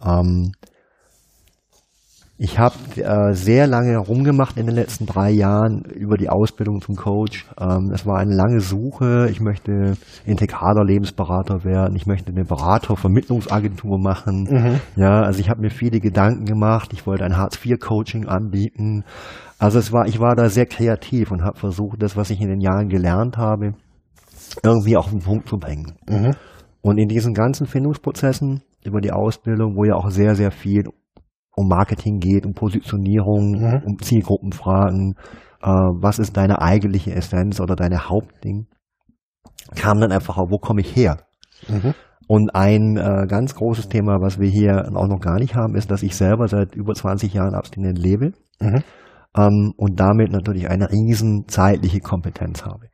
Ähm, 0.03 0.53
ich 2.43 2.59
habe 2.59 2.75
äh, 2.97 3.35
sehr 3.35 3.67
lange 3.67 3.99
rumgemacht 3.99 4.57
in 4.57 4.65
den 4.65 4.75
letzten 4.75 5.05
drei 5.05 5.31
Jahren 5.31 5.83
über 5.83 6.17
die 6.17 6.31
Ausbildung 6.31 6.81
zum 6.81 6.97
Coach. 6.97 7.47
Ähm, 7.61 7.91
es 7.93 8.07
war 8.07 8.19
eine 8.19 8.35
lange 8.35 8.61
Suche. 8.61 9.29
Ich 9.31 9.43
möchte 9.43 9.99
integraler 10.25 10.83
Lebensberater 10.83 11.65
werden. 11.65 11.95
Ich 11.97 12.07
möchte 12.07 12.33
eine 12.33 12.45
Beratervermittlungsagentur 12.45 13.99
machen. 13.99 14.49
Mhm. 14.51 14.81
Ja, 14.97 15.21
also 15.21 15.39
ich 15.39 15.51
habe 15.51 15.61
mir 15.61 15.69
viele 15.69 16.01
Gedanken 16.01 16.47
gemacht. 16.47 16.95
Ich 16.95 17.07
wollte 17.07 17.25
ein 17.25 17.37
Hartz-IV-Coaching 17.37 18.27
anbieten. 18.27 19.05
Also 19.59 19.79
es 19.79 19.93
war, 19.93 20.07
ich 20.07 20.19
war 20.19 20.35
da 20.35 20.49
sehr 20.49 20.65
kreativ 20.65 21.33
und 21.33 21.43
habe 21.43 21.59
versucht, 21.59 22.03
das, 22.03 22.17
was 22.17 22.31
ich 22.31 22.41
in 22.41 22.49
den 22.49 22.63
Jahren 22.63 22.89
gelernt 22.89 23.37
habe, 23.37 23.75
irgendwie 24.63 24.97
auf 24.97 25.11
den 25.11 25.21
Punkt 25.21 25.47
zu 25.47 25.59
bringen. 25.59 25.93
Mhm. 26.09 26.31
Und 26.81 26.97
in 26.97 27.09
diesen 27.09 27.35
ganzen 27.35 27.67
Findungsprozessen 27.67 28.63
über 28.83 29.03
die 29.03 29.13
Ausbildung, 29.13 29.77
wo 29.77 29.85
ja 29.85 29.95
auch 29.95 30.09
sehr, 30.09 30.35
sehr 30.35 30.51
viel 30.51 30.85
um 31.57 31.69
Marketing 31.69 32.19
geht, 32.19 32.47
um 32.47 32.53
Positionierung, 32.55 33.53
Mhm. 33.53 33.83
um 33.85 33.99
Zielgruppenfragen, 33.99 35.15
äh, 35.63 35.67
was 35.69 36.19
ist 36.19 36.37
deine 36.37 36.61
eigentliche 36.63 37.13
Essenz 37.15 37.61
oder 37.61 37.77
deine 37.77 38.09
Hauptding, 38.09 38.67
kam 39.75 40.01
dann 40.01 40.13
einfach 40.13 40.39
auch, 40.39 40.51
wo 40.51 40.59
komme 40.59 40.81
ich 40.81 40.95
her? 40.97 41.19
Mhm. 41.69 41.95
Und 42.29 42.55
ein 42.55 42.97
äh, 42.97 43.27
ganz 43.27 43.55
großes 43.57 43.89
Thema, 43.89 44.21
was 44.21 44.39
wir 44.39 44.49
hier 44.49 44.89
auch 44.95 45.09
noch 45.09 45.21
gar 45.21 45.39
nicht 45.41 45.57
haben, 45.57 45.75
ist, 45.75 45.91
dass 45.91 46.03
ich 46.03 46.15
selber 46.17 46.47
seit 46.47 46.75
über 46.77 46.95
20 46.95 47.35
Jahren 47.35 47.55
abstinent 47.55 47.99
lebe 47.99 48.33
Mhm. 48.61 48.83
ähm, 49.37 49.73
und 49.77 49.99
damit 49.99 50.31
natürlich 50.31 50.69
eine 50.71 50.91
riesen 50.91 51.47
zeitliche 51.49 52.01
Kompetenz 52.01 52.65
habe. 52.65 52.87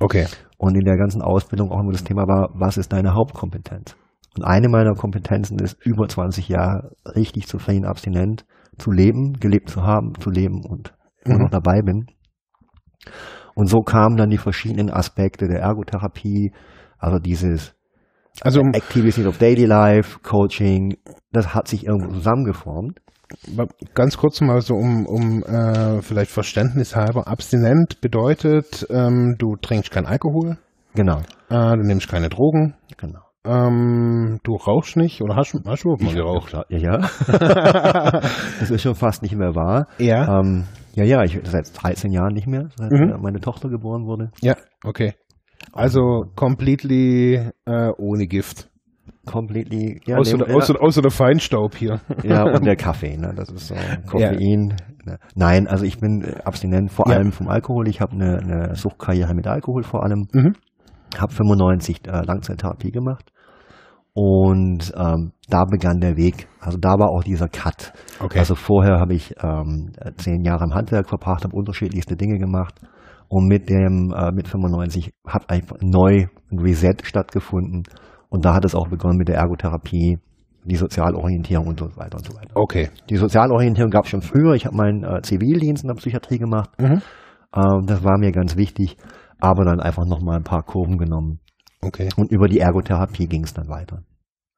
Okay. 0.00 0.26
Und 0.58 0.74
in 0.76 0.84
der 0.84 0.96
ganzen 0.96 1.22
Ausbildung 1.22 1.70
auch 1.70 1.80
immer 1.80 1.92
das 1.92 2.04
Thema 2.04 2.26
war, 2.26 2.50
was 2.54 2.78
ist 2.78 2.92
deine 2.92 3.14
Hauptkompetenz? 3.14 3.96
Und 4.36 4.44
eine 4.44 4.68
meiner 4.68 4.94
Kompetenzen 4.94 5.58
ist, 5.58 5.76
über 5.84 6.06
20 6.08 6.48
Jahre 6.48 6.92
richtig 7.16 7.46
zufrieden 7.48 7.84
abstinent 7.84 8.44
zu 8.78 8.90
leben, 8.90 9.34
gelebt 9.40 9.68
zu 9.70 9.82
haben, 9.82 10.12
zu 10.20 10.30
leben 10.30 10.64
und 10.64 10.94
immer 11.24 11.36
Mhm. 11.36 11.42
noch 11.44 11.50
dabei 11.50 11.82
bin. 11.82 12.06
Und 13.54 13.66
so 13.66 13.80
kamen 13.80 14.16
dann 14.16 14.30
die 14.30 14.38
verschiedenen 14.38 14.90
Aspekte 14.90 15.48
der 15.48 15.60
Ergotherapie, 15.60 16.52
also 16.98 17.18
dieses 17.18 17.74
Also 18.42 18.60
Activities 18.60 19.26
of 19.26 19.38
Daily 19.38 19.64
Life, 19.66 20.20
Coaching, 20.22 20.96
das 21.32 21.52
hat 21.54 21.66
sich 21.68 21.84
irgendwo 21.86 22.12
zusammengeformt. 22.14 23.00
Ganz 23.94 24.16
kurz 24.16 24.40
mal 24.40 24.60
so 24.60 24.74
um, 24.74 25.06
um 25.06 25.42
äh, 25.42 26.00
vielleicht 26.02 26.30
Verständnis 26.30 26.96
halber. 26.96 27.26
Abstinent 27.28 28.00
bedeutet, 28.00 28.86
ähm, 28.90 29.34
du 29.38 29.56
trinkst 29.56 29.90
kein 29.90 30.06
Alkohol, 30.06 30.56
Genau, 30.94 31.18
äh, 31.50 31.76
du 31.76 31.82
nimmst 31.82 32.08
keine 32.08 32.28
Drogen, 32.28 32.74
genau. 32.96 33.20
Ähm, 33.44 34.38
du 34.42 34.54
rauchst 34.56 34.96
nicht 34.96 35.22
oder 35.22 35.36
hast, 35.36 35.54
hast 35.66 35.84
du 35.84 35.96
mal 35.96 36.14
geraucht? 36.14 36.52
Ja, 36.68 36.78
ja. 36.78 36.96
das 38.60 38.70
ist 38.70 38.82
schon 38.82 38.94
fast 38.94 39.22
nicht 39.22 39.34
mehr 39.34 39.54
wahr. 39.54 39.86
Ja. 39.98 40.40
Ähm, 40.40 40.64
ja, 40.94 41.04
ja, 41.04 41.22
ich 41.24 41.38
seit 41.44 41.70
13 41.74 42.12
Jahren 42.12 42.34
nicht 42.34 42.46
mehr, 42.46 42.68
seit 42.76 42.90
Mhm. 42.92 43.20
meine 43.22 43.40
Tochter 43.40 43.68
geboren 43.68 44.06
wurde. 44.06 44.30
Ja, 44.42 44.54
okay. 44.84 45.14
Also 45.72 46.24
completely 46.36 47.36
äh, 47.66 47.90
ohne 47.98 48.26
Gift. 48.26 48.68
Completely, 49.26 50.00
ja, 50.06 50.16
außer, 50.16 50.38
nee, 50.38 50.44
der, 50.44 50.56
außer, 50.56 50.74
außer 50.80 51.02
der 51.02 51.10
Feinstaub 51.10 51.76
hier. 51.76 52.00
ja, 52.24 52.42
und 52.44 52.64
der 52.64 52.76
Kaffee, 52.76 53.16
ne? 53.16 53.32
Das 53.36 53.50
ist 53.50 53.68
so 53.68 53.74
Koffein. 54.06 54.74
Ne. 55.04 55.18
Nein, 55.34 55.68
also 55.68 55.84
ich 55.84 55.98
bin 56.00 56.24
abstinent 56.44 56.90
vor 56.90 57.06
Ja. 57.08 57.16
allem 57.16 57.30
vom 57.30 57.48
Alkohol. 57.48 57.86
Ich 57.88 58.00
habe 58.00 58.12
eine, 58.12 58.38
eine 58.38 58.74
Suchtkarriere 58.74 59.34
mit 59.34 59.46
Alkohol 59.46 59.82
vor 59.82 60.02
allem. 60.02 60.26
Mhm. 60.32 60.54
Habe 61.18 61.32
95 61.32 62.06
äh, 62.06 62.22
Langzeittherapie 62.24 62.90
gemacht. 62.90 63.32
Und 64.12 64.92
ähm, 64.96 65.32
da 65.48 65.64
begann 65.64 66.00
der 66.00 66.16
Weg. 66.16 66.48
Also 66.60 66.78
da 66.78 66.98
war 66.98 67.10
auch 67.10 67.22
dieser 67.22 67.48
Cut. 67.48 67.92
Okay. 68.20 68.38
Also 68.38 68.54
vorher 68.54 68.98
habe 68.98 69.14
ich 69.14 69.34
ähm, 69.42 69.92
zehn 70.16 70.42
Jahre 70.42 70.64
im 70.64 70.74
Handwerk 70.74 71.08
verbracht, 71.08 71.44
habe 71.44 71.56
unterschiedlichste 71.56 72.16
Dinge 72.16 72.38
gemacht. 72.38 72.74
Und 73.28 73.46
mit 73.46 73.68
dem 73.68 74.12
äh, 74.12 74.32
mit 74.32 74.48
95 74.48 75.12
hat 75.26 75.48
einfach 75.48 75.76
neu 75.80 76.26
ein 76.50 76.58
Reset 76.58 76.96
stattgefunden. 77.04 77.84
Und 78.28 78.44
da 78.44 78.54
hat 78.54 78.64
es 78.64 78.74
auch 78.74 78.88
begonnen 78.88 79.16
mit 79.16 79.28
der 79.28 79.36
Ergotherapie, 79.36 80.18
die 80.64 80.76
Sozialorientierung 80.76 81.68
und 81.68 81.78
so 81.78 81.86
weiter 81.96 82.16
und 82.18 82.26
so 82.26 82.34
weiter. 82.36 82.50
okay. 82.54 82.90
Die 83.08 83.16
Sozialorientierung 83.16 83.90
gab 83.90 84.04
es 84.04 84.10
schon 84.10 84.22
früher. 84.22 84.54
Ich 84.54 84.66
habe 84.66 84.76
meinen 84.76 85.04
äh, 85.04 85.22
Zivildienst 85.22 85.84
in 85.84 85.88
der 85.88 85.94
Psychiatrie 85.94 86.38
gemacht. 86.38 86.70
Mhm. 86.80 87.00
Ähm, 87.54 87.86
das 87.86 88.02
war 88.02 88.18
mir 88.18 88.32
ganz 88.32 88.56
wichtig. 88.56 88.96
Aber 89.40 89.64
dann 89.64 89.80
einfach 89.80 90.04
nochmal 90.06 90.36
ein 90.36 90.44
paar 90.44 90.62
Kurven 90.62 90.98
genommen. 90.98 91.40
Okay. 91.82 92.08
Und 92.16 92.30
über 92.30 92.46
die 92.48 92.58
Ergotherapie 92.60 93.26
ging 93.26 93.44
es 93.44 93.54
dann 93.54 93.68
weiter. 93.68 94.02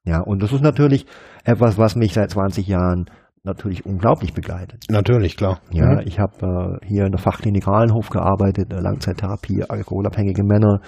Ja, 0.05 0.19
und 0.21 0.43
das 0.43 0.51
ist 0.51 0.61
natürlich 0.61 1.05
etwas, 1.45 1.77
was 1.77 1.95
mich 1.95 2.13
seit 2.13 2.29
20 2.31 2.67
Jahren 2.67 3.05
natürlich 3.43 3.85
unglaublich 3.85 4.33
begleitet. 4.33 4.85
Natürlich, 4.89 5.37
klar. 5.37 5.59
Ja, 5.71 5.95
Mhm. 5.95 6.01
ich 6.05 6.19
habe 6.19 6.79
äh, 6.81 6.85
hier 6.85 7.05
in 7.05 7.11
der 7.11 7.19
Fachklinik 7.19 7.67
Rahlenhof 7.67 8.09
gearbeitet, 8.09 8.71
äh, 8.73 8.79
Langzeittherapie, 8.79 9.63
alkoholabhängige 9.67 10.43
Männer, 10.43 10.79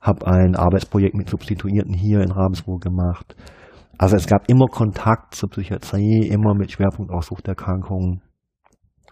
habe 0.00 0.26
ein 0.26 0.56
Arbeitsprojekt 0.56 1.14
mit 1.14 1.28
Substituierten 1.28 1.94
hier 1.94 2.20
in 2.20 2.30
Ravensburg 2.30 2.82
gemacht. 2.82 3.34
Also 3.98 4.16
es 4.16 4.26
gab 4.26 4.48
immer 4.48 4.66
Kontakt 4.66 5.34
zur 5.34 5.48
Psychiatrie, 5.50 6.28
immer 6.28 6.54
mit 6.54 6.70
Schwerpunkt 6.70 7.10
auf 7.12 7.24
Suchterkrankungen. 7.24 8.20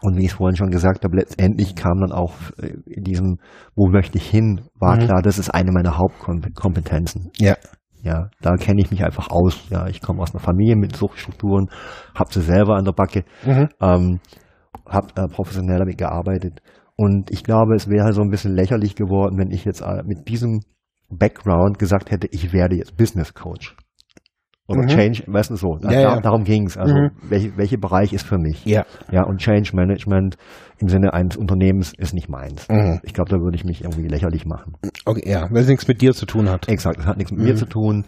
Und 0.05 0.16
wie 0.18 0.24
ich 0.26 0.32
es 0.32 0.34
vorhin 0.34 0.57
schon 0.57 0.68
gesagt 0.68 1.02
habe, 1.05 1.16
letztendlich 1.16 1.74
kam 1.74 1.98
dann 2.00 2.12
auch 2.12 2.34
äh, 2.59 2.74
in 2.86 3.05
diesem, 3.05 3.38
wo 3.74 3.88
möchte 3.88 4.18
ich 4.18 4.28
hin, 4.28 4.61
war 4.78 4.96
Mhm. 4.96 5.00
klar, 5.07 5.22
das 5.22 5.38
ist 5.38 5.48
eine 5.48 5.72
meiner 5.72 5.96
Hauptkompetenzen. 5.96 7.30
Ja. 7.38 7.57
Ja, 8.02 8.28
da 8.42 8.57
kenne 8.57 8.82
ich 8.82 8.90
mich 8.90 9.02
einfach 9.02 9.30
aus. 9.30 9.64
Ja, 9.70 9.86
ich 9.86 10.02
komme 10.02 10.20
aus 10.20 10.34
einer 10.34 10.42
Familie 10.44 10.76
mit 10.76 10.94
Suchtstrukturen, 10.94 11.70
habe 12.14 12.30
sie 12.30 12.42
selber 12.42 12.76
an 12.76 12.84
der 12.84 12.92
Backe, 12.92 13.24
Mhm. 13.46 13.68
ähm, 13.80 14.20
habe 14.86 15.07
äh, 15.16 15.26
professionell 15.28 15.78
damit 15.78 15.96
gearbeitet. 15.96 16.61
Und 16.96 17.30
ich 17.30 17.42
glaube, 17.44 17.74
es 17.74 17.88
wäre 17.88 18.12
so 18.12 18.20
ein 18.20 18.28
bisschen 18.28 18.55
lächerlich 18.55 18.94
geworden, 18.94 19.38
wenn 19.38 19.50
ich 19.50 19.64
jetzt 19.64 19.80
äh, 19.80 20.02
mit 20.05 20.28
diesem 20.28 20.61
Background 21.09 21.78
gesagt 21.78 22.11
hätte, 22.11 22.28
ich 22.30 22.52
werde 22.52 22.76
jetzt 22.76 22.96
Business 22.98 23.32
Coach. 23.32 23.74
Oder 24.67 24.83
Mhm. 24.83 24.89
Change, 24.89 25.25
weißt 25.27 25.51
du 25.51 25.57
so. 25.57 25.77
Ja, 25.83 25.91
da, 25.91 26.01
ja. 26.01 26.21
Darum 26.21 26.45
ging's. 26.45 26.79
Also 26.79 26.95
Mhm. 26.95 27.11
welche, 27.29 27.57
welche 27.59 27.77
Bereich 27.79 28.12
ist 28.15 28.27
für 28.27 28.39
mich? 28.39 28.65
Ja. 28.65 28.85
Ja, 29.12 29.25
und 29.25 29.39
Change 29.39 29.77
Management 29.77 30.37
im 30.79 30.89
Sinne 30.89 31.12
eines 31.12 31.37
Unternehmens 31.37 31.93
ist 31.97 32.15
nicht 32.15 32.31
meins. 32.31 32.67
Mhm. 32.71 33.01
Ich 33.03 33.12
glaube, 33.12 33.29
da 33.31 33.37
würde 33.41 33.57
ich 33.57 33.65
mich 33.65 33.83
irgendwie 33.85 34.09
lächerlich 34.09 34.47
machen. 34.47 34.75
Okay, 35.05 35.29
ja, 35.31 35.49
weil 35.51 35.62
es 35.62 35.69
nichts 35.69 35.87
mit 35.87 36.01
dir 36.01 36.15
zu 36.15 36.25
tun 36.25 36.49
hat. 36.49 36.67
Exakt, 36.69 36.99
das 36.99 37.07
hat 37.07 37.19
nichts 37.19 37.31
mit 37.33 37.43
mir 37.43 37.53
Mhm. 37.53 37.57
zu 37.59 37.67
tun. 37.67 38.05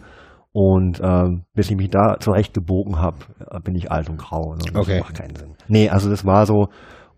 Und 0.51 0.99
ähm, 1.03 1.43
bis 1.53 1.69
ich 1.69 1.75
mich 1.77 1.91
da 1.91 2.15
zurechtgebogen 2.19 2.97
habe, 2.99 3.17
äh, 3.51 3.59
bin 3.59 3.75
ich 3.75 3.91
alt 3.91 4.09
und 4.09 4.17
grau. 4.17 4.53
Ne? 4.55 4.61
Das 4.73 4.81
Okay. 4.81 4.99
macht 4.99 5.13
keinen 5.15 5.35
Sinn. 5.35 5.53
Nee, 5.67 5.89
also 5.89 6.09
das 6.09 6.25
war 6.25 6.47
so. 6.47 6.69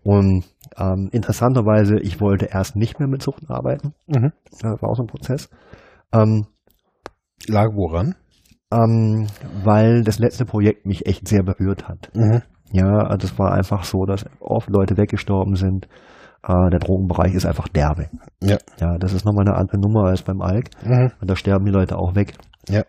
Und 0.02 0.44
ähm, 0.76 1.08
interessanterweise, 1.12 1.96
ich 2.00 2.20
wollte 2.20 2.46
erst 2.52 2.76
nicht 2.76 2.98
mehr 2.98 3.08
mit 3.08 3.22
Suchten 3.22 3.46
arbeiten. 3.48 3.94
Mhm. 4.06 4.32
Das 4.50 4.64
war 4.82 4.90
auch 4.90 4.96
so 4.96 5.02
ein 5.02 5.06
Prozess. 5.06 5.48
Ähm, 6.12 6.46
Lag 7.48 7.68
woran? 7.74 8.14
Ähm, 8.72 9.26
weil 9.64 10.02
das 10.02 10.18
letzte 10.18 10.44
Projekt 10.44 10.86
mich 10.86 11.06
echt 11.06 11.26
sehr 11.28 11.42
berührt 11.42 11.88
hat. 11.88 12.10
Mhm. 12.14 12.42
Ja, 12.72 12.86
also 12.98 13.26
es 13.26 13.38
war 13.38 13.52
einfach 13.52 13.84
so, 13.84 14.04
dass 14.04 14.24
oft 14.40 14.68
Leute 14.70 14.96
weggestorben 14.96 15.54
sind. 15.56 15.86
Äh, 16.46 16.70
der 16.70 16.78
Drogenbereich 16.78 17.34
ist 17.34 17.44
einfach 17.46 17.68
derbe. 17.68 18.08
Ja. 18.42 18.58
Ja, 18.80 18.96
das 18.98 19.12
ist 19.12 19.24
nochmal 19.24 19.46
eine 19.46 19.56
andere 19.56 19.78
Nummer 19.78 20.08
als 20.08 20.22
beim 20.22 20.40
Alk. 20.40 20.70
Mhm. 20.84 21.10
Und 21.20 21.30
da 21.30 21.36
sterben 21.36 21.64
die 21.64 21.72
Leute 21.72 21.96
auch 21.98 22.14
weg. 22.14 22.34
Ja. 22.68 22.82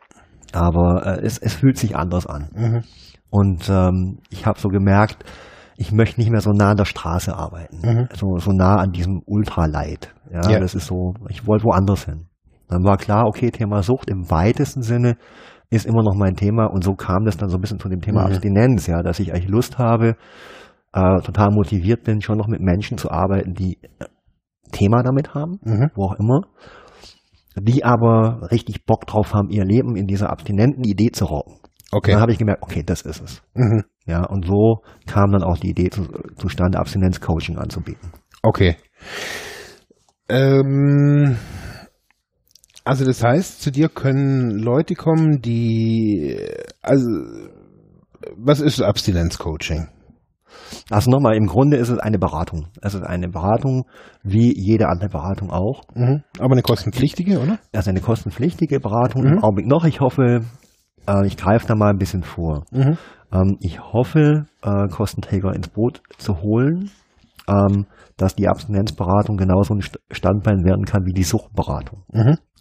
Aber 0.54 1.06
äh, 1.06 1.26
es, 1.26 1.38
es 1.40 1.56
fühlt 1.56 1.78
sich 1.78 1.96
anders 1.96 2.28
an. 2.28 2.50
Mhm. 2.54 2.84
Und 3.30 3.70
ähm, 3.70 4.20
ich 4.30 4.46
habe 4.46 4.60
so 4.60 4.68
gemerkt, 4.70 5.24
ich 5.78 5.92
möchte 5.92 6.20
nicht 6.20 6.30
mehr 6.30 6.42
so 6.42 6.52
nah 6.52 6.72
an 6.72 6.78
der 6.78 6.86
Straße 6.86 7.36
arbeiten. 7.36 7.80
Mhm. 7.84 8.08
So, 8.14 8.38
so 8.38 8.52
nah 8.52 8.76
an 8.76 8.92
diesem 8.92 9.22
Ultraleid. 9.26 10.14
Ja, 10.32 10.48
Ja. 10.50 10.60
das 10.60 10.76
ist 10.76 10.86
so, 10.86 11.14
ich 11.30 11.48
wollte 11.48 11.66
woanders 11.66 12.06
hin. 12.06 12.28
Dann 12.68 12.84
war 12.84 12.98
klar, 12.98 13.26
okay, 13.28 13.50
Thema 13.52 13.82
Sucht 13.82 14.10
im 14.10 14.30
weitesten 14.30 14.82
Sinne 14.84 15.18
ist 15.72 15.86
immer 15.86 16.04
noch 16.04 16.16
mein 16.16 16.36
Thema 16.36 16.66
und 16.68 16.84
so 16.84 16.94
kam 16.94 17.26
das 17.26 17.38
dann 17.38 17.50
so 17.50 17.58
ein 17.58 17.62
bisschen 17.62 17.80
zu 17.80 17.90
dem 17.90 18.02
Thema 18.02 18.22
Mhm. 18.22 18.28
Abstinenz, 18.34 18.88
ja, 18.88 19.02
dass 19.02 19.20
ich 19.20 19.34
eigentlich 19.34 19.50
Lust 19.50 19.78
habe, 19.80 20.16
äh, 20.94 21.22
total 21.22 21.50
motiviert 21.52 22.04
bin, 22.04 22.22
schon 22.22 22.38
noch 22.38 22.48
mit 22.48 22.62
Menschen 22.62 22.98
zu 22.98 23.10
arbeiten, 23.10 23.54
die 23.54 23.78
äh, 24.00 24.06
Thema 24.72 25.02
damit 25.04 25.34
haben, 25.34 25.60
Mhm. 25.64 25.90
wo 25.96 26.06
auch 26.06 26.20
immer, 26.20 26.42
die 27.56 27.84
aber 27.84 28.50
richtig 28.52 28.86
Bock 28.86 29.06
drauf 29.08 29.34
haben, 29.34 29.50
ihr 29.50 29.66
Leben 29.66 29.96
in 29.96 30.08
dieser 30.08 30.30
abstinenten 30.30 30.84
Idee 30.84 31.12
zu 31.12 31.26
rocken. 31.26 31.56
Okay. 31.94 32.12
Dann 32.12 32.22
habe 32.22 32.32
ich 32.32 32.38
gemerkt, 32.38 32.64
okay, 32.64 32.84
das 32.86 33.02
ist 33.02 33.22
es. 33.22 33.44
Mhm. 33.54 33.84
Ja, 34.06 34.26
und 34.26 34.46
so 34.46 34.78
kam 35.08 35.32
dann 35.32 35.44
auch 35.44 35.58
die 35.58 35.70
Idee 35.72 35.90
zu, 35.90 36.04
zustande, 36.38 36.80
Abstinenz-Coaching 36.80 37.58
anzubieten. 37.58 38.12
Okay. 38.44 38.78
Ähm, 40.30 41.36
also 42.84 43.06
das 43.06 43.24
heißt, 43.24 43.62
zu 43.62 43.72
dir 43.72 43.90
können 43.90 44.52
Leute 44.58 44.96
kommen, 44.96 45.42
die 45.42 46.38
also 46.82 47.08
was 48.38 48.60
ist 48.60 48.82
Abstinenzcoaching? 48.82 49.88
Also 50.90 51.10
nochmal, 51.12 51.36
im 51.36 51.48
Grunde 51.48 51.78
ist 51.78 51.90
es 51.90 52.00
eine 52.00 52.18
Beratung. 52.18 52.68
Es 52.82 52.94
ist 52.94 53.04
eine 53.04 53.28
Beratung, 53.30 53.86
wie 54.24 54.54
jede 54.58 54.88
andere 54.88 55.10
Beratung 55.10 55.50
auch. 55.50 55.84
Mhm. 55.96 56.24
Aber 56.40 56.54
eine 56.54 56.62
kostenpflichtige, 56.62 57.40
oder? 57.40 57.60
Es 57.72 57.82
ist 57.82 57.88
eine 57.88 58.02
kostenpflichtige 58.02 58.80
Beratung 58.80 59.24
Mhm. 59.24 59.34
im 59.34 59.44
Augenblick 59.44 59.68
noch. 59.68 59.86
Ich 59.86 60.00
hoffe, 60.02 60.42
äh, 61.08 61.26
ich 61.28 61.38
greife 61.38 61.68
da 61.68 61.76
mal 61.76 61.90
ein 61.90 61.98
bisschen 61.98 62.24
vor. 62.24 62.64
Mhm. 62.72 62.98
Ähm, 63.34 63.58
ich 63.62 63.80
hoffe, 63.82 64.46
äh, 64.64 64.88
Kostenträger 64.90 65.54
ins 65.56 65.70
Boot 65.70 66.02
zu 66.18 66.42
holen, 66.42 66.92
ähm, 67.48 67.86
dass 68.18 68.36
die 68.36 68.48
Abstinenzberatung 68.48 69.38
genauso 69.38 69.74
ein 69.74 69.82
St- 69.82 70.00
Standbein 70.12 70.64
werden 70.64 70.86
kann 70.86 71.06
wie 71.06 71.14
die 71.14 71.24
Suchtberatung. 71.24 72.04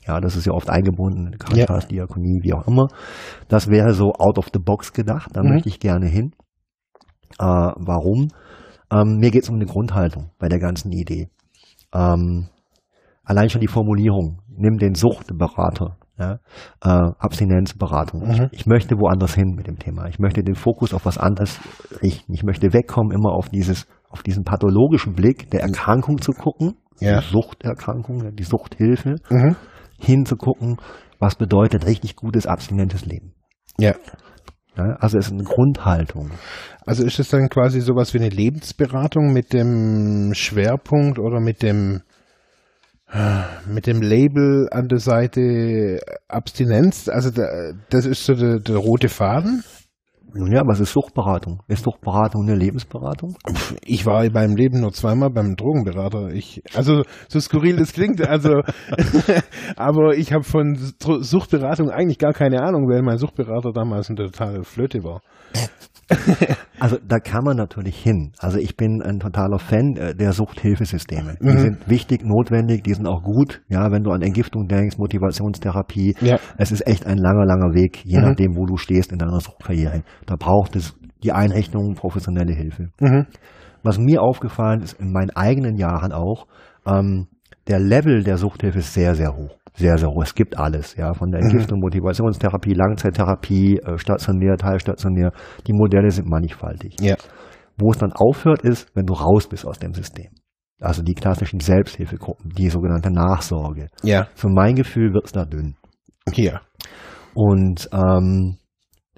Mhm. 0.00 0.06
Ja, 0.06 0.20
das 0.20 0.36
ist 0.36 0.46
ja 0.46 0.52
oft 0.52 0.70
eingebunden, 0.70 1.36
Caritas, 1.38 1.88
Diakonie, 1.88 2.40
wie 2.42 2.54
auch 2.54 2.66
immer. 2.66 2.88
Das 3.48 3.68
wäre 3.68 3.92
so 3.94 4.12
out 4.18 4.38
of 4.38 4.48
the 4.52 4.58
box 4.58 4.92
gedacht, 4.92 5.30
da 5.34 5.42
Mhm. 5.42 5.50
möchte 5.50 5.68
ich 5.68 5.80
gerne 5.80 6.06
hin. 6.06 6.32
Äh, 7.38 7.44
warum? 7.44 8.28
Ähm, 8.92 9.18
mir 9.18 9.30
geht 9.30 9.44
es 9.44 9.48
um 9.48 9.56
eine 9.56 9.66
Grundhaltung 9.66 10.30
bei 10.38 10.48
der 10.48 10.58
ganzen 10.58 10.90
Idee. 10.92 11.28
Ähm, 11.94 12.48
allein 13.24 13.48
schon 13.50 13.60
die 13.60 13.68
Formulierung, 13.68 14.40
nimm 14.48 14.78
den 14.78 14.94
Suchtberater, 14.94 15.96
ja, 16.18 16.38
äh, 16.82 17.12
Abstinenzberatung. 17.18 18.22
Mhm. 18.26 18.48
Ich, 18.52 18.60
ich 18.60 18.66
möchte 18.66 18.96
woanders 18.96 19.34
hin 19.34 19.54
mit 19.56 19.66
dem 19.68 19.78
Thema. 19.78 20.06
Ich 20.08 20.18
möchte 20.18 20.42
den 20.42 20.54
Fokus 20.56 20.92
auf 20.92 21.06
was 21.06 21.18
anderes 21.18 21.60
richten. 22.02 22.32
Ich 22.34 22.42
möchte 22.42 22.72
wegkommen, 22.72 23.12
immer 23.12 23.32
auf 23.32 23.48
dieses, 23.48 23.86
auf 24.10 24.22
diesen 24.22 24.44
pathologischen 24.44 25.14
Blick 25.14 25.50
der 25.50 25.60
Erkrankung 25.62 26.20
zu 26.20 26.32
gucken, 26.32 26.74
Ja. 27.00 27.20
die 27.20 27.26
Suchterkrankung, 27.26 28.34
die 28.36 28.42
Suchthilfe, 28.42 29.16
Mhm. 29.30 29.56
Hinzugucken, 30.00 30.78
was 31.18 31.36
bedeutet 31.36 31.86
richtig 31.86 32.16
gutes 32.16 32.46
abstinentes 32.46 33.04
Leben. 33.04 33.34
Ja. 33.78 33.94
Ja, 34.76 34.96
also 35.00 35.18
es 35.18 35.26
ist 35.26 35.32
eine 35.32 35.42
Grundhaltung. 35.42 36.30
Also 36.86 37.04
ist 37.04 37.18
es 37.18 37.28
dann 37.28 37.48
quasi 37.48 37.80
sowas 37.80 38.14
wie 38.14 38.18
eine 38.18 38.28
Lebensberatung 38.28 39.32
mit 39.32 39.52
dem 39.52 40.32
Schwerpunkt 40.32 41.18
oder 41.18 41.40
mit 41.40 41.62
dem 41.62 42.02
äh, 43.12 43.42
mit 43.66 43.86
dem 43.88 44.00
Label 44.00 44.68
an 44.70 44.86
der 44.86 45.00
Seite 45.00 45.98
Abstinenz? 46.28 47.08
Also 47.08 47.30
da, 47.30 47.72
das 47.90 48.06
ist 48.06 48.24
so 48.24 48.34
der, 48.34 48.60
der 48.60 48.76
rote 48.76 49.08
Faden? 49.08 49.64
Nun 50.34 50.52
ja, 50.52 50.62
was 50.66 50.80
ist 50.80 50.92
Suchtberatung? 50.92 51.60
Ist 51.68 51.84
Suchtberatung 51.84 52.42
eine 52.42 52.54
Lebensberatung? 52.54 53.36
Ich 53.84 54.06
war 54.06 54.24
in 54.24 54.32
meinem 54.32 54.56
Leben 54.56 54.80
nur 54.80 54.92
zweimal 54.92 55.30
beim 55.30 55.56
Drogenberater. 55.56 56.28
Ich, 56.32 56.62
also 56.74 57.02
so 57.28 57.40
skurril 57.40 57.76
das 57.76 57.92
klingt, 57.92 58.20
also 58.26 58.62
aber 59.76 60.16
ich 60.16 60.32
habe 60.32 60.44
von 60.44 60.76
Suchtberatung 60.76 61.90
eigentlich 61.90 62.18
gar 62.18 62.32
keine 62.32 62.62
Ahnung, 62.62 62.88
weil 62.88 63.02
mein 63.02 63.18
Suchtberater 63.18 63.72
damals 63.72 64.08
eine 64.08 64.26
totale 64.26 64.64
Flöte 64.64 65.02
war. 65.02 65.22
Also 66.82 66.96
da 67.06 67.18
kann 67.18 67.44
man 67.44 67.58
natürlich 67.58 67.96
hin. 68.02 68.32
Also 68.38 68.56
ich 68.58 68.74
bin 68.74 69.02
ein 69.02 69.18
totaler 69.18 69.58
Fan 69.58 69.96
äh, 69.96 70.14
der 70.14 70.32
Suchthilfesysteme. 70.32 71.36
Die 71.38 71.44
Mhm. 71.44 71.58
sind 71.58 71.88
wichtig, 71.90 72.22
notwendig, 72.24 72.82
die 72.84 72.94
sind 72.94 73.06
auch 73.06 73.22
gut. 73.22 73.60
Ja, 73.68 73.90
wenn 73.92 74.02
du 74.02 74.10
an 74.12 74.22
Entgiftung 74.22 74.66
denkst, 74.66 74.96
Motivationstherapie. 74.96 76.14
Ja. 76.22 76.38
Es 76.56 76.72
ist 76.72 76.86
echt 76.86 77.06
ein 77.06 77.18
langer, 77.18 77.44
langer 77.44 77.74
Weg, 77.74 78.02
je 78.06 78.16
Mhm. 78.18 78.24
nachdem, 78.24 78.56
wo 78.56 78.64
du 78.64 78.76
stehst 78.78 79.12
in 79.12 79.18
deiner 79.18 79.40
Suchtkarriere. 79.40 80.02
Da 80.24 80.36
braucht 80.36 80.74
es 80.74 80.96
die 81.22 81.32
Einrichtung 81.32 81.94
professionelle 81.96 82.54
Hilfe. 82.54 82.88
Mhm. 82.98 83.26
Was 83.82 83.98
mir 83.98 84.22
aufgefallen 84.22 84.80
ist 84.80 84.94
in 84.94 85.12
meinen 85.12 85.30
eigenen 85.30 85.76
Jahren 85.76 86.12
auch, 86.12 86.46
ähm, 86.86 87.26
der 87.68 87.78
Level 87.78 88.22
der 88.24 88.38
Suchthilfe 88.38 88.78
ist 88.78 88.94
sehr, 88.94 89.14
sehr 89.14 89.36
hoch. 89.36 89.59
Sehr, 89.80 89.98
sehr 89.98 90.08
hoch. 90.08 90.22
Es 90.22 90.34
gibt 90.34 90.58
alles, 90.58 90.94
ja, 90.96 91.12
von 91.14 91.30
der 91.30 91.40
Mhm. 91.40 91.50
Entgiftung, 91.50 91.80
Motivationstherapie, 91.80 92.74
Langzeittherapie, 92.74 93.78
äh, 93.78 93.98
stationär, 93.98 94.56
teilstationär. 94.56 95.32
Die 95.66 95.72
Modelle 95.72 96.10
sind 96.10 96.28
mannigfaltig. 96.28 96.96
Ja. 97.00 97.16
Wo 97.78 97.90
es 97.90 97.98
dann 97.98 98.12
aufhört, 98.12 98.62
ist, 98.62 98.88
wenn 98.94 99.06
du 99.06 99.14
raus 99.14 99.48
bist 99.48 99.66
aus 99.66 99.78
dem 99.78 99.94
System. 99.94 100.28
Also 100.80 101.02
die 101.02 101.14
klassischen 101.14 101.60
Selbsthilfegruppen, 101.60 102.50
die 102.56 102.68
sogenannte 102.70 103.10
Nachsorge. 103.10 103.88
Ja. 104.02 104.28
Für 104.34 104.48
mein 104.48 104.74
Gefühl 104.74 105.12
wird's 105.12 105.32
da 105.32 105.44
dünn. 105.44 105.76
Hier. 106.32 106.60
Und 107.34 107.88
ähm, 107.92 108.56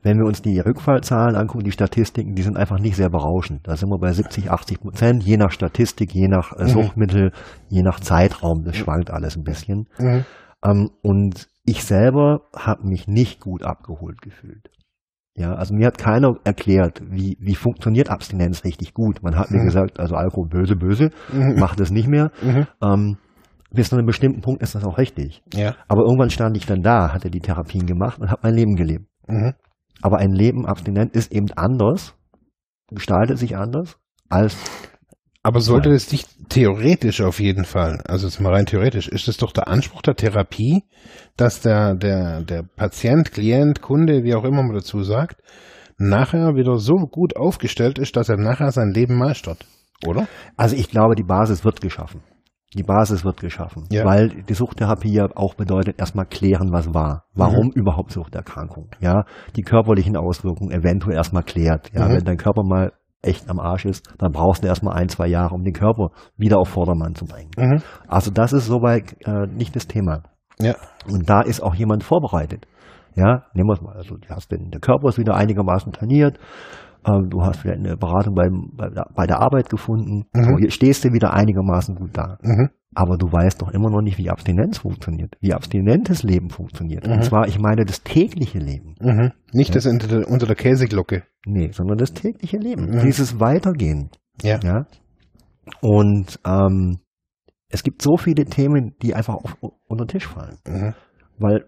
wenn 0.03 0.19
wir 0.19 0.27
uns 0.27 0.43
die 0.43 0.59
Rückfallzahlen 0.59 1.37
angucken, 1.37 1.65
die 1.65 1.71
Statistiken, 1.71 2.35
die 2.35 2.43
sind 2.43 2.57
einfach 2.57 2.81
nicht 2.81 2.97
sehr 2.97 3.09
berauschend. 3.11 3.61
Da 3.69 3.77
sind 3.77 3.89
wir 3.91 3.99
bei 3.99 4.13
70, 4.13 4.51
80 4.51 4.81
Prozent, 4.81 5.23
je 5.23 5.37
nach 5.37 5.53
Statistik, 5.53 6.13
je 6.13 6.27
nach 6.29 6.53
äh, 6.59 6.65
Mhm. 6.65 6.69
Suchtmittel, 6.69 7.33
je 7.69 7.83
nach 7.83 8.01
Zeitraum. 8.01 8.65
Das 8.65 8.77
schwankt 8.77 9.11
alles 9.11 9.37
ein 9.37 9.45
bisschen. 9.45 9.87
Mhm. 9.99 10.25
Ähm, 10.65 10.91
und 11.03 11.49
ich 11.65 11.85
selber 11.85 12.43
habe 12.57 12.87
mich 12.87 13.07
nicht 13.09 13.41
gut 13.41 13.63
abgeholt 13.63 14.21
gefühlt. 14.23 14.71
Ja, 15.35 15.55
also 15.55 15.75
mir 15.75 15.87
hat 15.87 15.97
keiner 15.99 16.35
erklärt, 16.45 17.01
wie, 17.11 17.39
wie 17.41 17.55
funktioniert 17.55 18.11
Abstinenz 18.11 18.65
richtig 18.65 18.93
gut. 18.93 19.23
Man 19.23 19.37
hat 19.39 19.51
mir 19.51 19.61
Mhm. 19.61 19.65
gesagt, 19.65 19.99
also 19.99 20.15
Alkohol 20.15 20.49
böse, 20.49 20.77
böse, 20.77 21.11
Mhm. 21.33 21.55
mach 21.59 21.75
das 21.75 21.91
nicht 21.91 22.07
mehr. 22.09 22.31
Mhm. 22.43 22.67
Ähm, 22.83 23.17
bis 23.71 23.89
zu 23.89 23.97
einem 23.97 24.05
bestimmten 24.07 24.43
Punkt 24.43 24.61
ist 24.63 24.75
das 24.75 24.85
auch 24.85 24.99
richtig. 24.99 25.43
Ja. 25.55 25.75
Aber 25.89 26.03
irgendwann 26.03 26.29
stand 26.29 26.57
ich 26.59 26.67
dann 26.67 26.83
da, 26.83 27.15
hatte 27.15 27.31
die 27.31 27.41
Therapien 27.41 27.87
gemacht 27.87 28.19
und 28.21 28.31
habe 28.31 28.41
mein 28.45 28.55
Leben 28.55 28.77
gelebt. 28.77 29.07
Mhm. 29.27 29.55
Aber 30.03 30.19
ein 30.19 30.33
Leben 30.33 30.67
abstinent 30.67 31.15
ist 31.15 31.33
eben 31.33 31.51
anders, 31.57 32.15
gestaltet 32.91 33.39
sich 33.39 33.57
anders 33.57 33.97
als 34.29 34.57
Aber 35.45 35.61
sollte 35.61 35.91
es 35.91 36.13
nicht 36.13 36.29
theoretisch 36.51 37.21
auf 37.21 37.41
jeden 37.41 37.65
Fall, 37.65 38.01
also 38.07 38.27
jetzt 38.29 38.41
mal 38.41 38.53
rein 38.53 38.67
theoretisch, 38.67 39.09
ist 39.09 39.27
es 39.27 39.37
doch 39.39 39.53
der 39.53 39.67
Anspruch 39.67 40.03
der 40.03 40.15
Therapie, 40.15 40.85
dass 41.37 41.61
der, 41.61 41.95
der, 41.97 42.43
der 42.43 42.63
Patient, 42.63 43.33
Klient, 43.33 43.83
Kunde, 43.83 44.23
wie 44.23 44.35
auch 44.35 44.45
immer 44.45 44.63
man 44.63 44.75
dazu 44.75 45.03
sagt, 45.03 45.41
nachher 45.99 46.55
wieder 46.55 46.77
so 46.79 46.95
gut 46.95 47.37
aufgestellt 47.37 47.99
ist, 47.99 48.17
dass 48.17 48.29
er 48.29 48.37
nachher 48.37 48.71
sein 48.71 48.93
Leben 48.93 49.17
meistert. 49.19 49.67
Oder? 50.07 50.29
Also 50.57 50.77
ich 50.77 50.89
glaube, 50.89 51.15
die 51.17 51.25
Basis 51.25 51.65
wird 51.65 51.81
geschaffen. 51.81 52.23
Die 52.75 52.83
Basis 52.85 53.25
wird 53.25 53.39
geschaffen, 53.41 53.85
Ja. 53.91 54.05
weil 54.07 54.29
die 54.49 54.55
Suchttherapie 54.55 55.13
ja 55.13 55.27
auch 55.35 55.55
bedeutet, 55.55 55.99
erstmal 55.99 56.25
klären, 56.25 56.71
was 56.73 56.95
war. 56.95 57.25
Warum 57.35 57.71
überhaupt 57.75 58.13
Suchterkrankung? 58.13 58.89
Ja, 59.01 59.25
die 59.57 59.63
körperlichen 59.63 60.17
Auswirkungen 60.17 60.71
eventuell 60.71 61.17
erstmal 61.17 61.43
klärt. 61.43 61.91
Ja, 61.93 62.09
Mhm. 62.09 62.13
wenn 62.15 62.25
dein 62.25 62.37
Körper 62.39 62.63
mal 62.65 62.93
echt 63.23 63.49
am 63.49 63.61
Arsch 63.61 63.85
ist, 63.85 64.13
dann 64.19 64.33
brauchst 64.33 64.63
du 64.63 64.69
erstmal 64.69 64.97
ein, 64.97 65.09
zwei 65.09 65.29
Jahre, 65.29 65.55
um 65.55 65.63
den 65.63 65.73
Körper 65.73 66.11
wieder 66.37 66.59
auf 66.59 66.69
Vordermann 66.69 67.15
zu 67.15 67.25
bringen. 67.25 67.51
Also 68.09 68.31
das 68.31 68.53
ist 68.53 68.67
soweit 68.67 69.17
äh, 69.25 69.47
nicht 69.47 69.75
das 69.77 69.87
Thema. 69.87 70.23
Ja. 70.61 70.75
Und 71.09 71.29
da 71.29 71.41
ist 71.41 71.61
auch 71.63 71.75
jemand 71.75 72.05
vorbereitet. 72.05 72.67
Ja, 73.15 73.45
nehmen 73.55 73.69
wir 73.69 73.75
es 73.75 73.83
mal. 73.83 73.95
Also, 73.95 74.17
du 74.17 74.29
hast 74.29 74.51
den, 74.51 74.71
der 74.71 74.81
Körper 74.81 75.09
ist 75.09 75.19
wieder 75.19 75.35
einigermaßen 75.35 75.93
trainiert. 75.93 76.39
Ähm, 77.07 77.29
du 77.29 77.43
hast 77.43 77.61
vielleicht 77.61 77.81
eine 77.81 77.97
Beratung 77.97 78.35
beim, 78.35 78.71
bei, 78.75 78.89
der, 78.89 79.07
bei 79.15 79.27
der 79.27 79.41
Arbeit 79.41 79.69
gefunden. 79.69 80.25
Mhm. 80.33 80.45
So, 80.45 80.71
stehst 80.71 81.05
du 81.05 81.13
wieder 81.13 81.35
einigermaßen 81.35 81.95
gut 81.97 82.17
da. 82.17 82.39
Mhm. 82.43 82.71
Aber 82.95 83.17
du 83.17 83.33
weißt 83.33 83.63
doch 83.63 83.71
immer 83.71 83.91
noch 83.91 84.03
nicht, 84.03 84.19
wie 84.19 84.29
Abstinenz 84.29 84.79
funktioniert, 84.79 85.37
wie 85.41 85.55
abstinentes 85.55 86.23
Leben 86.23 86.51
funktioniert. 86.51 87.07
Mhm. 87.07 87.15
Und 87.15 87.25
zwar, 87.25 87.49
ich 87.49 87.59
meine, 87.59 87.85
das 87.85 88.03
tägliche 88.03 88.59
Leben. 88.59 88.95
Mhm. 89.01 89.33
Nicht 89.53 89.75
das 89.75 89.87
unter 89.87 90.09
der, 90.09 90.29
unter 90.29 90.47
der 90.47 90.57
Käseglocke. 90.57 91.25
Nee, 91.47 91.71
sondern 91.73 91.99
das 91.99 92.13
tägliche 92.13 92.59
Leben. 92.59 92.91
Mhm. 92.91 93.01
Dieses 93.01 93.41
Weitergehen. 93.41 94.11
Ja. 94.43 94.61
Ja. 94.63 94.87
Und 95.81 96.39
ähm, 96.45 96.99
es 97.69 97.83
gibt 97.83 98.03
so 98.03 98.17
viele 98.17 98.45
Themen, 98.45 98.95
die 99.01 99.15
einfach 99.15 99.35
auf, 99.35 99.57
unter 99.87 100.05
den 100.05 100.09
Tisch 100.09 100.27
fallen. 100.27 100.59
Mhm. 100.67 100.95
Weil 101.39 101.65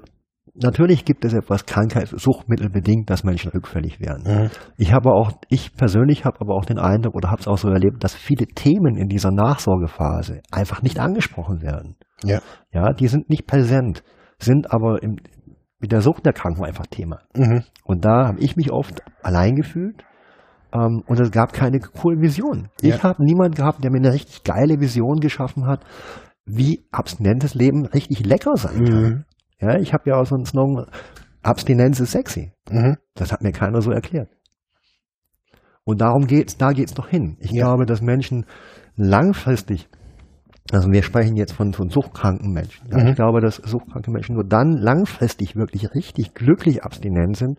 natürlich 0.54 1.04
gibt 1.04 1.24
es 1.24 1.32
etwas 1.32 1.66
Krankheits-, 1.66 2.10
Suchtmittelbedingt, 2.10 3.10
dass 3.10 3.24
Menschen 3.24 3.50
rückfällig 3.50 4.00
werden. 4.00 4.24
Mhm. 4.24 4.50
Ich 4.76 4.92
habe 4.92 5.10
auch, 5.10 5.32
ich 5.48 5.74
persönlich 5.74 6.24
habe 6.24 6.40
aber 6.40 6.54
auch 6.54 6.64
den 6.64 6.78
Eindruck 6.78 7.14
oder 7.14 7.30
habe 7.30 7.40
es 7.40 7.48
auch 7.48 7.58
so 7.58 7.68
erlebt, 7.68 8.02
dass 8.02 8.14
viele 8.14 8.46
Themen 8.46 8.96
in 8.96 9.08
dieser 9.08 9.30
Nachsorgephase 9.30 10.40
einfach 10.50 10.82
nicht 10.82 10.98
angesprochen 10.98 11.62
werden. 11.62 11.96
Ja. 12.22 12.40
Ja, 12.72 12.92
die 12.92 13.08
sind 13.08 13.28
nicht 13.28 13.46
präsent, 13.46 14.02
sind 14.38 14.72
aber 14.72 15.02
im, 15.02 15.16
mit 15.78 15.92
der 15.92 16.00
Suchterkrankung 16.00 16.64
einfach 16.64 16.86
Thema. 16.86 17.20
Mhm. 17.36 17.64
Und 17.84 18.04
da 18.04 18.28
habe 18.28 18.40
ich 18.40 18.56
mich 18.56 18.72
oft 18.72 19.02
allein 19.22 19.54
gefühlt. 19.54 20.04
Ähm, 20.72 21.02
und 21.06 21.20
es 21.20 21.30
gab 21.30 21.52
keine 21.52 21.78
coole 21.80 22.20
Vision. 22.20 22.68
Ja. 22.80 22.96
Ich 22.96 23.02
habe 23.02 23.24
niemanden 23.24 23.54
gehabt, 23.54 23.84
der 23.84 23.90
mir 23.90 23.98
eine 23.98 24.12
richtig 24.12 24.44
geile 24.44 24.80
Vision 24.80 25.20
geschaffen 25.20 25.66
hat, 25.66 25.84
wie 26.46 26.84
abstinentes 26.90 27.54
Leben 27.54 27.86
richtig 27.86 28.24
lecker 28.26 28.56
sein 28.56 28.84
kann. 28.84 29.02
Mhm. 29.02 29.24
Ja, 29.60 29.76
ich 29.78 29.92
habe 29.92 30.10
ja 30.10 30.16
auch 30.16 30.26
so 30.26 30.34
einen 30.34 30.44
Slogan, 30.44 30.86
Abstinenz 31.42 32.00
ist 32.00 32.12
sexy. 32.12 32.52
Mhm. 32.70 32.96
Das 33.14 33.32
hat 33.32 33.42
mir 33.42 33.52
keiner 33.52 33.80
so 33.82 33.90
erklärt. 33.90 34.28
Und 35.84 36.00
darum 36.00 36.26
geht's, 36.26 36.56
da 36.56 36.72
geht's 36.72 36.94
doch 36.94 37.08
hin. 37.08 37.36
Ich 37.40 37.50
Ja. 37.52 37.64
glaube, 37.66 37.84
dass 37.86 38.00
Menschen 38.00 38.46
langfristig, 38.96 39.88
also 40.72 40.90
wir 40.90 41.02
sprechen 41.02 41.36
jetzt 41.36 41.52
von, 41.52 41.74
von 41.74 41.90
suchtkranken 41.90 42.52
Menschen. 42.52 42.88
Ja, 42.90 42.98
Mhm. 42.98 43.08
Ich 43.08 43.14
glaube, 43.16 43.40
dass 43.40 43.56
suchtkranke 43.56 44.10
Menschen 44.10 44.34
nur 44.34 44.44
dann 44.44 44.72
langfristig 44.72 45.56
wirklich 45.56 45.94
richtig 45.94 46.32
glücklich 46.34 46.82
abstinent 46.84 47.36
sind, 47.36 47.58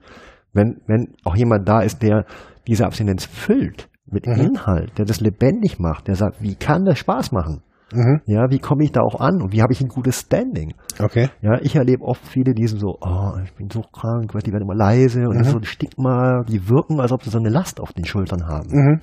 wenn, 0.54 0.82
wenn 0.88 1.14
auch 1.24 1.36
jemand 1.36 1.68
da 1.70 1.82
ist, 1.82 2.02
der 2.02 2.26
diese 2.68 2.86
Abstinenz 2.86 3.26
füllt 3.26 3.90
mit 4.08 4.26
Mhm. 4.26 4.34
Inhalt, 4.40 4.98
der 4.98 5.06
das 5.06 5.20
lebendig 5.22 5.78
macht, 5.80 6.08
der 6.08 6.16
sagt, 6.16 6.42
wie 6.42 6.56
kann 6.56 6.86
das 6.86 6.98
Spaß 6.98 7.32
machen? 7.32 7.62
Mhm. 7.94 8.22
Ja, 8.26 8.50
wie 8.50 8.60
komme 8.60 8.84
ich 8.84 8.92
da 8.92 9.02
auch 9.02 9.20
an 9.20 9.42
und 9.42 9.54
wie 9.54 9.62
habe 9.62 9.72
ich 9.72 9.82
ein 9.82 9.88
gutes 9.88 10.22
Standing? 10.22 10.74
Okay. 11.00 11.30
Ja, 11.42 11.60
ich 11.62 11.76
erlebe 11.76 12.04
oft 12.04 12.26
viele, 12.28 12.54
die 12.54 12.68
sind 12.68 12.80
so, 12.80 12.98
oh, 13.00 13.34
ich 13.44 13.54
bin 13.54 13.70
so 13.70 13.82
krank, 13.82 14.32
die 14.32 14.52
werden 14.52 14.64
immer 14.64 14.76
leise 14.76 15.22
und 15.22 15.38
das 15.38 15.48
ist 15.48 15.54
so 15.54 15.60
ein 15.60 15.66
Stigma, 15.66 16.44
die 16.44 16.68
wirken, 16.68 17.00
als 17.00 17.12
ob 17.12 17.24
sie 17.24 17.30
so 17.30 17.38
eine 17.38 17.50
Last 17.50 17.80
auf 17.80 17.94
den 17.94 18.06
Schultern 18.06 18.48
haben. 18.48 18.70
Mhm. 18.72 19.02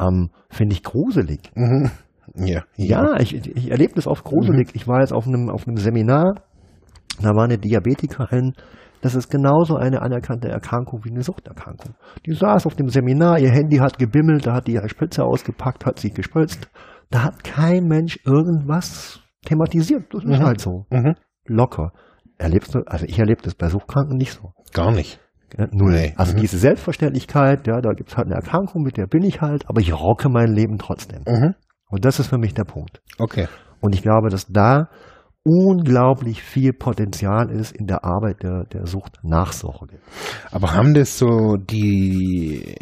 Ähm, 0.00 0.30
Finde 0.48 0.74
ich 0.74 0.82
gruselig. 0.82 1.50
Mhm. 1.56 1.90
Ja. 2.36 2.62
Ja, 2.76 3.18
ich, 3.18 3.34
ich 3.34 3.70
erlebe 3.70 3.94
das 3.94 4.06
oft 4.06 4.24
gruselig. 4.24 4.70
Ich 4.74 4.86
war 4.86 5.00
jetzt 5.00 5.12
auf 5.12 5.26
einem, 5.26 5.50
auf 5.50 5.66
einem 5.66 5.76
Seminar, 5.76 6.34
da 7.20 7.30
war 7.34 7.44
eine 7.44 7.58
Diabetikerin, 7.58 8.54
das 9.02 9.14
ist 9.14 9.30
genauso 9.30 9.76
eine 9.76 10.02
anerkannte 10.02 10.48
Erkrankung 10.48 11.04
wie 11.04 11.10
eine 11.10 11.22
Suchterkrankung. 11.22 11.94
Die 12.26 12.32
saß 12.32 12.66
auf 12.66 12.74
dem 12.74 12.88
Seminar, 12.88 13.38
ihr 13.38 13.50
Handy 13.50 13.78
hat 13.78 13.98
gebimmelt, 13.98 14.46
da 14.46 14.54
hat 14.54 14.66
die 14.66 14.72
ihre 14.74 14.88
Spritze 14.88 15.24
ausgepackt, 15.24 15.86
hat 15.86 15.98
sie 15.98 16.10
gespritzt. 16.10 16.68
Da 17.10 17.24
hat 17.24 17.42
kein 17.44 17.84
Mensch 17.86 18.18
irgendwas 18.24 19.20
thematisiert. 19.44 20.04
Das 20.12 20.22
ist 20.24 20.38
Mhm. 20.40 20.44
halt 20.44 20.60
so. 20.60 20.86
Mhm. 20.90 21.14
Locker. 21.46 21.92
Erlebst 22.38 22.74
du, 22.74 22.80
also 22.86 23.04
ich 23.06 23.18
erlebe 23.18 23.42
das 23.42 23.54
bei 23.54 23.68
Suchtkranken 23.68 24.16
nicht 24.16 24.32
so. 24.32 24.52
Gar 24.72 24.92
nicht. 24.92 25.18
Ja, 25.58 25.66
null. 25.72 25.92
Nee. 25.92 26.14
Also 26.16 26.34
Mhm. 26.36 26.40
diese 26.42 26.58
Selbstverständlichkeit, 26.58 27.66
ja, 27.66 27.80
da 27.80 27.92
gibt's 27.92 28.16
halt 28.16 28.26
eine 28.26 28.36
Erkrankung, 28.36 28.82
mit 28.82 28.96
der 28.96 29.06
bin 29.06 29.22
ich 29.22 29.40
halt, 29.40 29.68
aber 29.68 29.80
ich 29.80 29.92
rocke 29.92 30.28
mein 30.28 30.52
Leben 30.52 30.78
trotzdem. 30.78 31.22
Mhm. 31.26 31.54
Und 31.90 32.04
das 32.04 32.20
ist 32.20 32.28
für 32.28 32.38
mich 32.38 32.54
der 32.54 32.64
Punkt. 32.64 33.00
Okay. 33.18 33.48
Und 33.80 33.94
ich 33.94 34.02
glaube, 34.02 34.28
dass 34.28 34.46
da 34.46 34.88
unglaublich 35.44 36.42
viel 36.42 36.72
Potenzial 36.72 37.50
ist 37.50 37.72
in 37.72 37.86
der 37.86 38.04
Arbeit 38.04 38.42
der, 38.42 38.64
der 38.64 38.86
Suchtnachsorge. 38.86 39.98
Aber 40.50 40.74
haben 40.74 40.92
das 40.94 41.18
so 41.18 41.56
die, 41.56 42.74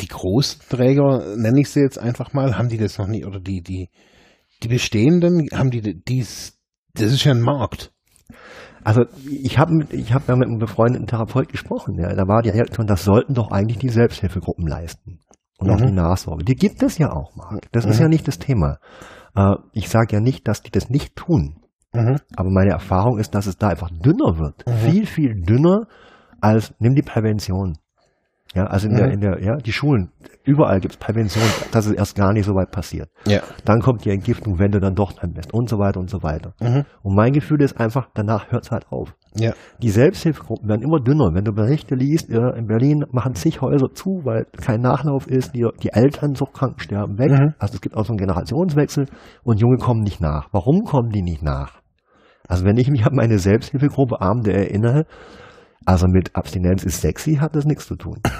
die 0.00 0.08
Großträger, 0.08 1.36
nenne 1.36 1.60
ich 1.60 1.68
sie 1.70 1.80
jetzt 1.80 1.98
einfach 1.98 2.32
mal, 2.32 2.56
haben 2.56 2.68
die 2.68 2.78
das 2.78 2.98
noch 2.98 3.06
nicht, 3.06 3.26
oder 3.26 3.40
die, 3.40 3.60
die, 3.62 3.90
die 4.62 4.68
bestehenden, 4.68 5.48
haben 5.52 5.70
die 5.70 5.82
dies, 6.02 6.58
das 6.94 7.12
ist 7.12 7.24
ja 7.24 7.32
ein 7.32 7.40
Markt. 7.40 7.92
Also 8.84 9.04
ich 9.30 9.58
habe 9.58 9.72
ich 9.92 10.12
habe 10.12 10.24
ja 10.28 10.36
mit 10.36 10.48
einem 10.48 10.58
befreundeten 10.58 11.06
Therapeut 11.06 11.48
gesprochen, 11.48 11.98
ja, 11.98 12.14
da 12.14 12.26
war 12.28 12.42
die 12.42 12.50
Reaktion, 12.50 12.86
das 12.86 13.04
sollten 13.04 13.34
doch 13.34 13.50
eigentlich 13.50 13.78
die 13.78 13.88
Selbsthilfegruppen 13.88 14.66
leisten. 14.66 15.20
Und 15.58 15.70
auch 15.70 15.80
Mhm. 15.80 15.86
die 15.86 15.92
Nachsorge. 15.92 16.44
Die 16.44 16.56
gibt 16.56 16.82
es 16.82 16.98
ja 16.98 17.12
auch, 17.12 17.34
Marc. 17.36 17.70
Das 17.72 17.84
ist 17.84 17.96
Mhm. 17.96 18.02
ja 18.02 18.08
nicht 18.08 18.26
das 18.28 18.38
Thema. 18.38 18.78
Äh, 19.34 19.54
ich 19.72 19.88
sage 19.88 20.14
ja 20.14 20.20
nicht, 20.20 20.46
dass 20.48 20.62
die 20.62 20.70
das 20.70 20.90
nicht 20.90 21.16
tun. 21.16 21.56
Mhm. 21.92 22.16
Aber 22.36 22.50
meine 22.50 22.70
Erfahrung 22.70 23.18
ist, 23.18 23.34
dass 23.34 23.46
es 23.46 23.56
da 23.56 23.68
einfach 23.68 23.90
dünner 23.90 24.38
wird. 24.38 24.66
Mhm. 24.66 24.72
Viel, 24.90 25.06
viel 25.06 25.34
dünner 25.42 25.86
als, 26.40 26.74
nimm 26.78 26.94
die 26.94 27.02
Prävention. 27.02 27.78
Ja, 28.54 28.66
also 28.66 28.88
in 28.88 28.94
der, 28.96 29.06
Mhm. 29.06 29.12
in 29.12 29.20
der, 29.20 29.42
ja, 29.42 29.56
die 29.56 29.72
Schulen, 29.72 30.12
überall 30.44 30.80
gibt's 30.80 30.96
Prävention, 30.96 31.44
dass 31.72 31.86
es 31.86 31.92
erst 31.92 32.16
gar 32.16 32.32
nicht 32.32 32.44
so 32.44 32.54
weit 32.54 32.70
passiert. 32.70 33.08
Ja. 33.26 33.40
Dann 33.64 33.80
kommt 33.80 34.04
die 34.04 34.10
Entgiftung, 34.10 34.58
wenn 34.58 34.70
du 34.70 34.80
dann 34.80 34.94
doch 34.94 35.12
dran 35.12 35.32
bist 35.32 35.52
und 35.52 35.68
so 35.68 35.78
weiter 35.78 36.00
und 36.00 36.10
so 36.10 36.22
weiter. 36.22 36.54
Mhm. 36.60 36.84
Und 37.02 37.14
mein 37.14 37.32
Gefühl 37.32 37.60
ist 37.62 37.80
einfach, 37.80 38.08
danach 38.14 38.50
hört's 38.50 38.70
halt 38.70 38.86
auf. 38.90 39.14
Ja. 39.36 39.52
Die 39.82 39.90
Selbsthilfegruppen 39.90 40.68
werden 40.68 40.82
immer 40.82 41.00
dünner. 41.00 41.34
Wenn 41.34 41.44
du 41.44 41.52
Berichte 41.52 41.96
liest, 41.96 42.28
in 42.28 42.66
Berlin 42.66 43.04
machen 43.10 43.34
zig 43.34 43.60
Häuser 43.60 43.88
zu, 43.92 44.20
weil 44.24 44.46
kein 44.60 44.80
Nachlauf 44.80 45.26
ist, 45.26 45.54
die, 45.54 45.66
die 45.82 45.92
Eltern 45.92 46.34
Suchtkranken 46.34 46.78
sterben 46.78 47.18
weg. 47.18 47.32
Mhm. 47.32 47.54
Also 47.58 47.74
es 47.74 47.80
gibt 47.80 47.96
auch 47.96 48.04
so 48.04 48.12
einen 48.12 48.18
Generationswechsel 48.18 49.06
und 49.42 49.60
Junge 49.60 49.78
kommen 49.78 50.02
nicht 50.02 50.20
nach. 50.20 50.48
Warum 50.52 50.84
kommen 50.84 51.10
die 51.10 51.22
nicht 51.22 51.42
nach? 51.42 51.80
Also 52.46 52.64
wenn 52.64 52.76
ich 52.76 52.90
mich 52.90 53.06
an 53.06 53.14
meine 53.14 53.38
Selbsthilfegruppe 53.38 54.20
Abende 54.20 54.52
erinnere, 54.52 55.06
also 55.86 56.06
mit 56.08 56.34
Abstinenz 56.34 56.84
ist 56.84 57.00
sexy, 57.00 57.36
hat 57.36 57.54
das 57.56 57.64
nichts 57.64 57.86
zu 57.86 57.96
tun. 57.96 58.20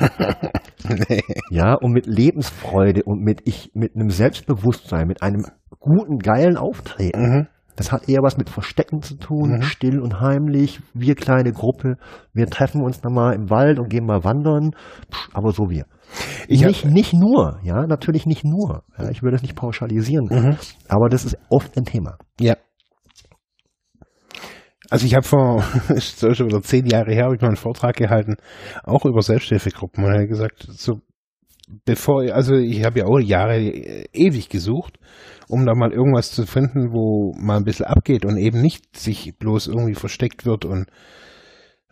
Nee. 1.09 1.23
Ja, 1.49 1.75
und 1.75 1.93
mit 1.93 2.05
Lebensfreude 2.07 3.05
und 3.05 3.21
mit 3.23 3.41
ich, 3.47 3.71
mit 3.75 3.95
einem 3.95 4.11
Selbstbewusstsein, 4.11 5.07
mit 5.07 5.23
einem 5.23 5.47
guten, 5.81 6.19
geilen 6.19 6.59
Auftreten. 6.59 7.21
Mhm. 7.23 7.47
Das 7.77 7.91
hat 7.91 8.09
eher 8.09 8.21
was 8.23 8.37
mit 8.37 8.51
Verstecken 8.51 9.01
zu 9.01 9.17
tun, 9.17 9.57
Mhm. 9.57 9.63
still 9.63 9.99
und 10.01 10.21
heimlich. 10.21 10.81
Wir 10.93 11.15
kleine 11.15 11.53
Gruppe, 11.53 11.97
wir 12.35 12.47
treffen 12.49 12.83
uns 12.83 13.01
dann 13.01 13.15
mal 13.15 13.33
im 13.35 13.49
Wald 13.51 13.79
und 13.79 13.89
gehen 13.89 14.05
mal 14.05 14.25
wandern. 14.25 14.73
Pff, 15.11 15.29
aber 15.33 15.53
so 15.53 15.71
wir. 15.71 15.87
Ich 16.49 16.63
hab- 16.63 16.69
nicht, 16.69 16.85
nicht 16.85 17.15
nur, 17.15 17.59
ja, 17.63 17.87
natürlich 17.87 18.27
nicht 18.27 18.45
nur. 18.45 18.83
Ja, 18.99 19.09
ich 19.09 19.23
will 19.23 19.31
das 19.33 19.41
nicht 19.43 19.57
pauschalisieren. 19.57 20.27
Mhm. 20.31 20.57
Aber 20.89 21.09
das 21.09 21.25
ist 21.25 21.39
oft 21.49 21.77
ein 21.79 21.85
Thema. 21.87 22.19
Ja. 22.39 22.57
Also 24.91 25.07
ich 25.07 25.15
habe 25.15 25.27
vor, 25.27 25.65
ist 25.89 26.21
schon 26.21 26.49
wieder 26.49 26.63
zehn 26.63 26.87
Jahre 26.87 27.13
her, 27.13 27.25
habe 27.25 27.37
ich 27.37 27.41
mal 27.41 27.49
einen 27.49 27.57
Vortrag 27.57 27.97
gehalten, 27.97 28.37
auch 28.83 29.05
über 29.05 29.23
Selbsthilfegruppen 29.23 30.05
und 30.05 30.13
er 30.13 30.23
hat 30.23 30.29
gesagt, 30.29 30.67
so 30.69 31.01
bevor, 31.85 32.23
also 32.33 32.55
ich 32.55 32.85
habe 32.85 33.01
ja 33.01 33.07
auch 33.07 33.19
Jahre 33.19 33.59
äh, 33.59 34.05
ewig 34.13 34.49
gesucht, 34.49 34.99
um 35.49 35.65
da 35.67 35.75
mal 35.75 35.93
irgendwas 35.93 36.31
zu 36.31 36.47
finden, 36.47 36.93
wo 36.93 37.35
mal 37.39 37.57
ein 37.57 37.65
bisschen 37.65 37.87
abgeht 37.87 38.25
und 38.25 38.37
eben 38.37 38.61
nicht 38.61 38.97
sich 38.97 39.35
bloß 39.39 39.69
irgendwie 39.69 39.95
versteckt 39.95 40.45
wird 40.45 40.65
und 40.65 40.87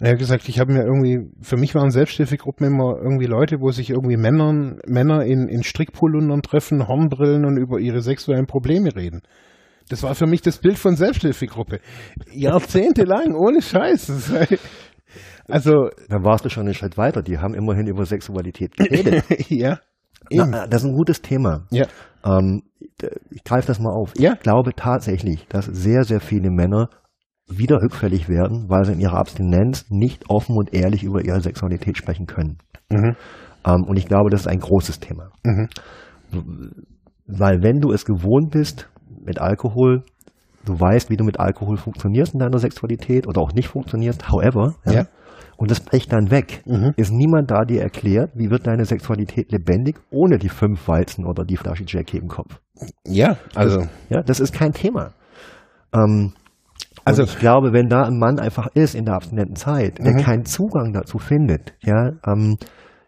er 0.00 0.12
hat 0.12 0.18
gesagt, 0.18 0.48
ich 0.48 0.58
habe 0.58 0.72
mir 0.72 0.82
irgendwie, 0.82 1.30
für 1.42 1.56
mich 1.56 1.76
waren 1.76 1.90
Selbsthilfegruppen 1.90 2.66
immer 2.66 2.96
irgendwie 3.00 3.26
Leute, 3.26 3.60
wo 3.60 3.70
sich 3.70 3.90
irgendwie 3.90 4.16
Männern, 4.16 4.80
Männer 4.84 5.24
in, 5.24 5.48
in 5.48 5.62
Strickpolundern 5.62 6.42
treffen, 6.42 6.88
Hornbrillen 6.88 7.44
und 7.44 7.56
über 7.56 7.78
ihre 7.78 8.00
sexuellen 8.00 8.46
Probleme 8.46 8.96
reden. 8.96 9.22
Das 9.88 10.02
war 10.02 10.14
für 10.14 10.26
mich 10.26 10.42
das 10.42 10.58
Bild 10.58 10.78
von 10.78 10.96
Selbsthilfegruppe. 10.96 11.80
Jahrzehntelang, 12.32 13.34
ohne 13.34 13.62
Scheiß. 13.62 14.32
Also, 15.48 15.90
Dann 16.08 16.24
warst 16.24 16.44
du 16.44 16.48
schon 16.48 16.64
einen 16.64 16.74
Schritt 16.74 16.96
weiter. 16.96 17.22
Die 17.22 17.38
haben 17.38 17.54
immerhin 17.54 17.86
über 17.86 18.06
Sexualität 18.06 18.76
geredet. 18.76 19.24
ja. 19.50 19.78
Na, 20.30 20.66
das 20.66 20.82
ist 20.82 20.88
ein 20.88 20.94
gutes 20.94 21.20
Thema. 21.20 21.66
Ja. 21.70 21.86
Ähm, 22.24 22.62
ich 23.30 23.44
greife 23.44 23.66
das 23.66 23.80
mal 23.80 23.92
auf. 23.92 24.12
Ja. 24.16 24.34
Ich 24.34 24.40
glaube 24.40 24.72
tatsächlich, 24.74 25.46
dass 25.48 25.66
sehr, 25.66 26.04
sehr 26.04 26.20
viele 26.20 26.50
Männer 26.50 26.88
wieder 27.48 27.82
rückfällig 27.82 28.28
werden, 28.28 28.68
weil 28.68 28.84
sie 28.84 28.92
in 28.92 29.00
ihrer 29.00 29.18
Abstinenz 29.18 29.86
nicht 29.90 30.30
offen 30.30 30.56
und 30.56 30.72
ehrlich 30.72 31.02
über 31.02 31.24
ihre 31.24 31.40
Sexualität 31.40 31.98
sprechen 31.98 32.26
können. 32.26 32.58
Mhm. 32.90 33.16
Ähm, 33.66 33.84
und 33.86 33.96
ich 33.96 34.06
glaube, 34.06 34.30
das 34.30 34.42
ist 34.42 34.46
ein 34.46 34.60
großes 34.60 35.00
Thema. 35.00 35.30
Mhm. 35.44 35.68
Weil 37.26 37.62
wenn 37.62 37.80
du 37.80 37.92
es 37.92 38.04
gewohnt 38.04 38.50
bist 38.52 38.88
mit 39.24 39.40
Alkohol, 39.40 40.02
du 40.64 40.78
weißt, 40.78 41.10
wie 41.10 41.16
du 41.16 41.24
mit 41.24 41.40
Alkohol 41.40 41.76
funktionierst 41.76 42.34
in 42.34 42.40
deiner 42.40 42.58
Sexualität 42.58 43.26
oder 43.26 43.40
auch 43.40 43.52
nicht 43.52 43.68
funktionierst, 43.68 44.30
however, 44.30 44.74
Ja. 44.84 45.06
und 45.56 45.70
das 45.70 45.80
bricht 45.80 46.12
dann 46.12 46.30
weg, 46.30 46.62
Mhm. 46.66 46.92
ist 46.96 47.12
niemand 47.12 47.50
da, 47.50 47.64
dir 47.64 47.82
erklärt, 47.82 48.30
wie 48.34 48.50
wird 48.50 48.66
deine 48.66 48.84
Sexualität 48.84 49.50
lebendig 49.52 49.96
ohne 50.10 50.38
die 50.38 50.48
fünf 50.48 50.86
Weizen 50.88 51.24
oder 51.26 51.44
die 51.44 51.56
Flasche 51.56 51.84
Jackie 51.86 52.18
im 52.18 52.28
Kopf. 52.28 52.60
Ja, 53.06 53.36
also, 53.54 53.86
Ja, 54.08 54.22
das 54.22 54.40
ist 54.40 54.52
kein 54.52 54.72
Thema. 54.72 55.12
Ähm, 55.94 56.32
Also 57.04 57.24
ich 57.24 57.38
glaube, 57.38 57.72
wenn 57.72 57.88
da 57.88 58.02
ein 58.04 58.18
Mann 58.18 58.38
einfach 58.38 58.68
ist 58.74 58.94
in 58.94 59.04
der 59.04 59.14
abstinenten 59.14 59.56
Zeit, 59.56 59.98
der 59.98 60.12
mhm. 60.14 60.18
keinen 60.22 60.44
Zugang 60.44 60.92
dazu 60.92 61.18
findet, 61.18 61.74
ja, 61.82 62.10
ähm, 62.26 62.56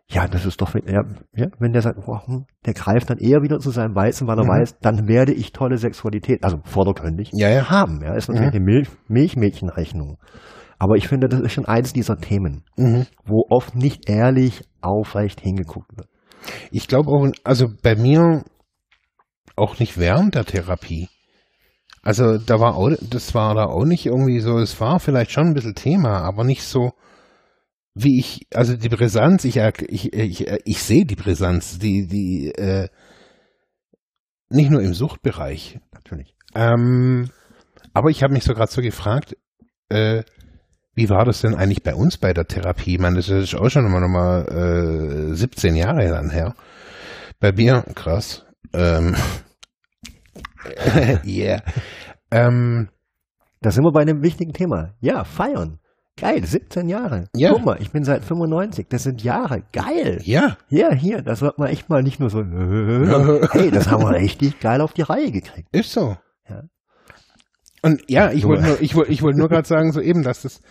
ja, 0.08 0.28
das 0.28 0.44
ist 0.44 0.60
doch, 0.60 0.74
ja, 0.74 1.02
ja 1.34 1.46
wenn 1.58 1.72
der 1.72 1.82
sagt, 1.82 1.98
oh, 2.06 2.18
der 2.66 2.74
greift 2.74 3.10
dann 3.10 3.18
eher 3.18 3.42
wieder 3.42 3.58
zu 3.58 3.70
seinem 3.70 3.94
Weizen, 3.94 4.26
weil 4.26 4.38
er 4.38 4.44
mhm. 4.44 4.48
weiß, 4.48 4.78
dann 4.80 5.08
werde 5.08 5.32
ich 5.32 5.52
tolle 5.52 5.78
Sexualität, 5.78 6.44
also 6.44 6.58
vordergründig, 6.64 7.30
ja, 7.32 7.48
ja. 7.48 7.70
haben. 7.70 8.00
Ja, 8.02 8.14
ist 8.14 8.28
natürlich 8.28 8.52
mhm. 8.52 8.56
eine 8.56 8.64
Milch, 8.64 8.88
Milchmädchenrechnung. 9.08 10.18
Aber 10.78 10.96
ich 10.96 11.08
finde, 11.08 11.28
das 11.28 11.40
ist 11.40 11.52
schon 11.52 11.66
eines 11.66 11.92
dieser 11.92 12.18
Themen, 12.18 12.64
mhm. 12.76 13.06
wo 13.24 13.46
oft 13.48 13.74
nicht 13.74 14.08
ehrlich 14.08 14.64
aufrecht 14.82 15.40
hingeguckt 15.40 15.96
wird. 15.96 16.08
Ich 16.70 16.88
glaube 16.88 17.10
auch, 17.10 17.26
also 17.42 17.68
bei 17.82 17.96
mir 17.96 18.44
auch 19.56 19.78
nicht 19.78 19.98
während 19.98 20.34
der 20.34 20.44
Therapie. 20.44 21.08
Also 22.02 22.36
da 22.36 22.60
war 22.60 22.76
auch, 22.76 22.90
das 23.00 23.34
war 23.34 23.54
da 23.54 23.64
auch 23.64 23.84
nicht 23.84 24.04
irgendwie 24.04 24.40
so, 24.40 24.58
es 24.58 24.78
war 24.80 25.00
vielleicht 25.00 25.30
schon 25.30 25.46
ein 25.46 25.54
bisschen 25.54 25.74
Thema, 25.74 26.20
aber 26.20 26.44
nicht 26.44 26.64
so, 26.64 26.92
wie 27.94 28.18
ich, 28.18 28.46
also 28.52 28.76
die 28.76 28.88
Brisanz, 28.88 29.44
ich, 29.44 29.56
ich, 29.56 30.12
ich, 30.12 30.46
ich 30.64 30.82
sehe 30.82 31.04
die 31.04 31.14
Brisanz, 31.14 31.78
die, 31.78 32.06
die, 32.06 32.50
äh, 32.50 32.88
nicht 34.48 34.70
nur 34.70 34.82
im 34.82 34.94
Suchtbereich. 34.94 35.78
Natürlich. 35.92 36.34
Ähm, 36.54 37.30
aber 37.92 38.10
ich 38.10 38.22
habe 38.22 38.32
mich 38.32 38.44
so 38.44 38.52
gerade 38.54 38.70
so 38.70 38.82
gefragt, 38.82 39.36
äh, 39.88 40.24
wie 40.94 41.08
war 41.08 41.24
das 41.24 41.40
denn 41.40 41.54
eigentlich 41.54 41.82
bei 41.82 41.94
uns 41.94 42.18
bei 42.18 42.32
der 42.32 42.46
Therapie? 42.46 42.94
Ich 42.94 43.00
meine, 43.00 43.16
das 43.16 43.28
ist 43.28 43.54
auch 43.54 43.68
schon 43.68 43.90
mal, 43.90 44.06
mal 44.08 45.30
äh, 45.30 45.34
17 45.34 45.74
Jahre 45.74 46.08
dann 46.08 46.30
her. 46.30 46.54
Bei 47.40 47.52
mir, 47.52 47.84
krass. 47.94 48.44
Ähm, 48.72 49.16
yeah. 51.24 51.62
Ähm, 52.30 52.88
da 53.60 53.70
sind 53.70 53.84
wir 53.84 53.92
bei 53.92 54.02
einem 54.02 54.22
wichtigen 54.22 54.52
Thema. 54.52 54.94
Ja, 55.00 55.24
feiern. 55.24 55.78
Geil, 56.16 56.44
17 56.44 56.88
Jahre. 56.88 57.28
Ja. 57.34 57.50
Guck 57.52 57.64
mal, 57.64 57.76
ich 57.80 57.90
bin 57.90 58.04
seit 58.04 58.24
95. 58.24 58.86
Das 58.88 59.02
sind 59.02 59.22
Jahre. 59.22 59.64
Geil. 59.72 60.20
Ja. 60.22 60.56
Ja, 60.68 60.92
hier, 60.94 61.22
das 61.22 61.42
wird 61.42 61.58
man 61.58 61.68
echt 61.68 61.88
mal 61.88 62.02
nicht 62.02 62.20
nur 62.20 62.30
so, 62.30 62.38
hey, 63.52 63.70
das 63.70 63.90
haben 63.90 64.04
wir 64.04 64.12
richtig 64.12 64.60
geil 64.60 64.80
auf 64.80 64.92
die 64.92 65.02
Reihe 65.02 65.32
gekriegt. 65.32 65.68
Ist 65.72 65.92
so. 65.92 66.16
Ja. 66.48 66.62
Und 67.82 68.02
ja, 68.08 68.30
ich 68.30 68.44
wollte 68.44 68.64
nur, 68.64 68.80
ich 68.80 68.94
wollte, 68.94 69.12
ich 69.12 69.22
wollte 69.22 69.38
nur 69.38 69.48
gerade 69.48 69.66
sagen, 69.66 69.92
so 69.92 70.00
eben, 70.00 70.22
dass 70.22 70.42
das, 70.42 70.62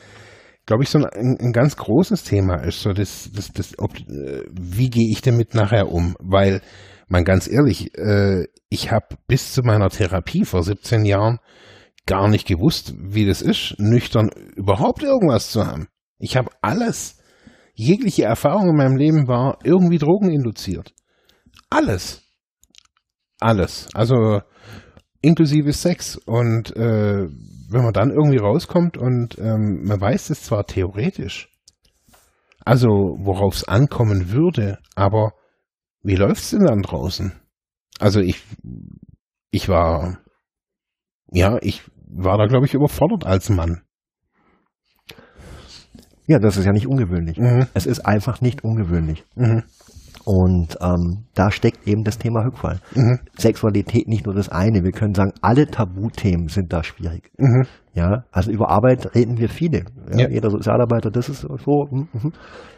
glaube 0.66 0.84
ich, 0.84 0.90
so 0.90 1.00
ein, 1.00 1.38
ein, 1.40 1.52
ganz 1.52 1.76
großes 1.76 2.24
Thema 2.24 2.64
ist. 2.64 2.82
So 2.82 2.94
das, 2.94 3.30
das, 3.36 3.52
das, 3.52 3.78
ob, 3.80 3.98
äh, 3.98 4.44
wie 4.50 4.90
gehe 4.90 5.12
ich 5.12 5.22
damit 5.22 5.54
nachher 5.54 5.92
um? 5.92 6.16
Weil, 6.20 6.62
man 7.08 7.24
ganz 7.24 7.48
ehrlich, 7.48 7.98
äh, 7.98 8.46
ich 8.70 8.92
habe 8.92 9.16
bis 9.28 9.54
zu 9.54 9.62
meiner 9.62 9.90
Therapie 9.90 10.46
vor 10.46 10.64
17 10.64 11.06
Jahren 11.06 11.40
gar 12.06 12.28
nicht 12.28 12.48
gewusst, 12.48 12.94
wie 12.98 13.26
das 13.26 13.42
ist, 13.42 13.76
nüchtern 13.78 14.30
überhaupt 14.56 15.04
irgendwas 15.04 15.52
zu 15.52 15.66
haben. 15.66 15.88
Ich 16.18 16.38
habe 16.38 16.50
alles, 16.62 17.20
jegliche 17.74 18.24
Erfahrung 18.24 18.70
in 18.70 18.76
meinem 18.76 18.98
Leben 18.98 19.28
war 19.28 19.60
irgendwie 19.64 19.98
drogeninduziert. 19.98 20.94
Alles. 21.70 22.22
Alles. 23.40 23.88
Also 23.94 24.42
inklusive 25.22 25.74
Sex. 25.74 26.18
Und 26.18 26.76
äh, 26.76 27.28
wenn 27.70 27.84
man 27.84 27.94
dann 27.94 28.12
irgendwie 28.12 28.38
rauskommt 28.38 28.98
und 28.98 29.38
ähm, 29.40 29.84
man 29.84 30.00
weiß 30.00 30.30
es 30.30 30.44
zwar 30.44 30.66
theoretisch, 30.66 31.50
also 32.66 32.88
worauf 32.88 33.56
es 33.56 33.68
ankommen 33.68 34.32
würde, 34.32 34.80
aber 34.96 35.34
wie 36.02 36.16
läuft's 36.16 36.52
denn 36.52 36.66
dann 36.66 36.82
draußen? 36.82 37.34
Also 38.00 38.20
ich, 38.20 38.42
ich 39.52 39.70
war, 39.70 40.20
ja, 41.34 41.58
ich 41.62 41.84
war 42.08 42.38
da, 42.38 42.46
glaube 42.46 42.66
ich, 42.66 42.74
überfordert 42.74 43.26
als 43.26 43.50
Mann. 43.50 43.82
Ja, 46.28 46.40
das 46.40 46.58
ist 46.58 46.66
ja 46.66 46.72
nicht 46.72 46.88
ungewöhnlich. 46.88 47.38
Mhm. 47.38 47.68
Es 47.74 47.86
ist 47.86 48.06
einfach 48.06 48.40
nicht 48.40 48.64
ungewöhnlich. 48.64 49.26
Mhm. 49.36 49.64
Und 50.26 50.78
ähm, 50.80 51.26
da 51.34 51.52
steckt 51.52 51.86
eben 51.86 52.04
das 52.04 52.18
Thema 52.18 52.46
Rückfall. 52.46 52.80
Mhm. 52.96 53.20
Sexualität 53.38 54.08
nicht 54.08 54.26
nur 54.26 54.34
das 54.34 54.48
eine. 54.48 54.84
Wir 54.84 54.92
können 54.92 55.14
sagen, 55.14 55.34
alle 55.42 55.68
Tabuthemen 55.68 56.48
sind 56.48 56.72
da 56.72 56.82
schwierig. 56.84 57.30
Mhm. 57.38 57.66
Ja, 57.94 58.24
also 58.32 58.52
über 58.52 58.70
Arbeit 58.70 59.14
reden 59.16 59.38
wir 59.38 59.50
viele. 59.50 59.84
Ja, 60.12 60.22
ja. 60.22 60.30
Jeder 60.30 60.50
Sozialarbeiter, 60.50 61.12
das 61.12 61.28
ist 61.28 61.42
so. 61.42 61.88
Mhm. 61.92 62.32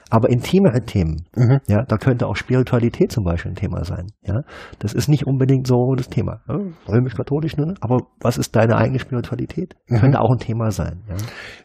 Aber 0.10 0.30
intimere 0.30 0.82
Themen, 0.82 1.26
mhm. 1.36 1.60
ja, 1.68 1.84
da 1.84 1.98
könnte 1.98 2.28
auch 2.28 2.36
Spiritualität 2.36 3.12
zum 3.12 3.24
Beispiel 3.24 3.52
ein 3.52 3.56
Thema 3.56 3.84
sein. 3.84 4.08
Ja, 4.22 4.42
das 4.80 4.94
ist 4.94 5.10
nicht 5.10 5.26
unbedingt 5.26 5.66
so 5.66 5.96
das 5.96 6.10
Thema. 6.10 6.42
Ja? 6.48 6.60
Römisch-katholisch, 6.88 7.58
ne? 7.58 7.74
aber 7.82 8.00
was 8.20 8.38
ist 8.38 8.56
deine 8.56 8.78
eigene 8.78 9.00
Spiritualität? 9.00 9.76
Mhm. 9.88 9.98
Könnte 9.98 10.22
auch 10.22 10.32
ein 10.32 10.40
Thema 10.40 10.70
sein. 10.70 11.02
Ja? 11.10 11.16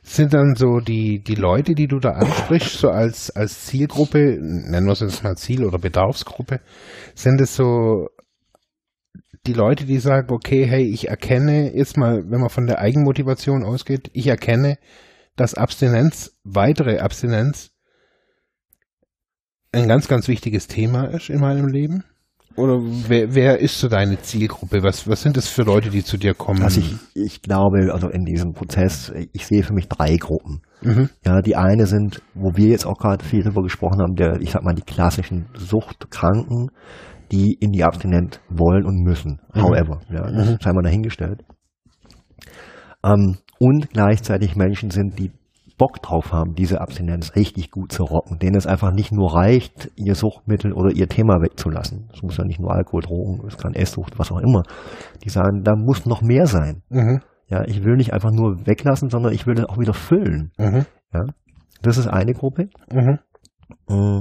Sind 0.02 0.32
dann 0.32 0.54
so 0.54 0.78
die 0.78 1.22
die 1.22 1.34
Leute, 1.34 1.74
die 1.74 1.86
du 1.86 1.98
da 1.98 2.12
ansprichst, 2.12 2.78
so 2.78 2.88
als 2.88 3.30
als 3.30 3.66
Zielgruppe, 3.66 4.38
nennen 4.40 4.86
wir 4.86 4.92
es 4.92 5.00
jetzt 5.00 5.22
mal 5.22 5.36
Ziel 5.36 5.64
oder 5.64 5.78
Bedarfsgruppe, 5.78 6.60
sind 7.14 7.40
es 7.40 7.54
so 7.54 8.06
die 9.46 9.52
Leute, 9.52 9.86
die 9.86 9.98
sagen, 9.98 10.32
okay, 10.32 10.66
hey, 10.66 10.84
ich 10.84 11.08
erkenne 11.08 11.74
jetzt 11.74 11.96
mal, 11.96 12.24
wenn 12.28 12.40
man 12.40 12.50
von 12.50 12.66
der 12.66 12.78
Eigenmotivation 12.78 13.64
ausgeht, 13.64 14.10
ich 14.12 14.26
erkenne, 14.26 14.76
dass 15.36 15.54
Abstinenz, 15.54 16.36
weitere 16.44 16.98
Abstinenz 16.98 17.69
ein 19.72 19.88
ganz, 19.88 20.08
ganz 20.08 20.28
wichtiges 20.28 20.66
Thema 20.66 21.04
ist 21.04 21.30
in 21.30 21.40
meinem 21.40 21.68
Leben? 21.68 22.04
Oder 22.56 22.80
wer, 22.82 23.34
wer 23.34 23.58
ist 23.60 23.78
so 23.78 23.88
deine 23.88 24.20
Zielgruppe? 24.20 24.82
Was, 24.82 25.08
was 25.08 25.22
sind 25.22 25.36
das 25.36 25.48
für 25.48 25.62
Leute, 25.62 25.88
die 25.90 26.02
zu 26.02 26.16
dir 26.16 26.34
kommen? 26.34 26.62
Also 26.62 26.80
ich, 26.80 26.96
ich 27.14 27.42
glaube, 27.42 27.92
also 27.92 28.08
in 28.08 28.24
diesem 28.24 28.52
Prozess, 28.52 29.12
ich 29.32 29.46
sehe 29.46 29.62
für 29.62 29.72
mich 29.72 29.88
drei 29.88 30.16
Gruppen. 30.16 30.62
Mhm. 30.82 31.08
Ja, 31.24 31.42
die 31.42 31.56
eine 31.56 31.86
sind, 31.86 32.22
wo 32.34 32.56
wir 32.56 32.68
jetzt 32.68 32.86
auch 32.86 32.98
gerade 32.98 33.24
viel 33.24 33.44
darüber 33.44 33.62
gesprochen 33.62 34.00
haben, 34.02 34.14
der, 34.14 34.40
ich 34.40 34.50
sag 34.50 34.64
mal, 34.64 34.74
die 34.74 34.82
klassischen 34.82 35.46
Suchtkranken, 35.54 36.70
die 37.30 37.54
in 37.54 37.70
die 37.70 37.84
Abstinent 37.84 38.40
wollen 38.48 38.84
und 38.84 39.00
müssen. 39.02 39.40
Mhm. 39.54 39.62
However, 39.62 40.00
ja, 40.10 40.30
das 40.30 40.50
mhm. 40.50 40.56
sei 40.60 40.72
mal 40.72 40.82
dahingestellt. 40.82 41.44
Ähm, 43.04 43.38
und 43.60 43.90
gleichzeitig 43.90 44.56
Menschen 44.56 44.90
sind, 44.90 45.18
die 45.18 45.30
Bock 45.80 46.02
drauf 46.02 46.30
haben, 46.30 46.54
diese 46.54 46.82
Abstinenz 46.82 47.34
richtig 47.36 47.70
gut 47.70 47.90
zu 47.90 48.04
rocken, 48.04 48.38
denen 48.38 48.54
es 48.54 48.66
einfach 48.66 48.92
nicht 48.92 49.12
nur 49.12 49.34
reicht, 49.34 49.90
ihr 49.96 50.14
Suchtmittel 50.14 50.74
oder 50.74 50.90
ihr 50.94 51.08
Thema 51.08 51.40
wegzulassen. 51.40 52.10
Es 52.12 52.22
muss 52.22 52.36
ja 52.36 52.44
nicht 52.44 52.60
nur 52.60 52.70
Alkohol, 52.70 53.00
Drogen, 53.00 53.46
es 53.46 53.56
kann 53.56 53.72
Esssucht, 53.72 54.18
was 54.18 54.30
auch 54.30 54.40
immer. 54.40 54.62
Die 55.24 55.30
sagen, 55.30 55.62
da 55.64 55.74
muss 55.74 56.04
noch 56.04 56.20
mehr 56.20 56.44
sein. 56.44 56.82
Mhm. 56.90 57.20
Ja, 57.48 57.64
ich 57.64 57.82
will 57.82 57.96
nicht 57.96 58.12
einfach 58.12 58.30
nur 58.30 58.66
weglassen, 58.66 59.08
sondern 59.08 59.32
ich 59.32 59.46
will 59.46 59.54
das 59.54 59.70
auch 59.70 59.78
wieder 59.78 59.94
füllen. 59.94 60.52
Mhm. 60.58 60.84
Ja, 61.14 61.24
das 61.80 61.96
ist 61.96 62.08
eine 62.08 62.34
Gruppe. 62.34 62.68
Mhm. 62.92 63.18
Mm, 63.88 64.20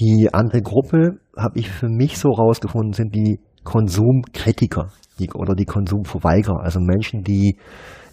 die 0.00 0.30
andere 0.32 0.60
Gruppe 0.60 1.20
habe 1.36 1.56
ich 1.60 1.70
für 1.70 1.88
mich 1.88 2.18
so 2.18 2.30
rausgefunden, 2.30 2.94
sind 2.94 3.14
die 3.14 3.38
Konsumkritiker 3.62 4.88
die, 5.20 5.30
oder 5.30 5.54
die 5.54 5.66
Konsumverweigerer, 5.66 6.60
also 6.60 6.80
Menschen, 6.80 7.22
die 7.22 7.58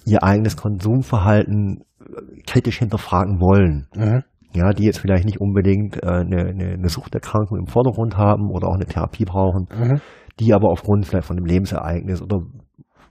ihr 0.08 0.24
eigenes 0.24 0.56
Konsumverhalten 0.56 1.84
kritisch 2.46 2.80
hinterfragen 2.80 3.40
wollen. 3.40 3.88
Mhm. 3.96 4.24
Ja, 4.54 4.72
die 4.72 4.86
jetzt 4.86 5.00
vielleicht 5.00 5.26
nicht 5.26 5.42
unbedingt 5.42 6.02
äh, 6.02 6.08
eine, 6.08 6.46
eine, 6.48 6.74
eine 6.74 6.90
Suchterkrankung 6.90 7.60
im 7.60 7.68
Vordergrund 7.68 8.18
haben 8.18 8.50
oder 8.50 8.70
auch 8.70 8.76
eine 8.76 8.86
Therapie 8.86 9.26
brauchen, 9.26 9.68
mhm. 9.78 10.00
die 10.40 10.54
aber 10.54 10.70
aufgrund 10.70 11.06
vielleicht 11.06 11.28
von 11.28 11.38
einem 11.38 11.46
Lebensereignis 11.46 12.22
oder 12.22 12.40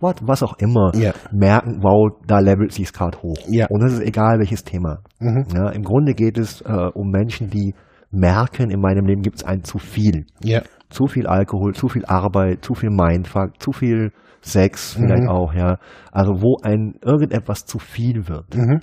was, 0.01 0.17
was 0.23 0.43
auch 0.43 0.55
immer 0.59 0.93
ja. 0.95 1.13
merken, 1.33 1.79
wow, 1.83 2.11
da 2.27 2.41
levelt 2.41 2.73
sich 2.73 2.93
gerade 2.93 3.19
hoch. 3.23 3.39
Ja. 3.49 3.67
Und 3.69 3.83
das 3.83 3.93
ist 3.93 4.03
egal 4.03 4.39
welches 4.39 4.65
Thema. 4.65 4.99
Mhm. 5.21 5.45
Ja, 5.55 5.71
Im 5.71 5.83
Grunde 5.83 6.15
geht 6.15 6.39
es 6.39 6.63
äh, 6.63 6.91
um 6.95 7.11
Menschen, 7.11 7.51
die 7.51 7.75
merken, 8.11 8.71
in 8.71 8.81
meinem 8.81 9.07
Leben 9.07 9.23
gibt 9.23 9.37
es 9.37 9.45
ein 9.45 9.63
zu 9.63 9.79
viel. 9.79 10.27
Ja. 10.43 10.63
Zu 10.89 11.07
viel 11.07 11.27
Alkohol, 11.27 11.75
zu 11.75 11.89
viel 11.89 12.05
Arbeit, 12.07 12.65
zu 12.65 12.75
viel 12.75 12.91
Mindfuck, 12.91 13.61
zu 13.61 13.73
viel 13.73 14.13
Sex 14.47 14.95
vielleicht 14.95 15.25
mhm. 15.25 15.29
auch, 15.29 15.53
ja. 15.53 15.79
Also 16.13 16.41
wo 16.41 16.59
ein 16.63 16.95
irgendetwas 17.03 17.67
zu 17.67 17.79
viel 17.79 18.29
wird 18.29 18.55
mhm. 18.55 18.81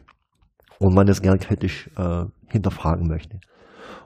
und 0.79 0.93
man 0.93 1.05
das 1.05 1.21
gern 1.21 1.39
kritisch 1.39 1.89
äh, 1.97 2.25
hinterfragen 2.47 3.07
möchte. 3.07 3.39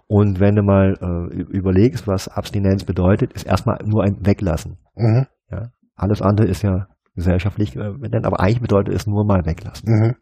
Und 0.07 0.39
wenn 0.39 0.55
du 0.55 0.63
mal 0.63 0.93
äh, 1.01 1.35
überlegst, 1.35 2.07
was 2.07 2.29
Abstinenz 2.29 2.85
bedeutet, 2.85 3.33
ist 3.33 3.45
erstmal 3.45 3.79
nur 3.83 4.03
ein 4.03 4.25
Weglassen. 4.25 4.77
Mhm. 4.95 5.25
Ja. 5.51 5.69
Alles 5.95 6.21
andere 6.21 6.47
ist 6.47 6.61
ja 6.61 6.87
gesellschaftlich 7.15 7.75
äh, 7.75 7.91
benannt, 7.91 8.25
aber 8.25 8.39
eigentlich 8.39 8.61
bedeutet 8.61 8.93
es 8.93 9.07
nur 9.07 9.25
mal 9.25 9.45
weglassen. 9.45 9.91
Mhm. 9.91 10.15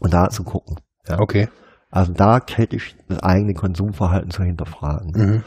Und 0.00 0.14
da 0.14 0.28
zu 0.28 0.44
gucken. 0.44 0.76
Ja. 1.08 1.18
Okay. 1.20 1.48
Also 1.90 2.12
da 2.12 2.40
kritisch 2.40 2.96
das 3.08 3.22
eigene 3.22 3.54
Konsumverhalten 3.54 4.30
zu 4.30 4.42
hinterfragen. 4.42 5.12
Mhm. 5.14 5.42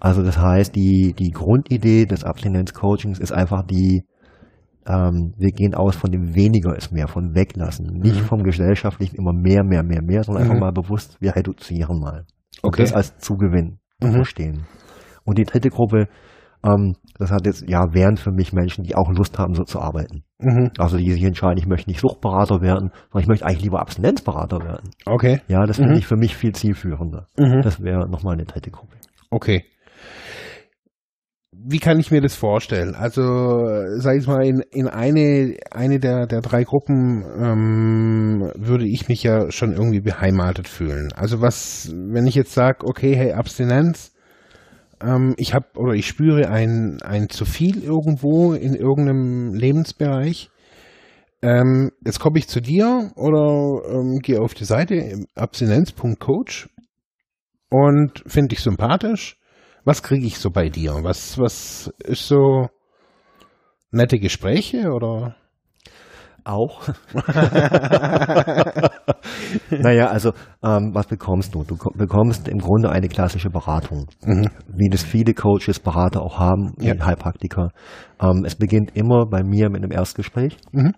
Also 0.00 0.22
das 0.22 0.38
heißt, 0.38 0.74
die, 0.74 1.14
die 1.16 1.30
Grundidee 1.30 2.06
des 2.06 2.24
Abstinenz-Coachings 2.24 3.20
ist 3.20 3.32
einfach 3.32 3.62
die, 3.62 4.04
ähm, 4.86 5.34
wir 5.36 5.50
gehen 5.50 5.74
aus 5.74 5.96
von 5.96 6.10
dem 6.10 6.34
weniger 6.34 6.76
ist 6.76 6.92
mehr, 6.92 7.08
von 7.08 7.34
weglassen. 7.34 7.86
Nicht 7.86 8.20
mhm. 8.20 8.26
vom 8.26 8.42
gesellschaftlichen 8.42 9.16
immer 9.16 9.32
mehr, 9.32 9.64
mehr, 9.64 9.82
mehr, 9.82 10.02
mehr, 10.02 10.22
sondern 10.24 10.44
mhm. 10.44 10.50
einfach 10.50 10.60
mal 10.60 10.72
bewusst, 10.72 11.16
wir 11.20 11.34
reduzieren 11.34 12.00
mal. 12.00 12.24
Okay. 12.62 12.66
Und 12.66 12.78
das 12.80 12.92
als 12.92 13.18
Zugewinn 13.18 13.78
mhm. 14.00 14.12
verstehen. 14.12 14.66
Und 15.24 15.38
die 15.38 15.44
dritte 15.44 15.70
Gruppe, 15.70 16.08
Ähm, 16.64 16.94
das 17.18 17.32
hat 17.32 17.44
jetzt, 17.44 17.68
ja, 17.68 17.92
wären 17.92 18.16
für 18.16 18.30
mich 18.30 18.52
Menschen, 18.52 18.84
die 18.84 18.94
auch 18.94 19.10
Lust 19.10 19.36
haben, 19.36 19.54
so 19.54 19.64
zu 19.64 19.80
arbeiten. 19.80 20.22
Mhm. 20.38 20.70
Also 20.78 20.96
die 20.96 21.10
sich 21.10 21.24
entscheiden, 21.24 21.58
ich 21.58 21.66
möchte 21.66 21.90
nicht 21.90 21.98
Suchtberater 21.98 22.60
werden, 22.60 22.92
sondern 23.10 23.22
ich 23.22 23.26
möchte 23.26 23.44
eigentlich 23.46 23.62
lieber 23.64 23.80
Abstinenzberater 23.80 24.60
werden. 24.60 24.90
Okay. 25.04 25.40
Ja, 25.48 25.66
das 25.66 25.78
Mhm. 25.78 25.82
finde 25.82 25.98
ich 25.98 26.06
für 26.06 26.16
mich 26.16 26.36
viel 26.36 26.52
zielführender. 26.54 27.26
Mhm. 27.36 27.62
Das 27.62 27.82
wäre 27.82 28.08
nochmal 28.08 28.34
eine 28.34 28.44
dritte 28.44 28.70
Gruppe. 28.70 28.94
Okay. 29.30 29.64
Wie 31.64 31.78
kann 31.78 32.00
ich 32.00 32.10
mir 32.10 32.20
das 32.20 32.34
vorstellen? 32.34 32.94
Also, 32.94 33.22
sag 33.98 34.16
ich 34.16 34.26
mal, 34.26 34.44
in, 34.44 34.62
in 34.70 34.88
eine, 34.88 35.56
eine 35.70 36.00
der, 36.00 36.26
der 36.26 36.40
drei 36.40 36.64
Gruppen 36.64 37.24
ähm, 37.38 38.52
würde 38.56 38.86
ich 38.86 39.08
mich 39.08 39.22
ja 39.22 39.50
schon 39.50 39.72
irgendwie 39.72 40.00
beheimatet 40.00 40.66
fühlen. 40.66 41.12
Also 41.14 41.40
was, 41.40 41.92
wenn 41.92 42.26
ich 42.26 42.34
jetzt 42.34 42.54
sage, 42.54 42.86
okay, 42.86 43.14
hey, 43.14 43.32
Abstinenz, 43.32 44.12
ähm, 45.02 45.34
ich 45.36 45.54
habe 45.54 45.66
oder 45.76 45.92
ich 45.92 46.06
spüre 46.06 46.48
ein, 46.48 47.00
ein 47.02 47.28
zu 47.28 47.44
viel 47.44 47.82
irgendwo 47.82 48.54
in 48.54 48.74
irgendeinem 48.74 49.54
Lebensbereich, 49.54 50.50
ähm, 51.42 51.90
jetzt 52.04 52.20
komme 52.20 52.38
ich 52.38 52.48
zu 52.48 52.60
dir 52.60 53.10
oder 53.16 53.82
ähm, 53.88 54.20
gehe 54.20 54.40
auf 54.40 54.54
die 54.54 54.64
Seite 54.64 55.24
abstinenz.coach 55.34 56.68
und 57.68 58.22
finde 58.26 58.48
dich 58.48 58.60
sympathisch. 58.60 59.38
Was 59.84 60.02
kriege 60.02 60.26
ich 60.26 60.38
so 60.38 60.50
bei 60.50 60.68
dir? 60.68 60.92
Was, 61.02 61.38
was 61.38 61.92
ist 62.04 62.26
so 62.28 62.68
nette 63.90 64.18
Gespräche 64.18 64.90
oder? 64.92 65.36
Auch. 66.44 66.88
naja, 69.70 70.06
also 70.08 70.32
ähm, 70.62 70.90
was 70.92 71.06
bekommst 71.06 71.54
du? 71.54 71.62
Du 71.64 71.76
ko- 71.76 71.92
bekommst 71.96 72.48
im 72.48 72.58
Grunde 72.58 72.90
eine 72.90 73.08
klassische 73.08 73.48
Beratung, 73.50 74.06
Mhm. 74.24 74.48
wie 74.66 74.88
das 74.88 75.02
viele 75.04 75.34
Coaches, 75.34 75.78
Berater 75.78 76.20
auch 76.22 76.38
haben, 76.40 76.74
ja. 76.80 76.94
Heilpraktiker. 77.04 77.70
Ähm, 78.20 78.44
es 78.44 78.56
beginnt 78.56 78.90
immer 78.96 79.26
bei 79.26 79.42
mir 79.44 79.70
mit 79.70 79.82
einem 79.82 79.92
Erstgespräch, 79.92 80.56
Mhm. 80.72 80.94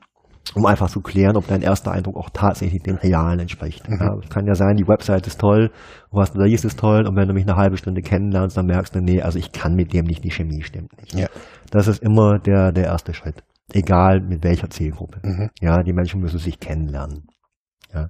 Um 0.54 0.66
einfach 0.66 0.88
zu 0.88 1.00
klären, 1.00 1.36
ob 1.36 1.46
dein 1.48 1.62
erster 1.62 1.92
Eindruck 1.92 2.16
auch 2.16 2.30
tatsächlich 2.30 2.82
dem 2.82 2.96
Realen 2.96 3.40
entspricht. 3.40 3.88
Mhm. 3.88 3.98
Ja, 4.00 4.14
es 4.22 4.28
kann 4.28 4.46
ja 4.46 4.54
sein, 4.54 4.76
die 4.76 4.86
Website 4.86 5.26
ist 5.26 5.40
toll, 5.40 5.70
was 6.10 6.32
du 6.32 6.38
da 6.38 6.44
liest 6.44 6.64
ist 6.64 6.78
toll, 6.78 7.06
und 7.06 7.16
wenn 7.16 7.26
du 7.28 7.34
mich 7.34 7.44
eine 7.44 7.56
halbe 7.56 7.76
Stunde 7.76 8.02
kennenlernst, 8.02 8.56
dann 8.56 8.66
merkst 8.66 8.94
du, 8.94 9.00
nee, 9.00 9.22
also 9.22 9.38
ich 9.38 9.52
kann 9.52 9.74
mit 9.74 9.92
dem 9.92 10.04
nicht, 10.04 10.22
die 10.22 10.30
Chemie 10.30 10.62
stimmt 10.62 10.96
nicht. 11.00 11.14
Ja. 11.14 11.28
Das 11.70 11.88
ist 11.88 12.02
immer 12.02 12.38
der, 12.38 12.72
der 12.72 12.84
erste 12.84 13.14
Schritt. 13.14 13.42
Egal 13.72 14.20
mit 14.20 14.44
welcher 14.44 14.68
Zielgruppe. 14.68 15.20
Mhm. 15.22 15.50
Ja, 15.60 15.82
die 15.82 15.92
Menschen 15.94 16.20
müssen 16.20 16.38
sich 16.38 16.60
kennenlernen. 16.60 17.26
Ja. 17.92 18.08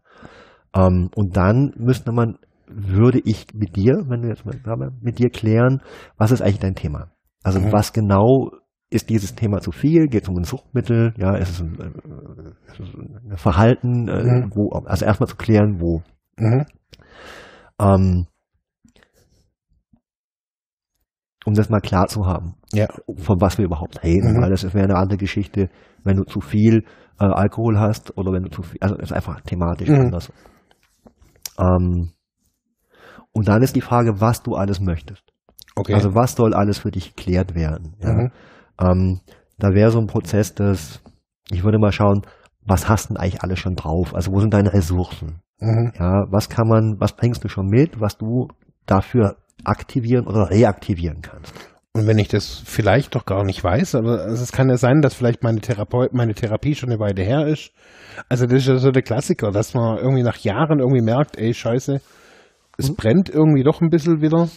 Ähm, 0.74 1.10
und 1.14 1.36
dann 1.36 1.72
müsste 1.76 2.10
man, 2.12 2.38
würde 2.66 3.20
ich 3.24 3.46
mit 3.54 3.76
dir, 3.76 3.94
wenn 4.08 4.22
du 4.22 4.28
jetzt 4.28 4.44
mal 4.44 4.90
mit 5.00 5.18
dir 5.18 5.30
klären, 5.30 5.80
was 6.18 6.32
ist 6.32 6.42
eigentlich 6.42 6.58
dein 6.58 6.74
Thema? 6.74 7.12
Also 7.44 7.60
Mhm. 7.60 7.72
was 7.72 7.92
genau 7.92 8.50
ist 8.94 9.10
dieses 9.10 9.34
Thema 9.34 9.60
zu 9.60 9.72
viel? 9.72 10.06
Geht 10.06 10.22
es 10.24 10.28
um 10.28 10.36
ein 10.36 10.44
Suchtmittel? 10.44 11.12
Ja, 11.16 11.34
ist 11.36 11.50
es 11.50 11.60
ein, 11.60 11.78
äh, 11.80 12.70
ist 12.70 12.80
es 12.80 12.94
ein 12.94 13.36
Verhalten? 13.36 14.08
Äh, 14.08 14.24
Mhm. 14.24 14.52
wo, 14.54 14.70
also 14.70 15.04
erstmal 15.04 15.28
zu 15.28 15.36
klären, 15.36 15.80
wo. 15.80 16.02
Mhm. 16.38 16.64
Ähm, 17.80 18.26
um 21.44 21.54
das 21.54 21.68
mal 21.68 21.80
klar 21.80 22.06
zu 22.06 22.24
haben, 22.26 22.54
Ja. 22.72 22.86
von 23.16 23.40
was 23.40 23.58
wir 23.58 23.64
überhaupt 23.66 24.02
reden, 24.02 24.34
Mhm. 24.34 24.42
weil 24.42 24.50
das 24.50 24.62
wäre 24.72 24.84
eine 24.84 24.96
andere 24.96 25.18
Geschichte, 25.18 25.68
wenn 26.02 26.16
du 26.16 26.24
zu 26.24 26.40
viel 26.40 26.84
äh, 27.20 27.24
Alkohol 27.26 27.78
hast 27.78 28.16
oder 28.16 28.32
wenn 28.32 28.42
du 28.44 28.50
zu 28.50 28.62
viel, 28.62 28.78
also 28.80 28.96
ist 28.96 29.12
einfach 29.12 29.40
thematisch 29.42 29.88
Mhm. 29.88 29.96
anders. 30.06 30.32
Ähm, 31.58 32.12
und 33.32 33.48
dann 33.48 33.62
ist 33.62 33.76
die 33.76 33.80
Frage, 33.82 34.20
was 34.20 34.42
du 34.42 34.54
alles 34.54 34.80
möchtest. 34.80 35.22
Okay. 35.76 35.94
Also 35.94 36.14
was 36.14 36.34
soll 36.34 36.54
alles 36.54 36.78
für 36.78 36.90
dich 36.90 37.14
geklärt 37.14 37.54
werden? 37.54 37.94
Ja? 38.00 38.12
Mhm. 38.12 38.30
Ähm, 38.80 39.20
da 39.58 39.72
wäre 39.74 39.90
so 39.90 39.98
ein 39.98 40.06
Prozess, 40.06 40.54
dass 40.54 41.00
ich 41.50 41.62
würde 41.64 41.78
mal 41.78 41.92
schauen, 41.92 42.22
was 42.66 42.88
hast 42.88 43.10
denn 43.10 43.16
eigentlich 43.16 43.42
alles 43.42 43.58
schon 43.58 43.76
drauf? 43.76 44.14
Also 44.14 44.32
wo 44.32 44.40
sind 44.40 44.54
deine 44.54 44.72
Ressourcen? 44.72 45.40
Mhm. 45.60 45.92
Ja, 45.98 46.24
was 46.30 46.48
kann 46.48 46.66
man, 46.68 46.96
was 46.98 47.14
bringst 47.16 47.44
du 47.44 47.48
schon 47.48 47.66
mit, 47.66 48.00
was 48.00 48.16
du 48.16 48.48
dafür 48.86 49.36
aktivieren 49.64 50.26
oder 50.26 50.50
reaktivieren 50.50 51.20
kannst? 51.22 51.52
Und 51.96 52.08
wenn 52.08 52.18
ich 52.18 52.26
das 52.26 52.62
vielleicht 52.64 53.14
doch 53.14 53.24
gar 53.24 53.44
nicht 53.44 53.62
weiß, 53.62 53.94
aber 53.94 54.26
es 54.26 54.50
kann 54.50 54.68
ja 54.68 54.76
sein, 54.76 55.00
dass 55.00 55.14
vielleicht 55.14 55.44
meine 55.44 55.60
Therapeut, 55.60 56.12
meine 56.12 56.34
Therapie 56.34 56.74
schon 56.74 56.90
eine 56.90 56.98
Weile 56.98 57.22
her 57.22 57.46
ist. 57.46 57.70
Also 58.28 58.46
das 58.46 58.54
ist 58.62 58.66
ja 58.66 58.76
so 58.78 58.90
der 58.90 59.02
Klassiker, 59.02 59.52
dass 59.52 59.74
man 59.74 59.98
irgendwie 59.98 60.24
nach 60.24 60.38
Jahren 60.38 60.80
irgendwie 60.80 61.04
merkt, 61.04 61.36
ey, 61.38 61.54
scheiße, 61.54 62.00
es 62.78 62.90
Mhm. 62.90 62.96
brennt 62.96 63.28
irgendwie 63.28 63.62
doch 63.62 63.80
ein 63.80 63.90
bisschen 63.90 64.20
wieder. 64.22 64.48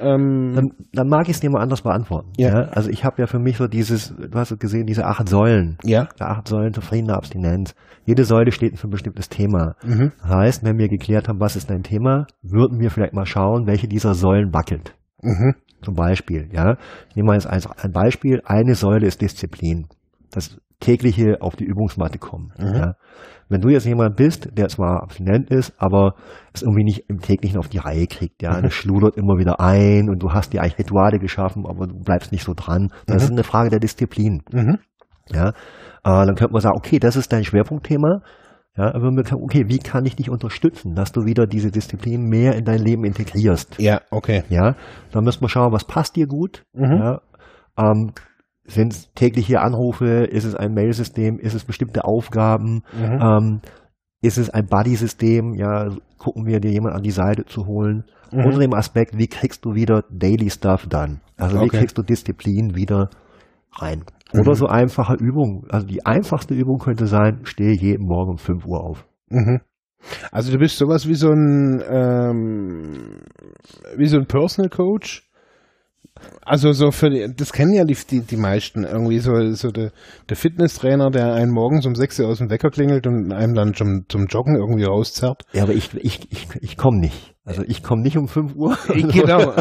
Ähm, 0.00 0.52
Dann, 0.54 0.70
dann 0.92 1.08
mag 1.08 1.24
ich 1.28 1.34
es 1.36 1.40
dir 1.40 1.50
mal 1.50 1.60
anders 1.60 1.82
beantworten. 1.82 2.30
Ja. 2.36 2.68
Also 2.70 2.90
ich 2.90 3.04
habe 3.04 3.20
ja 3.20 3.26
für 3.26 3.38
mich 3.38 3.56
so 3.56 3.66
dieses, 3.66 4.14
du 4.16 4.38
hast 4.38 4.50
es 4.52 4.58
gesehen, 4.58 4.86
diese 4.86 5.04
acht 5.06 5.28
Säulen. 5.28 5.76
ja. 5.84 6.08
Die 6.18 6.22
acht 6.22 6.48
Säulen 6.48 6.72
zufriedener 6.72 7.16
Abstinenz. 7.16 7.74
Jede 8.04 8.24
Säule 8.24 8.52
steht 8.52 8.78
für 8.78 8.88
ein 8.88 8.90
bestimmtes 8.90 9.28
Thema. 9.28 9.74
Mhm. 9.84 10.12
Das 10.22 10.28
heißt, 10.30 10.64
wenn 10.64 10.78
wir 10.78 10.88
geklärt 10.88 11.28
haben, 11.28 11.40
was 11.40 11.56
ist 11.56 11.68
dein 11.70 11.82
Thema, 11.82 12.26
würden 12.42 12.80
wir 12.80 12.90
vielleicht 12.90 13.12
mal 13.14 13.26
schauen, 13.26 13.66
welche 13.66 13.88
dieser 13.88 14.14
Säulen 14.14 14.52
wackelt. 14.54 14.94
Mhm. 15.22 15.54
Zum 15.82 15.94
Beispiel, 15.94 16.48
ja. 16.52 16.76
Ich 17.10 17.16
nehme 17.16 17.26
mal 17.28 17.34
jetzt 17.34 17.46
eins- 17.46 17.68
ein 17.70 17.92
Beispiel. 17.92 18.40
Eine 18.44 18.74
Säule 18.74 19.06
ist 19.06 19.20
Disziplin. 19.20 19.86
Das 20.30 20.58
tägliche 20.80 21.38
auf 21.40 21.56
die 21.56 21.64
Übungsmatte 21.64 22.18
kommen. 22.18 22.52
Mhm. 22.58 22.74
Ja. 22.74 22.94
Wenn 23.48 23.60
du 23.60 23.68
jetzt 23.70 23.86
jemand 23.86 24.16
bist, 24.16 24.50
der 24.56 24.68
zwar 24.68 25.02
abstinent 25.02 25.50
ist, 25.50 25.72
aber 25.78 26.14
es 26.52 26.62
irgendwie 26.62 26.84
nicht 26.84 27.08
im 27.08 27.18
täglichen 27.18 27.58
auf 27.58 27.68
die 27.68 27.78
Reihe 27.78 28.06
kriegt, 28.06 28.42
ja, 28.42 28.58
Mhm. 28.58 28.62
das 28.62 28.74
schludert 28.74 29.16
immer 29.16 29.38
wieder 29.38 29.58
ein 29.58 30.08
und 30.08 30.22
du 30.22 30.32
hast 30.32 30.52
dir 30.52 30.60
eigentlich 30.62 30.78
Rituale 30.78 31.18
geschaffen, 31.18 31.64
aber 31.66 31.86
du 31.86 31.98
bleibst 31.98 32.30
nicht 32.30 32.44
so 32.44 32.52
dran. 32.54 32.88
Das 33.06 33.24
ist 33.24 33.30
eine 33.32 33.42
Frage 33.44 33.70
der 33.70 33.80
Disziplin. 33.80 34.42
Mhm. 34.52 34.78
Ja, 35.30 35.48
äh, 35.48 35.52
dann 36.04 36.34
könnte 36.36 36.52
man 36.52 36.60
sagen, 36.62 36.76
okay, 36.76 36.98
das 36.98 37.16
ist 37.16 37.32
dein 37.32 37.44
Schwerpunktthema. 37.44 38.20
Ja, 38.76 38.94
aber 38.94 39.10
wir 39.10 39.24
können, 39.24 39.42
okay, 39.42 39.64
wie 39.66 39.78
kann 39.78 40.06
ich 40.06 40.14
dich 40.14 40.30
unterstützen, 40.30 40.94
dass 40.94 41.10
du 41.10 41.24
wieder 41.24 41.46
diese 41.48 41.70
Disziplin 41.72 42.28
mehr 42.28 42.54
in 42.54 42.64
dein 42.64 42.78
Leben 42.78 43.04
integrierst? 43.04 43.76
Ja, 43.80 44.02
okay. 44.12 44.44
Ja, 44.50 44.76
dann 45.10 45.24
müssen 45.24 45.40
wir 45.40 45.48
schauen, 45.48 45.72
was 45.72 45.84
passt 45.84 46.14
dir 46.14 46.26
gut. 46.28 46.64
Mhm. 46.74 46.92
Ja, 47.02 47.20
ähm, 47.76 48.12
sind 48.68 48.92
es 48.92 49.12
tägliche 49.14 49.60
Anrufe? 49.60 50.24
Ist 50.24 50.44
es 50.44 50.54
ein 50.54 50.74
Mailsystem? 50.74 51.38
Ist 51.38 51.54
es 51.54 51.64
bestimmte 51.64 52.04
Aufgaben? 52.04 52.82
Mhm. 52.92 53.20
Ähm, 53.20 53.60
ist 54.20 54.38
es 54.38 54.50
ein 54.50 54.66
Buddy-System? 54.66 55.54
Ja, 55.54 55.88
gucken 56.18 56.46
wir 56.46 56.60
dir 56.60 56.70
jemand 56.70 56.94
an 56.94 57.02
die 57.02 57.10
Seite 57.10 57.44
zu 57.44 57.66
holen. 57.66 58.04
Mhm. 58.32 58.44
Unter 58.44 58.58
dem 58.58 58.74
Aspekt, 58.74 59.16
wie 59.16 59.26
kriegst 59.28 59.64
du 59.64 59.74
wieder 59.74 60.04
Daily 60.10 60.50
Stuff 60.50 60.86
done? 60.86 61.20
Also 61.36 61.56
wie 61.60 61.66
Okay. 61.66 61.78
kriegst 61.78 61.96
du 61.98 62.02
Disziplin 62.02 62.74
wieder 62.74 63.10
rein? 63.76 64.04
Oder 64.34 64.50
Mhm. 64.50 64.54
so 64.54 64.66
einfache 64.66 65.14
Übungen. 65.14 65.64
Also 65.70 65.86
die 65.86 66.04
einfachste 66.04 66.52
Übung 66.54 66.78
könnte 66.78 67.06
sein, 67.06 67.40
stehe 67.44 67.72
jeden 67.72 68.06
Morgen 68.06 68.32
um 68.32 68.38
5 68.38 68.66
Uhr 68.66 68.80
auf. 68.84 69.06
Mhm. 69.30 69.60
Also 70.30 70.52
du 70.52 70.58
bist 70.58 70.76
sowas 70.78 71.08
wie 71.08 71.14
so 71.14 71.30
ein 71.30 71.82
ähm, 71.88 73.20
wie 73.96 74.06
so 74.06 74.18
ein 74.18 74.26
Personal 74.26 74.68
Coach. 74.70 75.27
Also 76.44 76.72
so 76.72 76.90
für 76.90 77.10
die, 77.10 77.26
das 77.36 77.52
kennen 77.52 77.74
ja 77.74 77.84
die, 77.84 77.96
die, 78.10 78.20
die 78.20 78.36
meisten 78.36 78.84
irgendwie 78.84 79.18
so, 79.18 79.32
so 79.52 79.70
der, 79.70 79.92
der 80.28 80.36
Fitnesstrainer, 80.36 81.10
der 81.10 81.34
einen 81.34 81.52
morgens 81.52 81.86
um 81.86 81.94
6 81.94 82.20
Uhr 82.20 82.28
aus 82.28 82.38
dem 82.38 82.50
Wecker 82.50 82.70
klingelt 82.70 83.06
und 83.06 83.32
einem 83.32 83.54
dann 83.54 83.74
zum, 83.74 84.04
zum 84.08 84.26
Joggen 84.26 84.56
irgendwie 84.56 84.84
rauszerrt. 84.84 85.42
Ja, 85.52 85.64
aber 85.64 85.72
ich, 85.72 85.94
ich, 85.94 86.20
ich, 86.30 86.48
ich 86.60 86.76
komme 86.76 87.00
nicht. 87.00 87.34
Also 87.48 87.62
ich 87.66 87.82
komme 87.82 88.02
nicht 88.02 88.16
um 88.18 88.28
5 88.28 88.54
Uhr. 88.56 88.76
genau. 88.88 89.52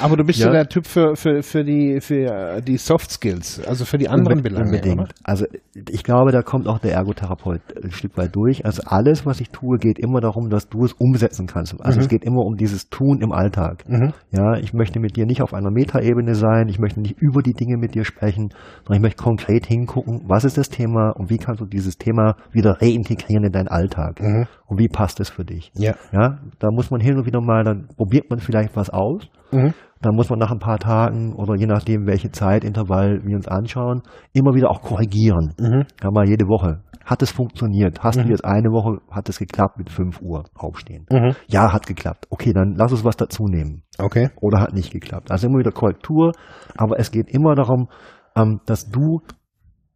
Aber 0.00 0.16
du 0.16 0.24
bist 0.24 0.38
so 0.40 0.46
Ja. 0.46 0.52
der 0.52 0.68
Typ 0.68 0.86
für, 0.86 1.16
für, 1.16 1.42
für 1.42 1.64
die 1.64 2.00
für 2.00 2.60
die 2.60 2.76
Soft 2.76 3.10
Skills, 3.10 3.60
also 3.66 3.84
für 3.84 3.96
die 3.98 4.08
anderen 4.08 4.42
Belange. 4.42 4.66
Unbedingt. 4.66 5.00
Oder? 5.00 5.08
Also 5.24 5.46
ich 5.74 6.04
glaube, 6.04 6.32
da 6.32 6.42
kommt 6.42 6.68
auch 6.68 6.78
der 6.78 6.92
Ergotherapeut 6.94 7.60
ein 7.82 7.90
Stück 7.92 8.16
weit 8.18 8.36
durch. 8.36 8.64
Also 8.66 8.82
alles, 8.84 9.24
was 9.24 9.40
ich 9.40 9.48
tue, 9.50 9.78
geht 9.78 9.98
immer 9.98 10.20
darum, 10.20 10.50
dass 10.50 10.68
du 10.68 10.84
es 10.84 10.92
umsetzen 10.92 11.46
kannst. 11.46 11.74
Also 11.80 11.98
Mhm. 11.98 12.02
es 12.02 12.08
geht 12.08 12.24
immer 12.24 12.42
um 12.44 12.56
dieses 12.56 12.88
Tun 12.90 13.20
im 13.22 13.32
Alltag. 13.32 13.84
Mhm. 13.88 14.12
Ja, 14.32 14.58
ich 14.58 14.74
möchte 14.74 15.00
mit 15.00 15.16
dir 15.16 15.24
nicht 15.26 15.40
auf 15.42 15.54
einer 15.54 15.70
Metaebene 15.70 16.34
sein, 16.34 16.68
ich 16.68 16.78
möchte 16.78 17.00
nicht 17.00 17.16
über 17.20 17.42
die 17.42 17.54
Dinge 17.54 17.76
mit 17.78 17.94
dir 17.94 18.04
sprechen, 18.04 18.50
sondern 18.84 18.96
ich 18.96 19.02
möchte 19.02 19.22
konkret 19.22 19.66
hingucken, 19.66 20.22
was 20.26 20.44
ist 20.44 20.58
das 20.58 20.68
Thema 20.68 21.10
und 21.16 21.30
wie 21.30 21.38
kannst 21.38 21.60
du 21.60 21.66
dieses 21.66 21.96
Thema 21.96 22.36
wieder 22.52 22.80
reintegrieren 22.82 23.44
in 23.44 23.52
deinen 23.52 23.68
Alltag 23.68 24.20
Mhm. 24.20 24.46
und 24.66 24.78
wie 24.78 24.88
passt 24.88 25.20
es 25.20 25.30
für 25.30 25.44
dich. 25.44 25.70
Ja. 25.76 25.94
Ja, 26.12 26.38
da 26.58 26.68
muss 26.72 26.90
man 26.90 27.00
hin 27.00 27.16
und 27.16 27.26
wieder 27.26 27.29
mal, 27.38 27.62
dann 27.64 27.86
probiert 27.96 28.28
man 28.30 28.40
vielleicht 28.40 28.74
was 28.76 28.90
aus, 28.90 29.28
Mhm. 29.52 29.74
dann 30.02 30.14
muss 30.16 30.30
man 30.30 30.38
nach 30.38 30.50
ein 30.50 30.58
paar 30.58 30.78
Tagen 30.78 31.34
oder 31.34 31.54
je 31.56 31.66
nachdem, 31.66 32.06
welche 32.06 32.30
Zeitintervall 32.30 33.20
wir 33.24 33.36
uns 33.36 33.46
anschauen, 33.48 34.02
immer 34.32 34.54
wieder 34.54 34.70
auch 34.70 34.82
korrigieren. 34.82 35.54
Mhm. 35.58 35.84
Ja, 36.02 36.10
mal 36.10 36.28
jede 36.28 36.46
Woche. 36.46 36.82
Hat 37.04 37.22
es 37.22 37.30
funktioniert? 37.32 38.00
Hast 38.02 38.18
Mhm. 38.18 38.22
du 38.24 38.28
jetzt 38.30 38.44
eine 38.44 38.68
Woche, 38.70 38.98
hat 39.10 39.28
es 39.28 39.38
geklappt 39.38 39.78
mit 39.78 39.90
5 39.90 40.20
Uhr 40.22 40.44
aufstehen? 40.54 41.06
Mhm. 41.10 41.34
Ja, 41.48 41.72
hat 41.72 41.86
geklappt. 41.86 42.26
Okay, 42.30 42.52
dann 42.52 42.74
lass 42.76 42.92
uns 42.92 43.04
was 43.04 43.16
dazu 43.16 43.44
nehmen. 43.46 43.82
Okay. 43.98 44.30
Oder 44.40 44.60
hat 44.60 44.72
nicht 44.74 44.92
geklappt. 44.92 45.30
Also 45.30 45.46
immer 45.48 45.58
wieder 45.58 45.72
Korrektur, 45.72 46.32
aber 46.76 46.98
es 46.98 47.10
geht 47.10 47.28
immer 47.30 47.54
darum, 47.54 47.88
ähm, 48.36 48.60
dass 48.66 48.88
du 48.90 49.20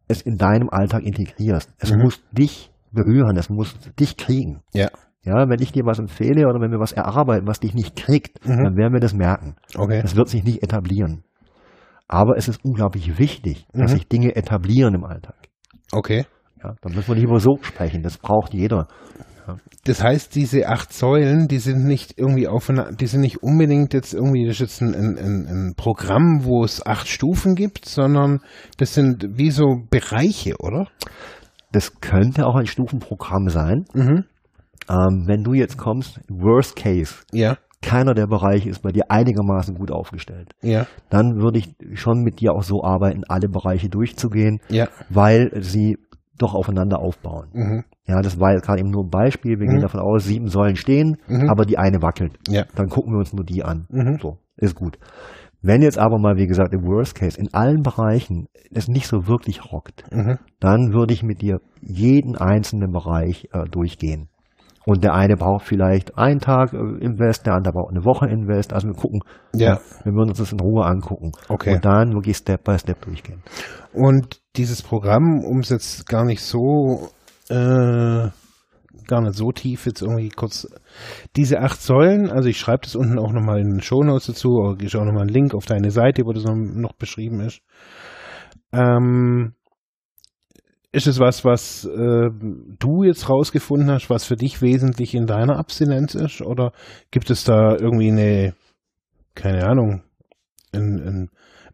es 0.07 0.21
in 0.21 0.37
deinem 0.37 0.69
Alltag 0.69 1.03
integrierst. 1.03 1.73
Es 1.79 1.91
Mhm. 1.93 2.01
muss 2.03 2.21
dich 2.31 2.71
berühren, 2.91 3.37
es 3.37 3.49
muss 3.49 3.75
dich 3.99 4.17
kriegen. 4.17 4.61
Ja. 4.73 4.89
Ja, 5.25 5.49
wenn 5.49 5.59
ich 5.61 5.71
dir 5.71 5.85
was 5.85 5.99
empfehle 5.99 6.47
oder 6.47 6.61
wenn 6.61 6.71
wir 6.71 6.79
was 6.79 6.91
erarbeiten, 6.91 7.47
was 7.47 7.59
dich 7.59 7.73
nicht 7.73 7.95
kriegt, 7.95 8.45
Mhm. 8.47 8.63
dann 8.63 8.77
werden 8.77 8.93
wir 8.93 8.99
das 8.99 9.13
merken. 9.13 9.55
Okay. 9.75 10.01
Das 10.01 10.15
wird 10.15 10.29
sich 10.29 10.43
nicht 10.43 10.61
etablieren. 10.63 11.23
Aber 12.07 12.37
es 12.37 12.47
ist 12.47 12.63
unglaublich 12.63 13.17
wichtig, 13.17 13.65
dass 13.73 13.91
Mhm. 13.91 13.95
sich 13.95 14.07
Dinge 14.07 14.35
etablieren 14.35 14.93
im 14.93 15.03
Alltag. 15.03 15.35
Okay. 15.91 16.25
Ja, 16.63 16.75
dann 16.81 16.93
müssen 16.93 17.07
wir 17.09 17.15
nicht 17.15 17.23
über 17.25 17.39
so 17.39 17.57
sprechen. 17.61 18.03
Das 18.03 18.17
braucht 18.17 18.53
jeder. 18.53 18.87
Das 19.83 20.03
heißt, 20.03 20.33
diese 20.33 20.67
acht 20.69 20.91
Säulen, 20.91 21.47
die 21.47 21.59
sind 21.59 21.85
nicht 21.85 22.17
irgendwie 22.17 22.47
aufeinander, 22.47 22.93
die 22.95 23.05
sind 23.05 23.21
nicht 23.21 23.43
unbedingt 23.43 23.93
jetzt 23.93 24.13
irgendwie, 24.13 24.45
das 24.47 24.55
ist 24.55 24.59
jetzt 24.61 24.81
ein, 24.81 24.95
ein, 24.95 25.17
ein, 25.17 25.47
ein 25.47 25.73
Programm, 25.75 26.43
wo 26.45 26.63
es 26.63 26.83
acht 26.83 27.07
Stufen 27.07 27.53
gibt, 27.53 27.85
sondern 27.85 28.39
das 28.77 28.95
sind 28.95 29.27
wie 29.37 29.51
so 29.51 29.81
Bereiche, 29.91 30.55
oder? 30.57 30.87
Das 31.71 31.99
könnte 32.01 32.47
auch 32.47 32.55
ein 32.55 32.65
Stufenprogramm 32.65 33.49
sein. 33.49 33.85
Mhm. 33.93 34.23
Ähm, 34.89 35.23
wenn 35.25 35.43
du 35.43 35.53
jetzt 35.53 35.77
kommst, 35.77 36.19
Worst 36.29 36.75
Case, 36.75 37.15
Ja, 37.31 37.57
keiner 37.81 38.13
der 38.13 38.27
Bereiche 38.27 38.69
ist 38.69 38.81
bei 38.81 38.91
dir 38.91 39.09
einigermaßen 39.11 39.75
gut 39.75 39.91
aufgestellt, 39.91 40.53
ja, 40.61 40.87
dann 41.09 41.41
würde 41.41 41.59
ich 41.59 41.75
schon 41.99 42.21
mit 42.23 42.39
dir 42.39 42.53
auch 42.53 42.63
so 42.63 42.83
arbeiten, 42.83 43.23
alle 43.27 43.47
Bereiche 43.49 43.89
durchzugehen, 43.89 44.59
ja. 44.69 44.87
weil 45.09 45.51
sie 45.61 45.97
doch 46.37 46.53
aufeinander 46.53 46.99
aufbauen. 46.99 47.47
Mhm. 47.53 47.83
Ja, 48.07 48.21
das 48.21 48.39
war 48.39 48.53
jetzt 48.53 48.65
gerade 48.65 48.79
eben 48.81 48.89
nur 48.91 49.03
ein 49.05 49.09
Beispiel. 49.09 49.59
Wir 49.59 49.67
Mhm. 49.67 49.71
gehen 49.71 49.81
davon 49.81 50.01
aus, 50.01 50.25
sieben 50.25 50.47
Säulen 50.49 50.75
stehen, 50.75 51.17
Mhm. 51.27 51.49
aber 51.49 51.65
die 51.65 51.77
eine 51.77 52.01
wackelt. 52.01 52.33
Ja. 52.47 52.65
Dann 52.75 52.89
gucken 52.89 53.13
wir 53.13 53.19
uns 53.19 53.33
nur 53.33 53.45
die 53.45 53.63
an. 53.63 53.85
Mhm. 53.89 54.17
So, 54.21 54.37
ist 54.57 54.75
gut. 54.75 54.99
Wenn 55.61 55.81
jetzt 55.81 55.97
aber 55.97 56.19
mal, 56.19 56.35
wie 56.37 56.45
gesagt, 56.45 56.73
im 56.73 56.83
Worst 56.85 57.15
Case 57.15 57.39
in 57.39 57.53
allen 57.53 57.81
Bereichen 57.81 58.47
es 58.71 58.87
nicht 58.87 59.07
so 59.07 59.27
wirklich 59.27 59.71
rockt, 59.71 60.03
Mhm. 60.11 60.37
dann 60.59 60.93
würde 60.93 61.13
ich 61.13 61.23
mit 61.23 61.41
dir 61.41 61.61
jeden 61.81 62.35
einzelnen 62.35 62.91
Bereich 62.91 63.47
äh, 63.53 63.63
durchgehen. 63.69 64.27
Und 64.85 65.03
der 65.03 65.13
eine 65.15 65.35
braucht 65.35 65.65
vielleicht 65.65 66.17
einen 66.17 66.39
Tag 66.39 66.73
äh, 66.73 66.77
Invest, 66.77 67.45
der 67.45 67.55
andere 67.55 67.73
braucht 67.73 67.91
eine 67.91 68.05
Woche 68.05 68.27
Invest. 68.27 68.71
Also 68.71 68.87
wir 68.87 68.93
gucken, 68.95 69.21
Ja. 69.55 69.79
wir 70.03 70.13
würden 70.13 70.29
uns 70.29 70.37
das 70.37 70.51
in 70.51 70.59
Ruhe 70.59 70.85
angucken. 70.85 71.31
Okay. 71.49 71.75
Und 71.75 71.85
dann 71.85 72.13
wirklich 72.13 72.37
Step 72.37 72.63
by 72.63 72.77
Step 72.77 73.01
durchgehen. 73.01 73.41
Und 73.93 74.41
dieses 74.55 74.83
Programm, 74.83 75.43
um 75.43 75.59
es 75.59 75.69
jetzt 75.69 76.07
gar 76.07 76.23
nicht 76.23 76.41
so, 76.41 77.09
äh, 77.49 78.29
gar 79.07 79.21
nicht 79.21 79.33
so 79.35 79.51
tief 79.51 79.85
jetzt 79.85 80.01
irgendwie 80.01 80.29
kurz, 80.29 80.67
diese 81.35 81.59
acht 81.61 81.81
Säulen, 81.81 82.29
also 82.29 82.47
ich 82.47 82.59
schreibe 82.59 82.83
das 82.83 82.95
unten 82.95 83.19
auch 83.19 83.31
nochmal 83.31 83.59
in 83.59 83.69
den 83.69 83.81
Shownotes 83.81 84.27
dazu, 84.27 84.49
oder 84.49 84.83
ich 84.83 84.95
auch 84.95 85.03
nochmal 85.03 85.21
einen 85.23 85.33
Link 85.33 85.53
auf 85.55 85.65
deine 85.65 85.91
Seite, 85.91 86.23
wo 86.25 86.31
das 86.31 86.43
noch, 86.43 86.55
noch 86.55 86.93
beschrieben 86.93 87.39
ist. 87.41 87.61
Ähm, 88.71 89.53
ist 90.95 91.07
es 91.07 91.19
was, 91.19 91.43
was 91.43 91.85
äh, 91.85 92.29
du 92.79 93.03
jetzt 93.03 93.29
rausgefunden 93.29 93.91
hast, 93.91 94.09
was 94.09 94.25
für 94.25 94.37
dich 94.37 94.61
wesentlich 94.61 95.13
in 95.13 95.27
deiner 95.27 95.57
Abstinenz 95.57 96.15
ist? 96.15 96.41
Oder 96.41 96.71
gibt 97.11 97.29
es 97.29 97.43
da 97.43 97.75
irgendwie 97.75 98.11
eine, 98.11 98.53
keine 99.35 99.65
Ahnung, 99.65 100.03
ein, 100.73 101.01
ein 101.05 101.29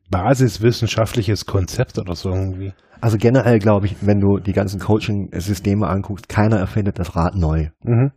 basiswissenschaftliches 0.10 1.46
Konzept 1.46 2.00
oder 2.00 2.16
so 2.16 2.30
irgendwie? 2.30 2.74
Also 3.00 3.18
generell 3.18 3.60
glaube 3.60 3.86
ich, 3.86 3.96
wenn 4.02 4.20
du 4.20 4.40
die 4.40 4.54
ganzen 4.54 4.80
Coaching-Systeme 4.80 5.88
anguckst, 5.88 6.28
keiner 6.28 6.58
erfindet 6.58 6.98
das 6.98 7.16
Rad 7.16 7.36
neu. 7.36 7.70
Mhm. 7.84 8.12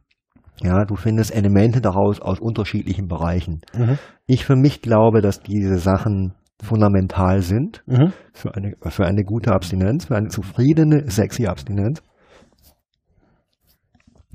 Ja, 0.62 0.84
du 0.84 0.96
findest 0.96 1.34
Elemente 1.34 1.80
daraus 1.80 2.20
aus 2.20 2.38
unterschiedlichen 2.38 3.08
Bereichen. 3.08 3.60
Mhm. 3.76 3.98
Ich 4.26 4.44
für 4.44 4.56
mich 4.56 4.80
glaube, 4.80 5.20
dass 5.20 5.40
diese 5.40 5.78
Sachen 5.78 6.34
fundamental 6.62 7.42
sind 7.42 7.82
Mhm. 7.86 8.12
für 8.32 8.54
eine, 8.54 8.72
für 8.88 9.04
eine 9.06 9.22
gute 9.24 9.52
Abstinenz, 9.52 10.06
für 10.06 10.16
eine 10.16 10.28
zufriedene, 10.28 11.10
sexy 11.10 11.46
Abstinenz. 11.46 12.02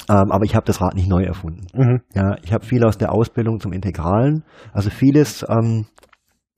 Ähm, 0.10 0.32
aber 0.32 0.44
ich 0.46 0.56
habe 0.56 0.66
das 0.66 0.82
Rad 0.82 0.96
nicht 0.96 1.10
neu 1.10 1.24
erfunden. 1.24 1.68
Mhm. 1.74 2.02
Ja, 2.16 2.36
ich 2.42 2.52
habe 2.54 2.66
viel 2.66 2.84
aus 2.84 2.98
der 2.98 3.12
Ausbildung 3.12 3.60
zum 3.60 3.74
Integralen. 3.74 4.44
Also 4.74 4.90
vieles 4.90 5.46
ähm, 5.48 5.86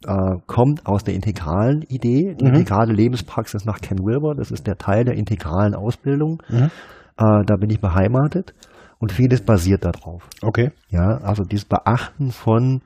äh, 0.05 0.37
kommt 0.47 0.85
aus 0.85 1.03
der 1.03 1.13
integralen 1.15 1.81
Idee, 1.83 2.35
die 2.39 2.45
Mhm. 2.45 2.53
integrale 2.55 2.93
Lebenspraxis 2.93 3.65
nach 3.65 3.79
Ken 3.81 3.99
Wilber. 3.99 4.35
Das 4.35 4.51
ist 4.51 4.67
der 4.67 4.77
Teil 4.77 5.03
der 5.03 5.15
integralen 5.15 5.75
Ausbildung. 5.75 6.41
Mhm. 6.49 6.69
Äh, 7.17 7.43
da 7.45 7.55
bin 7.59 7.69
ich 7.69 7.81
beheimatet 7.81 8.53
und 8.99 9.11
vieles 9.11 9.41
basiert 9.41 9.83
darauf. 9.85 10.27
Okay. 10.41 10.71
Ja, 10.89 11.17
also 11.23 11.43
dieses 11.43 11.65
Beachten 11.65 12.31
von 12.31 12.81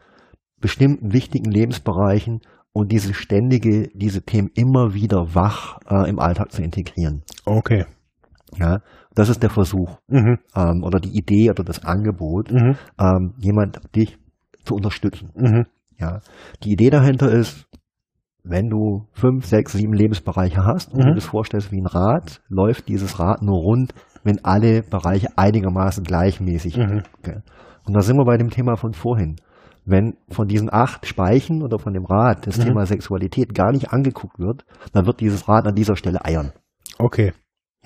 bestimmten 0.59 1.13
wichtigen 1.13 1.51
Lebensbereichen 1.51 2.41
und 2.75 2.91
diese 2.91 3.13
ständige, 3.13 3.87
diese 3.93 4.21
Themen 4.21 4.49
immer 4.53 4.93
wieder 4.93 5.33
wach 5.33 5.79
äh, 5.89 6.09
im 6.09 6.19
Alltag 6.19 6.51
zu 6.51 6.61
integrieren. 6.61 7.23
Okay. 7.45 7.85
Ja, 8.57 8.79
das 9.15 9.29
ist 9.29 9.41
der 9.41 9.49
Versuch 9.49 9.97
Mhm. 10.09 10.39
ähm, 10.55 10.83
oder 10.83 10.99
die 10.99 11.17
Idee 11.17 11.49
oder 11.49 11.63
das 11.63 11.85
Angebot, 11.85 12.51
Mhm. 12.51 12.75
ähm, 12.99 13.33
jemand 13.37 13.79
dich 13.95 14.17
zu 14.65 14.75
unterstützen. 14.75 15.31
Mhm. 15.35 15.65
Ja, 15.97 16.19
die 16.63 16.73
Idee 16.73 16.89
dahinter 16.89 17.31
ist, 17.31 17.65
wenn 18.43 18.69
du 18.69 19.07
fünf, 19.13 19.45
sechs, 19.45 19.71
sieben 19.71 19.93
Lebensbereiche 19.93 20.65
hast 20.65 20.91
und 20.93 20.99
Mhm. 20.99 21.07
du 21.09 21.15
das 21.15 21.25
vorstellst 21.25 21.71
wie 21.71 21.79
ein 21.79 21.87
Rad, 21.87 22.41
läuft 22.49 22.89
dieses 22.89 23.19
Rad 23.19 23.41
nur 23.41 23.57
rund, 23.57 23.93
wenn 24.25 24.43
alle 24.43 24.83
Bereiche 24.83 25.29
einigermaßen 25.37 26.03
gleichmäßig. 26.03 26.75
Mhm. 26.77 27.03
Okay. 27.19 27.39
Und 27.85 27.93
da 27.93 28.01
sind 28.01 28.17
wir 28.17 28.25
bei 28.25 28.35
dem 28.37 28.49
Thema 28.49 28.75
von 28.75 28.93
vorhin. 28.93 29.37
Wenn 29.85 30.15
von 30.29 30.47
diesen 30.47 30.73
acht 30.73 31.05
Speichen 31.05 31.61
oder 31.61 31.77
von 31.79 31.93
dem 31.93 32.05
Rad 32.05 32.47
das 32.47 32.57
Mhm. 32.57 32.63
Thema 32.63 32.85
Sexualität 32.85 33.53
gar 33.53 33.71
nicht 33.71 33.91
angeguckt 33.91 34.39
wird, 34.39 34.65
dann 34.93 35.05
wird 35.05 35.19
dieses 35.19 35.47
Rad 35.47 35.67
an 35.67 35.75
dieser 35.75 35.95
Stelle 35.95 36.25
eiern. 36.25 36.51
Okay. 36.97 37.33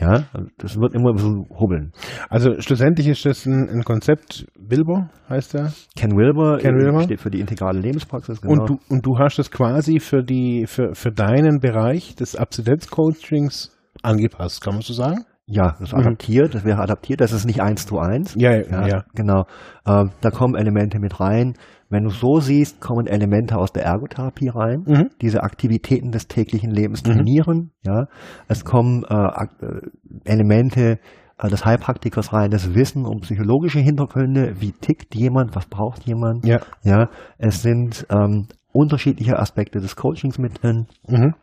Ja, 0.01 0.23
das 0.57 0.77
wird 0.77 0.93
immer 0.93 1.17
so 1.17 1.45
hubbeln. 1.59 1.91
Also 2.29 2.61
schlussendlich 2.61 3.09
ist 3.09 3.25
das 3.25 3.45
ein, 3.45 3.67
ein 3.69 3.83
Konzept, 3.83 4.45
Wilber 4.57 5.09
heißt 5.29 5.55
er. 5.55 5.73
Ken 5.97 6.11
Wilber, 6.15 6.57
Ken 6.59 6.75
äh, 6.79 6.85
Wilber. 6.85 7.01
steht 7.03 7.19
für 7.19 7.29
die 7.29 7.41
integrale 7.41 7.81
Lebenspraxis. 7.81 8.39
Genau. 8.39 8.53
Und 8.61 8.69
du 8.69 8.79
und 8.87 9.05
du 9.05 9.17
hast 9.19 9.39
das 9.39 9.51
quasi 9.51 9.99
für 9.99 10.23
die 10.23 10.67
für, 10.67 10.95
für 10.95 11.11
deinen 11.11 11.59
Bereich 11.59 12.15
des 12.15 12.37
Abstinenzcoachings 12.37 13.77
angepasst, 14.01 14.61
kann 14.63 14.75
man 14.75 14.81
so 14.81 14.93
sagen? 14.93 15.25
Ja, 15.45 15.71
das 15.79 15.89
ist 15.89 15.93
Mhm. 15.93 15.99
adaptiert, 16.01 16.53
das 16.55 16.63
wäre 16.63 16.79
adaptiert, 16.79 17.21
das 17.21 17.31
ist 17.33 17.45
nicht 17.45 17.61
eins 17.61 17.85
zu 17.85 17.99
eins. 17.99 18.35
Ja, 18.37 18.55
ja. 18.55 18.87
ja. 18.87 19.03
genau. 19.15 19.45
Ähm, 19.85 20.11
da 20.21 20.29
kommen 20.29 20.55
Elemente 20.55 20.99
mit 20.99 21.19
rein. 21.19 21.55
Wenn 21.89 22.03
du 22.03 22.09
so 22.11 22.39
siehst, 22.39 22.79
kommen 22.81 23.07
Elemente 23.07 23.57
aus 23.57 23.71
der 23.73 23.83
Ergotherapie 23.83 24.49
rein. 24.49 24.83
Mhm. 24.85 25.09
Diese 25.21 25.41
Aktivitäten 25.43 26.11
des 26.11 26.27
täglichen 26.27 26.69
Lebens 26.71 27.03
Mhm. 27.03 27.11
trainieren. 27.13 27.71
Ja, 27.83 28.05
es 28.47 28.63
kommen 28.63 29.03
äh, 29.09 29.15
äh, 29.15 29.81
Elemente 30.25 30.99
äh, 31.39 31.49
des 31.49 31.65
Heilpraktikers 31.65 32.31
rein, 32.31 32.51
das 32.51 32.75
Wissen 32.75 33.05
um 33.05 33.21
psychologische 33.21 33.79
Hintergründe. 33.79 34.53
Wie 34.59 34.71
tickt 34.71 35.15
jemand? 35.15 35.55
Was 35.55 35.65
braucht 35.65 36.05
jemand? 36.05 36.45
Ja. 36.45 36.59
Ja, 36.83 37.09
es 37.39 37.61
sind 37.63 38.05
ähm, 38.11 38.47
unterschiedliche 38.71 39.39
Aspekte 39.39 39.79
des 39.79 39.95
Coachings 39.95 40.37
mit 40.37 40.61
drin, 40.61 40.85
Mhm. 41.07 41.33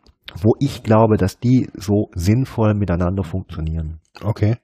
wo 0.41 0.53
ich 0.59 0.81
glaube, 0.83 1.17
dass 1.17 1.39
die 1.39 1.69
so 1.73 2.09
sinnvoll 2.15 2.73
miteinander 2.73 3.23
funktionieren. 3.23 3.99
Okay. 4.23 4.55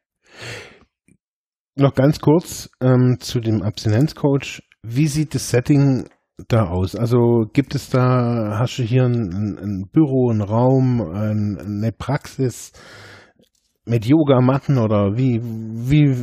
Noch 1.76 1.94
ganz 1.94 2.20
kurz 2.20 2.70
ähm, 2.82 3.18
zu 3.20 3.40
dem 3.40 3.64
Abstinenzcoach. 3.64 4.62
Wie 4.86 5.08
sieht 5.08 5.34
das 5.34 5.50
Setting 5.50 6.06
da 6.50 6.68
aus? 6.68 6.96
Also 6.96 7.46
gibt 7.54 7.74
es 7.74 7.90
da, 7.90 8.58
hast 8.60 8.78
du 8.78 8.84
hier 8.84 9.06
ein, 9.06 9.34
ein, 9.34 9.58
ein 9.58 9.90
Büro, 9.92 10.30
einen 10.30 10.42
Raum, 10.42 11.02
ein, 11.02 11.58
eine 11.58 11.92
Praxis 11.92 12.74
mit 13.86 14.06
Yogamatten 14.06 14.78
oder 14.78 15.18
wie, 15.18 15.42
wie 15.42 16.16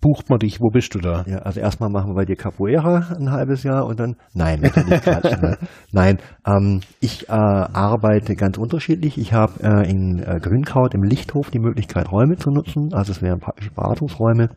bucht 0.00 0.28
man 0.30 0.38
dich? 0.38 0.60
Wo 0.60 0.70
bist 0.70 0.94
du 0.94 0.98
da? 0.98 1.24
Ja, 1.26 1.38
also 1.38 1.60
erstmal 1.60 1.90
machen 1.90 2.10
wir 2.10 2.14
bei 2.14 2.24
dir 2.24 2.36
Capoeira 2.36 3.16
ein 3.16 3.30
halbes 3.30 3.62
Jahr 3.62 3.86
und 3.86 3.98
dann, 3.98 4.16
nein, 4.32 4.62
Quatsch. 4.62 5.40
ne? 5.40 5.58
Nein, 5.92 6.18
ähm, 6.46 6.80
ich 7.00 7.28
äh, 7.28 7.32
arbeite 7.32 8.34
ganz 8.34 8.58
unterschiedlich. 8.58 9.16
Ich 9.16 9.32
habe 9.32 9.62
äh, 9.62 9.90
in 9.90 10.18
äh, 10.18 10.40
Grünkraut 10.40 10.94
im 10.94 11.02
Lichthof 11.02 11.50
die 11.50 11.60
Möglichkeit, 11.60 12.12
Räume 12.12 12.36
zu 12.36 12.50
nutzen. 12.50 12.92
Also 12.92 13.12
es 13.12 13.22
wären 13.22 13.40
praktisch 13.40 13.70
Beratungsräume. 13.72 14.50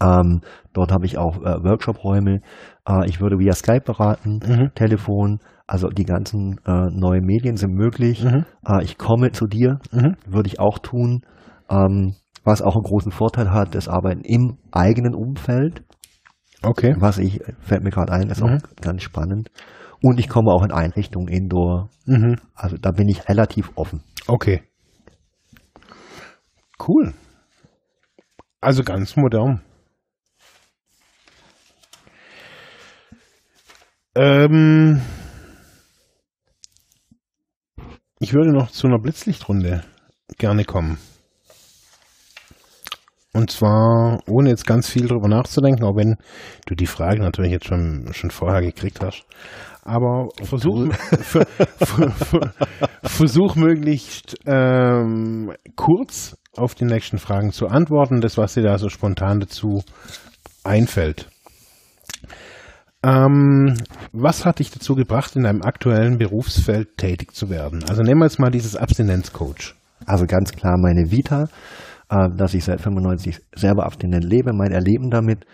Ähm, 0.00 0.40
dort 0.72 0.92
habe 0.92 1.06
ich 1.06 1.18
auch 1.18 1.38
äh, 1.38 1.62
Workshop-Räume. 1.64 2.40
Äh, 2.88 3.06
ich 3.08 3.20
würde 3.20 3.38
via 3.38 3.52
Skype 3.52 3.80
beraten, 3.84 4.40
Mhm. 4.46 4.70
Telefon. 4.74 5.38
Also 5.66 5.88
die 5.88 6.04
ganzen 6.04 6.58
äh, 6.66 6.86
neuen 6.90 7.24
Medien 7.24 7.56
sind 7.56 7.74
möglich. 7.74 8.24
Mhm. 8.24 8.44
Äh, 8.66 8.84
ich 8.84 8.96
komme 8.98 9.32
zu 9.32 9.46
dir, 9.46 9.78
Mhm. 9.92 10.16
würde 10.26 10.48
ich 10.48 10.60
auch 10.60 10.78
tun. 10.78 11.22
Ähm, 11.70 12.14
was 12.44 12.62
auch 12.62 12.74
einen 12.76 12.84
großen 12.84 13.12
Vorteil 13.12 13.50
hat, 13.50 13.74
das 13.74 13.88
Arbeiten 13.88 14.22
im 14.22 14.56
eigenen 14.72 15.14
Umfeld. 15.14 15.82
Okay. 16.62 16.94
Was 16.98 17.18
ich, 17.18 17.40
fällt 17.60 17.82
mir 17.82 17.90
gerade 17.90 18.12
ein, 18.12 18.30
ist 18.30 18.42
Mhm. 18.42 18.48
auch 18.48 18.76
ganz 18.80 19.02
spannend. 19.02 19.50
Und 20.02 20.18
ich 20.20 20.28
komme 20.28 20.50
auch 20.52 20.64
in 20.64 20.70
Einrichtungen 20.72 21.28
Indoor. 21.28 21.90
Mhm. 22.06 22.36
Also 22.54 22.76
da 22.76 22.90
bin 22.92 23.08
ich 23.08 23.28
relativ 23.28 23.70
offen. 23.74 24.02
Okay. 24.28 24.62
Cool. 26.78 27.12
Also 28.60 28.82
ganz 28.82 29.16
modern. 29.16 29.60
Ähm, 34.18 35.00
ich 38.18 38.34
würde 38.34 38.50
noch 38.50 38.72
zu 38.72 38.88
einer 38.88 38.98
Blitzlichtrunde 38.98 39.84
gerne 40.38 40.64
kommen. 40.64 40.98
Und 43.32 43.52
zwar, 43.52 44.18
ohne 44.26 44.48
jetzt 44.50 44.66
ganz 44.66 44.88
viel 44.88 45.06
drüber 45.06 45.28
nachzudenken, 45.28 45.84
auch 45.84 45.94
wenn 45.94 46.16
du 46.66 46.74
die 46.74 46.86
Frage 46.88 47.20
natürlich 47.20 47.52
jetzt 47.52 47.66
schon, 47.66 48.08
schon 48.12 48.32
vorher 48.32 48.60
gekriegt 48.60 49.04
hast. 49.04 49.24
Aber 49.82 50.26
versuch, 50.42 50.92
versuch 53.04 53.54
möglichst 53.54 54.34
ähm, 54.46 55.52
kurz 55.76 56.36
auf 56.56 56.74
die 56.74 56.86
nächsten 56.86 57.18
Fragen 57.18 57.52
zu 57.52 57.68
antworten, 57.68 58.20
das, 58.20 58.36
was 58.36 58.54
dir 58.54 58.64
da 58.64 58.78
so 58.78 58.88
spontan 58.88 59.38
dazu 59.38 59.84
einfällt. 60.64 61.30
Ähm, 63.04 63.74
was 64.12 64.44
hat 64.44 64.58
dich 64.58 64.70
dazu 64.70 64.94
gebracht, 64.94 65.36
in 65.36 65.44
deinem 65.44 65.62
aktuellen 65.62 66.18
Berufsfeld 66.18 66.96
tätig 66.96 67.32
zu 67.32 67.48
werden? 67.48 67.84
Also 67.88 68.02
nehmen 68.02 68.20
wir 68.20 68.26
jetzt 68.26 68.40
mal 68.40 68.50
dieses 68.50 68.76
Abstinenzcoach. 68.76 69.74
Also 70.04 70.26
ganz 70.26 70.52
klar 70.52 70.76
meine 70.78 71.10
Vita, 71.10 71.48
äh, 72.08 72.28
dass 72.36 72.54
ich 72.54 72.64
seit 72.64 72.80
95 72.80 73.40
selber 73.54 73.84
abstinent 73.84 74.24
lebe, 74.24 74.52
mein 74.52 74.72
Erleben 74.72 75.10
damit 75.10 75.44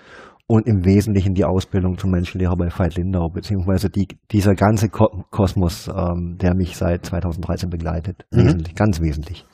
und 0.47 0.67
im 0.67 0.85
Wesentlichen 0.85 1.35
die 1.35 1.45
Ausbildung 1.45 1.99
zum 1.99 2.11
Menschenlehrer 2.11 2.57
bei 2.57 2.69
Veit 2.69 2.97
Lindau, 2.97 3.29
beziehungsweise 3.29 3.89
die, 3.89 4.07
dieser 4.31 4.55
ganze 4.55 4.89
Ko 4.89 5.25
Kosmos, 5.31 5.89
ähm, 5.89 6.37
der 6.41 6.55
mich 6.55 6.77
seit 6.77 7.07
2013 7.07 7.71
begleitet. 7.71 8.27
Mhm. 8.31 8.45
Wesentlich, 8.45 8.75
ganz 8.75 9.01
wesentlich. 9.01 9.45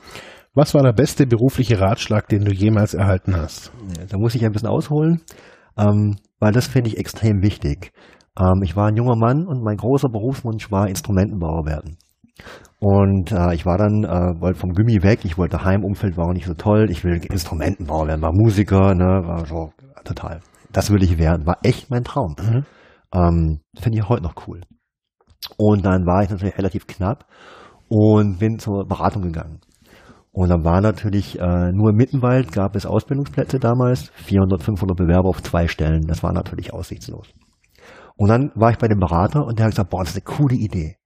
Was 0.55 0.75
war 0.75 0.83
der 0.83 0.93
beste 0.93 1.27
berufliche 1.27 1.81
Ratschlag, 1.81 2.29
den 2.29 2.45
du 2.45 2.53
jemals 2.53 2.95
erhalten 2.95 3.37
hast? 3.37 3.73
Da 4.09 4.19
muss 4.19 4.35
ich 4.35 4.45
ein 4.45 4.51
bisschen 4.51 4.69
ausholen, 4.69 5.21
ähm, 5.79 6.17
weil 6.41 6.53
das 6.53 6.67
finde 6.67 6.89
ich 6.89 6.99
extrem 6.99 7.43
wichtig. 7.43 7.93
Ähm, 8.39 8.63
ich 8.63 8.75
war 8.75 8.89
ein 8.89 8.97
junger 8.97 9.17
Mann 9.17 9.47
und 9.47 9.63
mein 9.63 9.77
großer 9.77 10.09
Berufswunsch 10.09 10.71
war 10.71 10.89
Instrumentenbauer 10.89 11.67
werden. 11.67 11.97
Und 12.81 13.31
äh, 13.33 13.55
ich 13.55 13.67
war 13.67 13.77
dann, 13.77 14.05
äh, 14.05 14.41
wollte 14.41 14.59
vom 14.59 14.73
Gummi 14.73 15.03
weg, 15.03 15.21
ich 15.25 15.37
wollte 15.37 15.65
Heimumfeld, 15.65 16.17
war 16.17 16.29
auch 16.29 16.33
nicht 16.33 16.47
so 16.47 16.55
toll, 16.55 16.91
ich 16.91 17.05
will 17.05 17.21
Instrumentenbauer 17.25 18.09
werden, 18.09 18.23
war 18.23 18.33
Musiker, 18.33 18.95
ne, 18.95 19.23
war 19.27 19.45
so 19.47 19.73
total. 20.05 20.41
Das 20.73 20.91
will 20.91 21.03
ich 21.03 21.19
werden, 21.19 21.47
war 21.47 21.59
echt 21.63 21.91
mein 21.91 22.05
Traum. 22.05 22.35
Mhm. 22.41 22.65
Ähm, 23.13 23.61
Finde 23.79 23.99
ich 23.99 24.09
heute 24.09 24.23
noch 24.23 24.35
cool. 24.47 24.63
Und 25.59 25.85
dann 25.85 26.07
war 26.07 26.23
ich 26.23 26.31
natürlich 26.31 26.57
relativ 26.57 26.87
knapp 26.87 27.27
und 27.89 28.39
bin 28.39 28.59
zur 28.59 28.87
Beratung 28.87 29.23
gegangen. 29.23 29.61
Und 30.33 30.49
dann 30.49 30.65
war 30.65 30.81
natürlich 30.81 31.39
äh, 31.41 31.73
nur 31.73 31.91
im 31.91 31.97
Mittenwald 31.97 32.53
gab 32.53 32.77
es 32.77 32.87
Ausbildungsplätze 32.87 33.59
damals, 33.59 34.11
400, 34.15 34.63
500 34.63 34.97
Bewerber 34.97 35.29
auf 35.29 35.43
zwei 35.43 35.67
Stellen. 35.67 36.07
Das 36.07 36.23
war 36.23 36.33
natürlich 36.33 36.73
aussichtslos. 36.73 37.29
Und 38.17 38.29
dann 38.29 38.53
war 38.55 38.71
ich 38.71 38.79
bei 38.79 38.87
dem 38.87 39.01
Berater 39.01 39.45
und 39.45 39.59
der 39.59 39.67
hat 39.67 39.73
gesagt, 39.73 39.91
boah, 39.91 40.01
das 40.01 40.11
ist 40.11 40.27
eine 40.27 40.37
coole 40.37 40.55
Idee 40.55 41.01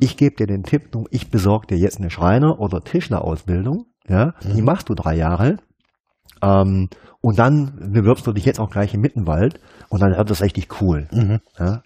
ich 0.00 0.16
gebe 0.16 0.34
dir 0.34 0.46
den 0.46 0.62
Tipp, 0.62 0.90
ich 1.10 1.30
besorge 1.30 1.68
dir 1.68 1.78
jetzt 1.78 1.98
eine 1.98 2.10
Schreiner- 2.10 2.58
oder 2.58 2.80
Tischlerausbildung, 2.80 3.86
ja, 4.08 4.34
mhm. 4.42 4.54
die 4.54 4.62
machst 4.62 4.88
du 4.88 4.94
drei 4.94 5.14
Jahre, 5.14 5.58
ähm, 6.42 6.88
und 7.22 7.38
dann 7.38 7.90
bewirbst 7.92 8.26
du 8.26 8.32
dich 8.32 8.46
jetzt 8.46 8.58
auch 8.58 8.70
gleich 8.70 8.94
im 8.94 9.02
Mittenwald 9.02 9.60
und 9.90 10.00
dann 10.00 10.16
wird 10.16 10.30
das 10.30 10.40
richtig 10.40 10.80
cool. 10.80 11.06
Mhm. 11.12 11.40
Ja, 11.58 11.82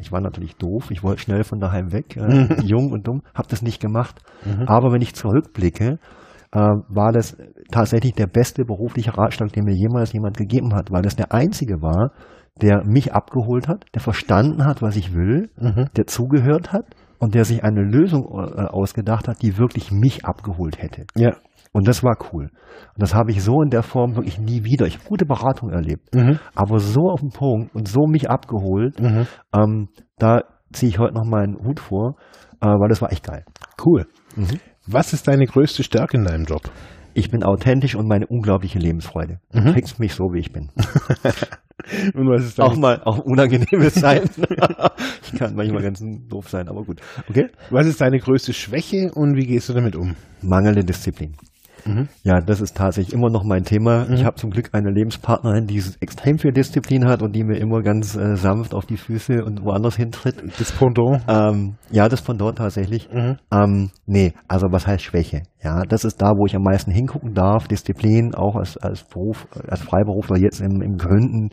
ich 0.00 0.10
war 0.10 0.22
natürlich 0.22 0.56
doof, 0.56 0.90
ich 0.90 1.02
wollte 1.02 1.20
schnell 1.20 1.44
von 1.44 1.60
daheim 1.60 1.92
weg, 1.92 2.16
äh, 2.16 2.20
mhm. 2.20 2.56
jung 2.62 2.90
und 2.92 3.06
dumm, 3.06 3.22
habe 3.34 3.48
das 3.48 3.60
nicht 3.60 3.80
gemacht. 3.80 4.22
Mhm. 4.46 4.66
Aber 4.66 4.90
wenn 4.90 5.02
ich 5.02 5.14
zurückblicke, 5.14 5.86
äh, 5.86 5.98
war 6.52 7.12
das 7.12 7.36
tatsächlich 7.70 8.14
der 8.14 8.26
beste 8.26 8.64
berufliche 8.64 9.16
Ratschlag, 9.16 9.52
den 9.52 9.64
mir 9.64 9.74
jemals 9.74 10.12
jemand 10.12 10.36
gegeben 10.36 10.74
hat, 10.74 10.90
weil 10.90 11.02
das 11.02 11.16
der 11.16 11.32
einzige 11.32 11.82
war, 11.82 12.12
der 12.60 12.84
mich 12.84 13.12
abgeholt 13.12 13.68
hat, 13.68 13.84
der 13.94 14.00
verstanden 14.00 14.64
hat, 14.64 14.82
was 14.82 14.96
ich 14.96 15.14
will, 15.14 15.50
mhm. 15.56 15.86
der 15.96 16.06
zugehört 16.06 16.72
hat 16.72 16.86
und 17.18 17.34
der 17.34 17.44
sich 17.44 17.64
eine 17.64 17.82
Lösung 17.82 18.24
äh, 18.24 18.62
ausgedacht 18.62 19.28
hat, 19.28 19.42
die 19.42 19.58
wirklich 19.58 19.90
mich 19.90 20.24
abgeholt 20.24 20.80
hätte. 20.80 21.04
Ja. 21.16 21.36
Und 21.72 21.86
das 21.86 22.02
war 22.02 22.16
cool. 22.32 22.44
Und 22.44 23.02
das 23.02 23.14
habe 23.14 23.30
ich 23.30 23.42
so 23.42 23.60
in 23.62 23.70
der 23.70 23.82
Form 23.82 24.16
wirklich 24.16 24.40
nie 24.40 24.64
wieder. 24.64 24.86
Ich 24.86 24.98
habe 24.98 25.08
gute 25.08 25.26
Beratung 25.26 25.70
erlebt, 25.70 26.14
mhm. 26.14 26.38
aber 26.54 26.78
so 26.78 27.10
auf 27.10 27.20
den 27.20 27.30
Punkt 27.30 27.74
und 27.74 27.86
so 27.86 28.06
mich 28.06 28.30
abgeholt, 28.30 29.00
mhm. 29.00 29.26
ähm, 29.54 29.88
da 30.18 30.42
ziehe 30.72 30.90
ich 30.90 30.98
heute 30.98 31.14
noch 31.14 31.26
meinen 31.26 31.56
Hut 31.62 31.78
vor, 31.78 32.16
äh, 32.60 32.66
weil 32.66 32.88
das 32.88 33.02
war 33.02 33.12
echt 33.12 33.26
geil. 33.26 33.44
Cool. 33.84 34.06
Mhm. 34.34 34.60
Was 34.90 35.12
ist 35.12 35.28
deine 35.28 35.44
größte 35.44 35.82
Stärke 35.82 36.16
in 36.16 36.24
deinem 36.24 36.46
Job? 36.46 36.62
Ich 37.12 37.30
bin 37.30 37.42
authentisch 37.42 37.94
und 37.94 38.08
meine 38.08 38.26
unglaubliche 38.26 38.78
Lebensfreude. 38.78 39.38
Mhm. 39.52 39.64
Du 39.66 39.72
kriegst 39.74 39.98
mich 39.98 40.14
so, 40.14 40.32
wie 40.32 40.38
ich 40.38 40.50
bin. 40.52 40.70
Und 42.14 42.28
was 42.28 42.44
ist 42.44 42.60
auch 42.60 42.76
mal 42.76 43.00
auch 43.04 43.18
unangenehmes 43.18 43.94
sein. 44.00 44.28
ich 45.22 45.38
kann 45.38 45.54
manchmal 45.54 45.82
ganz 45.82 46.02
doof 46.28 46.50
sein, 46.50 46.68
aber 46.68 46.82
gut. 46.82 47.00
Okay. 47.30 47.48
Was 47.70 47.86
ist 47.86 48.00
deine 48.00 48.18
größte 48.18 48.52
Schwäche 48.52 49.12
und 49.14 49.36
wie 49.36 49.46
gehst 49.46 49.68
du 49.68 49.74
damit 49.74 49.94
um? 49.94 50.16
Mangelnde 50.42 50.84
Disziplin. 50.84 51.34
Mhm. 51.86 52.08
Ja, 52.22 52.40
das 52.40 52.60
ist 52.60 52.76
tatsächlich 52.76 53.14
immer 53.14 53.30
noch 53.30 53.44
mein 53.44 53.64
Thema. 53.64 54.04
Mhm. 54.04 54.14
Ich 54.14 54.24
habe 54.24 54.36
zum 54.36 54.50
Glück 54.50 54.70
eine 54.72 54.90
Lebenspartnerin, 54.90 55.66
die 55.66 55.82
extrem 56.00 56.38
viel 56.38 56.52
Disziplin 56.52 57.06
hat 57.06 57.22
und 57.22 57.34
die 57.34 57.44
mir 57.44 57.58
immer 57.58 57.82
ganz 57.82 58.16
äh, 58.16 58.36
sanft 58.36 58.74
auf 58.74 58.86
die 58.86 58.96
Füße 58.96 59.44
und 59.44 59.64
woanders 59.64 59.96
hintritt. 59.96 60.36
Das 60.58 60.72
Pendant? 60.72 61.22
Ähm, 61.28 61.76
ja, 61.90 62.08
das 62.08 62.22
Pendant 62.22 62.58
tatsächlich. 62.58 63.08
Mhm. 63.12 63.36
Ähm, 63.52 63.90
nee, 64.06 64.32
also 64.48 64.66
was 64.70 64.86
heißt 64.86 65.02
Schwäche? 65.02 65.42
Ja, 65.62 65.82
das 65.82 66.04
ist 66.04 66.22
da, 66.22 66.32
wo 66.36 66.46
ich 66.46 66.54
am 66.54 66.62
meisten 66.62 66.90
hingucken 66.90 67.34
darf. 67.34 67.68
Disziplin, 67.68 68.34
auch 68.34 68.56
als, 68.56 68.76
als 68.76 69.04
Beruf, 69.04 69.46
als 69.68 69.80
Freiberufler 69.82 70.38
jetzt 70.38 70.60
im, 70.60 70.82
im 70.82 70.96
Gründen, 70.96 71.50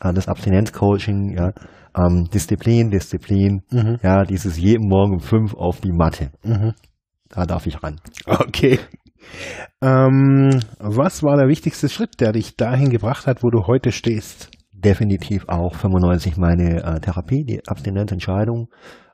äh, 0.00 0.12
das 0.12 0.28
Abstinenzcoaching, 0.28 1.34
ja. 1.36 1.52
Ähm, 1.98 2.28
Disziplin, 2.32 2.90
Disziplin, 2.90 3.62
mhm. 3.70 3.96
ja, 4.02 4.24
dieses 4.24 4.58
jeden 4.58 4.86
Morgen 4.86 5.14
um 5.14 5.20
fünf 5.20 5.54
auf 5.54 5.80
die 5.80 5.92
Matte. 5.92 6.30
Mhm. 6.44 6.74
Da 7.30 7.44
darf 7.46 7.66
ich 7.66 7.82
ran. 7.82 7.96
Okay. 8.26 8.78
Ähm, 9.82 10.60
was 10.78 11.22
war 11.22 11.36
der 11.36 11.48
wichtigste 11.48 11.88
Schritt, 11.88 12.20
der 12.20 12.32
dich 12.32 12.56
dahin 12.56 12.90
gebracht 12.90 13.26
hat, 13.26 13.42
wo 13.42 13.50
du 13.50 13.66
heute 13.66 13.92
stehst? 13.92 14.50
Definitiv 14.72 15.48
auch 15.48 15.74
95 15.74 16.36
meine 16.36 16.82
äh, 16.82 17.00
Therapie, 17.00 17.44
die 17.44 17.66
Abstinenzentscheidung, 17.66 18.68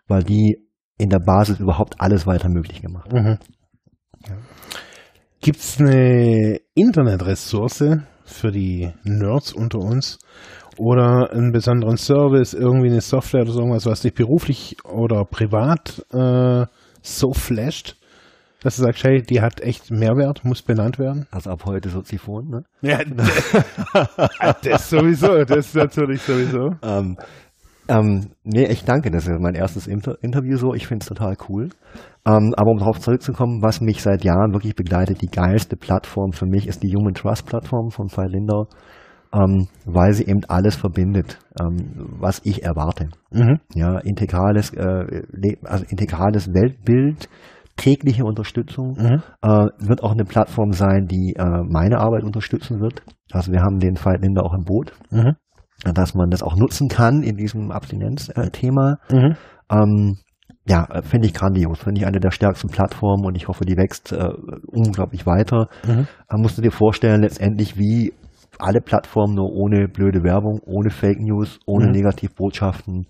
weil 0.08 0.22
die 0.22 0.58
in 0.98 1.08
der 1.08 1.20
Basis 1.20 1.60
überhaupt 1.60 2.00
alles 2.00 2.26
weiter 2.26 2.48
möglich 2.48 2.82
gemacht. 2.82 3.12
Mhm. 3.12 3.38
Ja. 4.28 4.36
Gibt 5.40 5.58
es 5.58 5.80
eine 5.80 6.60
Internetressource 6.74 7.98
für 8.24 8.52
die 8.52 8.92
Nerds 9.02 9.52
unter 9.52 9.78
uns 9.78 10.18
oder 10.78 11.32
einen 11.32 11.52
besonderen 11.52 11.96
Service, 11.96 12.54
irgendwie 12.54 12.90
eine 12.90 13.00
Software 13.00 13.42
oder 13.42 13.52
so 13.52 13.60
irgendwas, 13.60 13.86
was 13.86 14.02
dich 14.02 14.14
beruflich 14.14 14.76
oder 14.84 15.24
privat 15.24 16.04
äh, 16.12 16.66
so 17.02 17.32
flasht, 17.32 17.96
dass 18.62 18.76
du 18.76 18.82
sagst, 18.82 19.04
hey, 19.04 19.22
die 19.22 19.40
hat 19.40 19.60
echt 19.60 19.90
Mehrwert, 19.90 20.44
muss 20.44 20.62
benannt 20.62 20.98
werden? 20.98 21.26
Also 21.30 21.50
ab 21.50 21.64
heute 21.66 21.88
Soziphon, 21.88 22.48
ne? 22.48 22.64
Ja, 22.80 23.00
das 24.62 24.90
sowieso, 24.90 25.44
das 25.44 25.74
natürlich 25.74 26.22
sowieso. 26.22 26.70
Ähm, 26.82 27.16
ähm, 27.88 28.30
nee, 28.44 28.66
ich 28.66 28.84
danke, 28.84 29.10
das 29.10 29.26
ist 29.26 29.40
mein 29.40 29.54
erstes 29.54 29.86
Inter 29.86 30.16
Interview 30.22 30.56
so, 30.56 30.72
ich 30.74 30.86
finde 30.86 31.02
es 31.02 31.08
total 31.08 31.36
cool. 31.48 31.70
Ähm, 32.24 32.54
aber 32.56 32.70
um 32.70 32.78
darauf 32.78 33.00
zurückzukommen, 33.00 33.62
was 33.62 33.80
mich 33.80 34.02
seit 34.02 34.22
Jahren 34.22 34.52
wirklich 34.52 34.76
begleitet, 34.76 35.20
die 35.20 35.30
geilste 35.30 35.76
Plattform 35.76 36.32
für 36.32 36.46
mich 36.46 36.68
ist 36.68 36.82
die 36.84 36.94
Human 36.94 37.14
Trust 37.14 37.46
Plattform 37.46 37.90
von 37.90 38.08
Fall 38.08 38.30
Lindau, 38.30 38.68
ähm, 39.32 39.66
weil 39.84 40.12
sie 40.12 40.26
eben 40.26 40.44
alles 40.46 40.76
verbindet, 40.76 41.40
ähm, 41.60 42.06
was 42.20 42.40
ich 42.44 42.62
erwarte. 42.62 43.08
Mhm. 43.32 43.58
Ja, 43.74 43.98
integrales, 43.98 44.72
äh, 44.74 45.24
also 45.64 45.84
integrales 45.88 46.48
Weltbild, 46.54 47.28
tägliche 47.82 48.24
Unterstützung, 48.24 48.96
mhm. 48.96 49.22
äh, 49.42 49.66
wird 49.78 50.04
auch 50.04 50.12
eine 50.12 50.24
Plattform 50.24 50.70
sein, 50.72 51.06
die 51.06 51.34
äh, 51.36 51.62
meine 51.68 51.98
Arbeit 51.98 52.22
unterstützen 52.22 52.80
wird. 52.80 53.02
Also 53.32 53.50
wir 53.50 53.60
haben 53.60 53.80
den 53.80 53.96
Fall 53.96 54.18
Linda 54.20 54.42
auch 54.42 54.54
im 54.54 54.64
Boot, 54.64 54.92
mhm. 55.10 55.34
dass 55.92 56.14
man 56.14 56.30
das 56.30 56.44
auch 56.44 56.56
nutzen 56.56 56.88
kann 56.88 57.22
in 57.22 57.36
diesem 57.36 57.72
Abstinenz-Thema. 57.72 58.98
Mhm. 59.10 59.34
Ähm, 59.70 60.16
ja, 60.64 60.86
finde 61.02 61.26
ich 61.26 61.34
grandios. 61.34 61.80
Finde 61.80 62.00
ich 62.00 62.06
eine 62.06 62.20
der 62.20 62.30
stärksten 62.30 62.68
Plattformen 62.68 63.26
und 63.26 63.34
ich 63.34 63.48
hoffe, 63.48 63.64
die 63.64 63.76
wächst 63.76 64.12
äh, 64.12 64.28
unglaublich 64.68 65.26
weiter. 65.26 65.66
Mhm. 65.84 66.06
Äh, 66.30 66.36
musst 66.36 66.56
du 66.56 66.62
dir 66.62 66.70
vorstellen, 66.70 67.22
letztendlich 67.22 67.76
wie 67.76 68.12
alle 68.60 68.80
Plattformen 68.80 69.34
nur 69.34 69.50
ohne 69.50 69.88
blöde 69.88 70.22
Werbung, 70.22 70.60
ohne 70.64 70.90
Fake 70.90 71.18
News, 71.18 71.58
ohne 71.66 71.86
mhm. 71.86 71.92
Negativbotschaften. 71.92 73.06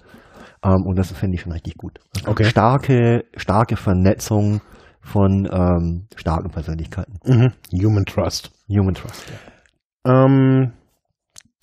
Ähm, 0.64 0.86
und 0.86 0.96
das 0.98 1.10
finde 1.12 1.36
ich 1.36 1.42
schon 1.42 1.52
richtig 1.52 1.76
gut. 1.76 1.98
Okay. 2.26 2.44
Starke, 2.44 3.24
starke 3.36 3.76
Vernetzung 3.76 4.60
von 5.00 5.48
ähm, 5.50 6.06
starken 6.16 6.50
Persönlichkeiten. 6.50 7.18
Mhm. 7.24 7.52
Human 7.72 8.04
Trust. 8.04 8.52
Human 8.68 8.94
Trust. 8.94 9.24
Ja. 10.06 10.24
Ähm, 10.24 10.72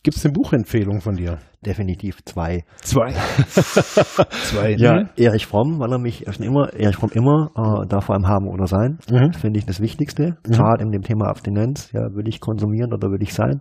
Gibt 0.02 0.16
es 0.16 0.26
eine 0.26 0.34
Buchempfehlung 0.34 1.02
von 1.02 1.16
dir? 1.16 1.40
Definitiv 1.66 2.24
zwei. 2.24 2.64
Zwei. 2.78 3.12
zwei. 3.50 4.76
Ja, 4.78 5.02
mhm. 5.02 5.10
Erich 5.18 5.46
Fromm, 5.46 5.80
weil 5.80 5.92
er 5.92 6.00
mich 6.00 6.24
schon 6.32 6.46
immer, 6.46 6.74
Erich 6.74 6.96
Fromm 6.96 7.10
immer, 7.14 7.52
äh, 7.56 7.88
da 7.88 8.00
vor 8.00 8.16
allem 8.16 8.28
haben 8.28 8.48
oder 8.48 8.66
sein, 8.66 9.00
mhm. 9.12 9.34
finde 9.34 9.60
ich 9.60 9.66
das 9.66 9.82
Wichtigste. 9.82 10.38
Mhm. 10.48 10.52
Gerade 10.52 10.84
in 10.84 10.92
dem 10.92 11.02
Thema 11.02 11.28
Abstinenz, 11.28 11.92
ja, 11.92 12.02
will 12.16 12.30
ich 12.30 12.40
konsumieren 12.40 12.94
oder 12.94 13.10
will 13.10 13.22
ich 13.22 13.34
sein. 13.34 13.60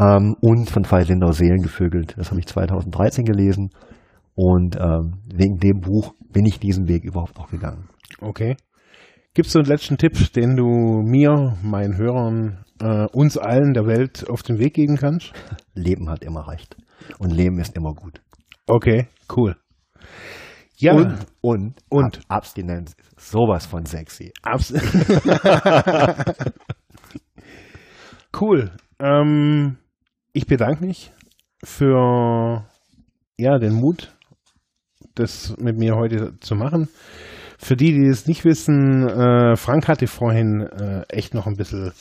Ähm, 0.00 0.36
und 0.40 0.70
von 0.70 0.88
Veit 0.88 1.08
Lindau 1.08 1.32
Seelen 1.32 1.62
gevögelt. 1.62 2.14
Das 2.16 2.30
habe 2.30 2.38
ich 2.38 2.46
2013 2.46 3.24
gelesen. 3.24 3.70
Und 4.40 4.76
ähm, 4.76 5.14
wegen 5.34 5.58
dem 5.58 5.80
Buch 5.80 6.14
bin 6.32 6.46
ich 6.46 6.60
diesen 6.60 6.86
Weg 6.86 7.02
überhaupt 7.02 7.36
auch 7.40 7.50
gegangen. 7.50 7.88
Okay. 8.20 8.56
Gibt 9.34 9.48
es 9.48 9.52
so 9.52 9.58
einen 9.58 9.66
letzten 9.66 9.98
Tipp, 9.98 10.32
den 10.32 10.54
du 10.54 11.02
mir, 11.02 11.56
meinen 11.64 11.96
Hörern 11.96 12.64
äh, 12.80 13.06
uns 13.06 13.36
allen 13.36 13.74
der 13.74 13.86
Welt 13.86 14.30
auf 14.30 14.44
den 14.44 14.60
Weg 14.60 14.74
geben 14.74 14.96
kannst? 14.96 15.32
Leben 15.74 16.08
hat 16.08 16.22
immer 16.22 16.46
recht. 16.46 16.76
Und 17.18 17.32
Leben 17.32 17.58
ist 17.58 17.74
immer 17.76 17.94
gut. 17.94 18.20
Okay, 18.68 19.08
cool. 19.36 19.56
Ja. 20.76 20.92
Und, 20.92 21.18
und, 21.40 21.74
und. 21.88 22.20
Abstinenz 22.28 22.94
ist 23.16 23.32
sowas 23.32 23.66
von 23.66 23.86
sexy. 23.86 24.32
Abs 24.42 24.72
cool. 28.40 28.70
Ähm, 29.00 29.78
ich 30.32 30.46
bedanke 30.46 30.86
mich 30.86 31.12
für 31.64 32.64
ja, 33.36 33.58
den 33.58 33.74
Mut, 33.74 34.14
das 35.18 35.54
mit 35.58 35.76
mir 35.78 35.94
heute 35.96 36.32
zu 36.40 36.54
machen. 36.54 36.88
Für 37.58 37.76
die, 37.76 37.92
die 37.92 38.06
es 38.06 38.26
nicht 38.26 38.44
wissen, 38.44 39.08
äh, 39.08 39.56
Frank 39.56 39.88
hatte 39.88 40.06
vorhin 40.06 40.62
äh, 40.62 41.02
echt 41.08 41.34
noch 41.34 41.46
ein 41.46 41.56
bisschen 41.56 41.92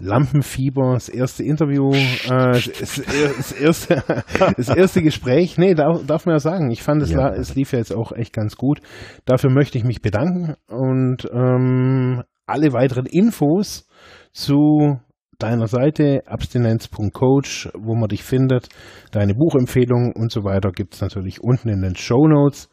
Lampenfieber, 0.00 0.92
das 0.94 1.08
erste 1.08 1.42
Interview, 1.42 1.92
äh, 1.92 2.28
das, 2.28 3.02
das, 3.06 3.52
erste, 3.52 4.04
das 4.56 4.68
erste 4.68 5.02
Gespräch. 5.02 5.58
Nee, 5.58 5.74
darf, 5.74 6.06
darf 6.06 6.26
man 6.26 6.34
ja 6.34 6.38
sagen. 6.38 6.70
Ich 6.70 6.82
fand, 6.82 7.02
es, 7.02 7.10
ja. 7.10 7.30
es 7.30 7.54
lief 7.54 7.72
ja 7.72 7.78
jetzt 7.78 7.94
auch 7.94 8.12
echt 8.12 8.32
ganz 8.32 8.56
gut. 8.56 8.80
Dafür 9.24 9.50
möchte 9.50 9.78
ich 9.78 9.84
mich 9.84 10.02
bedanken 10.02 10.54
und 10.68 11.28
ähm, 11.32 12.22
alle 12.46 12.72
weiteren 12.72 13.06
Infos 13.06 13.88
zu 14.32 15.00
deiner 15.38 15.68
Seite 15.68 16.22
abstinenz.coach, 16.26 17.70
wo 17.74 17.94
man 17.94 18.08
dich 18.08 18.24
findet, 18.24 18.68
deine 19.12 19.34
Buchempfehlungen 19.34 20.12
und 20.12 20.32
so 20.32 20.44
weiter 20.44 20.72
gibt 20.72 20.94
es 20.94 21.00
natürlich 21.00 21.40
unten 21.40 21.68
in 21.68 21.80
den 21.80 21.96
Show 21.96 22.26
Notes. 22.26 22.68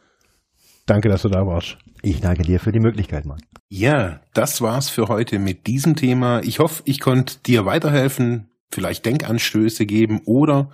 Danke, 0.88 1.10
dass 1.10 1.22
du 1.22 1.30
da 1.30 1.46
warst. 1.46 1.78
Ich 2.02 2.22
danke 2.22 2.44
dir 2.44 2.60
für 2.60 2.72
die 2.72 2.80
Möglichkeit, 2.80 3.26
Mann. 3.26 3.42
Ja, 3.70 4.20
das 4.34 4.62
war's 4.62 4.90
für 4.90 5.08
heute 5.08 5.40
mit 5.40 5.68
diesem 5.68 5.96
Thema. 5.96 6.42
Ich 6.44 6.60
hoffe, 6.60 6.84
ich 6.86 7.00
konnte 7.00 7.38
dir 7.46 7.66
weiterhelfen, 7.66 8.50
vielleicht 8.72 9.06
Denkanstöße 9.06 9.86
geben 9.86 10.22
oder 10.26 10.70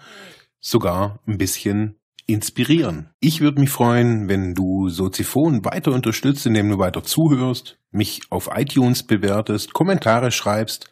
sogar 0.60 1.20
ein 1.28 1.38
bisschen 1.38 1.96
inspirieren. 2.26 3.10
Ich 3.20 3.42
würde 3.42 3.60
mich 3.60 3.70
freuen, 3.70 4.30
wenn 4.30 4.54
du 4.54 4.90
Soziphon 4.90 5.66
weiter 5.66 5.92
unterstützt, 5.92 6.46
indem 6.46 6.70
du 6.70 6.78
weiter 6.78 7.04
zuhörst, 7.04 7.78
mich 7.92 8.22
auf 8.30 8.50
iTunes 8.54 9.04
bewertest, 9.04 9.74
Kommentare 9.74 10.32
schreibst 10.32 10.92